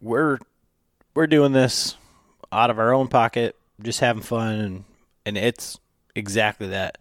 we're 0.00 0.38
we're 1.14 1.26
doing 1.26 1.52
this 1.52 1.96
out 2.52 2.70
of 2.70 2.78
our 2.78 2.92
own 2.92 3.08
pocket, 3.08 3.56
just 3.82 4.00
having 4.00 4.22
fun, 4.22 4.54
and 4.54 4.84
and 5.26 5.38
it's 5.38 5.78
exactly 6.14 6.68
that. 6.68 6.98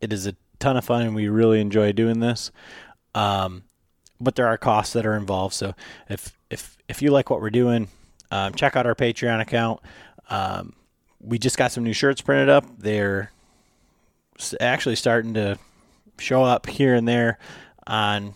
It 0.00 0.12
is 0.12 0.26
a 0.26 0.36
ton 0.58 0.76
of 0.76 0.84
fun, 0.84 1.02
and 1.02 1.14
we 1.14 1.28
really 1.28 1.60
enjoy 1.60 1.92
doing 1.92 2.20
this. 2.20 2.50
Um, 3.14 3.64
but 4.20 4.34
there 4.34 4.46
are 4.46 4.58
costs 4.58 4.92
that 4.94 5.06
are 5.06 5.16
involved. 5.16 5.54
So 5.54 5.74
if 6.08 6.36
if 6.50 6.76
if 6.88 7.02
you 7.02 7.10
like 7.10 7.30
what 7.30 7.40
we're 7.40 7.50
doing, 7.50 7.88
um, 8.30 8.54
check 8.54 8.76
out 8.76 8.86
our 8.86 8.94
Patreon 8.94 9.40
account. 9.40 9.80
Um, 10.28 10.74
we 11.20 11.38
just 11.38 11.56
got 11.56 11.72
some 11.72 11.84
new 11.84 11.92
shirts 11.92 12.20
printed 12.20 12.48
up. 12.48 12.64
They're 12.78 13.32
actually 14.60 14.96
starting 14.96 15.34
to 15.34 15.58
show 16.18 16.44
up 16.44 16.66
here 16.66 16.94
and 16.94 17.06
there 17.06 17.38
on 17.86 18.34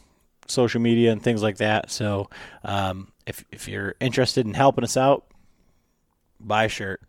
social 0.51 0.81
media 0.81 1.13
and 1.13 1.23
things 1.23 1.43
like 1.43 1.59
that. 1.59 1.91
So 1.91 2.29
um, 2.65 3.13
if 3.27 3.45
if 3.51 3.69
you're 3.69 3.95
interested 4.01 4.47
in 4.47 4.55
helping 4.55 4.85
us 4.85 4.97
out, 4.97 5.27
buy 6.39 6.65
a 6.65 6.69
shirt. 6.69 7.01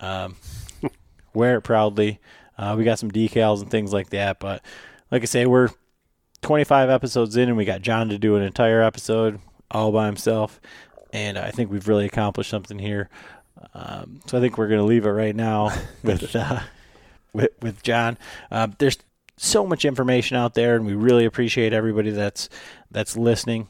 Um, 0.00 0.36
wear 1.34 1.56
it 1.56 1.62
proudly. 1.62 2.20
Uh, 2.56 2.74
we 2.76 2.84
got 2.84 2.98
some 2.98 3.10
decals 3.10 3.62
and 3.62 3.70
things 3.70 3.92
like 3.92 4.10
that. 4.10 4.40
But 4.40 4.62
like 5.10 5.22
I 5.22 5.26
say, 5.26 5.46
we're 5.46 5.70
25 6.42 6.90
episodes 6.90 7.36
in, 7.36 7.48
and 7.48 7.56
we 7.56 7.64
got 7.64 7.82
John 7.82 8.08
to 8.08 8.18
do 8.18 8.36
an 8.36 8.42
entire 8.42 8.82
episode 8.82 9.40
all 9.70 9.92
by 9.92 10.06
himself. 10.06 10.60
And 11.12 11.38
I 11.38 11.50
think 11.50 11.70
we've 11.70 11.88
really 11.88 12.06
accomplished 12.06 12.50
something 12.50 12.78
here. 12.78 13.08
Um, 13.74 14.20
so 14.26 14.38
I 14.38 14.40
think 14.40 14.58
we're 14.58 14.68
going 14.68 14.80
to 14.80 14.86
leave 14.86 15.06
it 15.06 15.10
right 15.10 15.34
now 15.34 15.72
with 16.02 16.34
uh, 16.34 16.60
with, 17.32 17.50
with 17.60 17.82
John. 17.82 18.18
Uh, 18.50 18.68
there's 18.78 18.98
so 19.38 19.66
much 19.66 19.84
information 19.84 20.36
out 20.36 20.54
there, 20.54 20.76
and 20.76 20.84
we 20.84 20.94
really 20.94 21.24
appreciate 21.24 21.72
everybody 21.72 22.10
that's 22.10 22.48
that's 22.90 23.16
listening. 23.16 23.68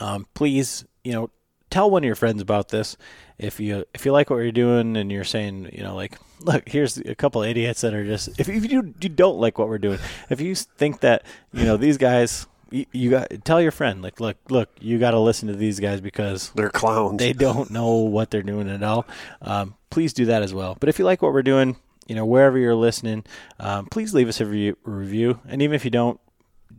Um, 0.00 0.26
please, 0.34 0.84
you 1.04 1.12
know, 1.12 1.30
tell 1.70 1.90
one 1.90 2.02
of 2.02 2.06
your 2.06 2.14
friends 2.14 2.40
about 2.40 2.68
this. 2.68 2.96
If 3.38 3.60
you 3.60 3.84
if 3.94 4.04
you 4.04 4.12
like 4.12 4.30
what 4.30 4.36
you're 4.36 4.52
doing 4.52 4.96
and 4.96 5.12
you're 5.12 5.24
saying, 5.24 5.70
you 5.72 5.82
know, 5.82 5.94
like, 5.94 6.18
look, 6.40 6.68
here's 6.68 6.98
a 6.98 7.14
couple 7.14 7.42
of 7.42 7.48
idiots 7.48 7.80
that 7.82 7.94
are 7.94 8.04
just. 8.04 8.28
If, 8.38 8.48
if 8.48 8.70
you 8.70 8.94
you 9.00 9.08
don't 9.08 9.38
like 9.38 9.58
what 9.58 9.68
we're 9.68 9.78
doing, 9.78 9.98
if 10.30 10.40
you 10.40 10.54
think 10.54 11.00
that 11.00 11.24
you 11.52 11.64
know 11.64 11.76
these 11.76 11.98
guys, 11.98 12.46
you, 12.70 12.86
you 12.92 13.10
got 13.10 13.28
tell 13.44 13.60
your 13.60 13.72
friend, 13.72 14.02
like, 14.02 14.20
look, 14.20 14.36
look, 14.48 14.70
you 14.80 14.98
got 14.98 15.12
to 15.12 15.20
listen 15.20 15.48
to 15.48 15.54
these 15.54 15.80
guys 15.80 16.00
because 16.00 16.50
they're 16.50 16.70
clowns. 16.70 17.18
they 17.18 17.32
don't 17.32 17.70
know 17.70 17.94
what 17.96 18.30
they're 18.30 18.42
doing 18.42 18.68
at 18.68 18.82
all. 18.82 19.06
Um, 19.42 19.74
please 19.90 20.12
do 20.12 20.26
that 20.26 20.42
as 20.42 20.54
well. 20.54 20.76
But 20.78 20.88
if 20.88 20.98
you 20.98 21.04
like 21.04 21.22
what 21.22 21.32
we're 21.32 21.42
doing, 21.42 21.76
you 22.08 22.14
know, 22.14 22.24
wherever 22.24 22.58
you're 22.58 22.74
listening, 22.74 23.24
um, 23.60 23.86
please 23.86 24.14
leave 24.14 24.28
us 24.28 24.40
a 24.40 24.46
review. 24.46 25.38
And 25.46 25.62
even 25.62 25.74
if 25.76 25.84
you 25.84 25.90
don't, 25.90 26.18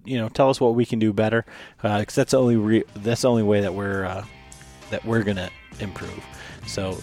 you 0.04 0.18
know, 0.18 0.28
tell 0.28 0.50
us 0.50 0.60
what 0.60 0.76
we 0.76 0.86
can 0.86 1.00
do 1.00 1.14
better, 1.14 1.46
because 1.82 2.16
that's 2.16 2.32
the 2.32 2.40
only 2.40 2.58
re- 2.58 2.84
that's 2.96 3.22
the 3.22 3.30
only 3.30 3.44
way 3.44 3.62
that 3.62 3.74
we're 3.74 4.06
uh, 4.06 4.26
that 4.90 5.06
we're 5.06 5.24
gonna 5.24 5.50
improve. 5.80 6.24
So, 6.68 6.98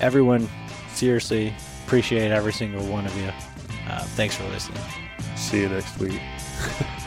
everyone, 0.00 0.48
seriously, 0.92 1.54
appreciate 1.86 2.30
every 2.30 2.52
single 2.52 2.84
one 2.86 3.06
of 3.06 3.16
you. 3.16 3.30
Uh, 3.88 4.00
thanks 4.16 4.36
for 4.36 4.44
listening. 4.48 4.82
See 5.36 5.60
you 5.62 5.68
next 5.68 5.98
week. 5.98 6.20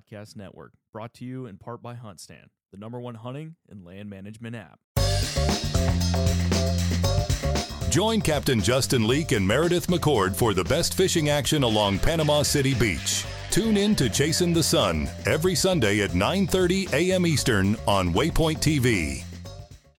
Podcast 0.00 0.36
Network, 0.36 0.72
brought 0.92 1.14
to 1.14 1.24
you 1.24 1.46
in 1.46 1.56
part 1.56 1.82
by 1.82 1.94
HuntStand, 1.94 2.46
the 2.72 2.78
number 2.78 3.00
one 3.00 3.16
hunting 3.16 3.56
and 3.68 3.84
land 3.84 4.08
management 4.08 4.56
app. 4.56 4.80
Join 7.90 8.20
Captain 8.20 8.60
Justin 8.60 9.06
Leake 9.06 9.32
and 9.32 9.46
Meredith 9.46 9.88
McCord 9.88 10.36
for 10.36 10.54
the 10.54 10.64
best 10.64 10.94
fishing 10.94 11.28
action 11.28 11.64
along 11.64 11.98
Panama 11.98 12.42
City 12.42 12.74
Beach. 12.74 13.24
Tune 13.50 13.76
in 13.76 13.96
to 13.96 14.08
Chasing 14.08 14.52
the 14.52 14.62
Sun 14.62 15.08
every 15.26 15.56
Sunday 15.56 16.00
at 16.02 16.10
9:30 16.10 16.92
a.m. 16.92 17.26
Eastern 17.26 17.76
on 17.86 18.12
Waypoint 18.12 18.58
TV. 18.58 19.24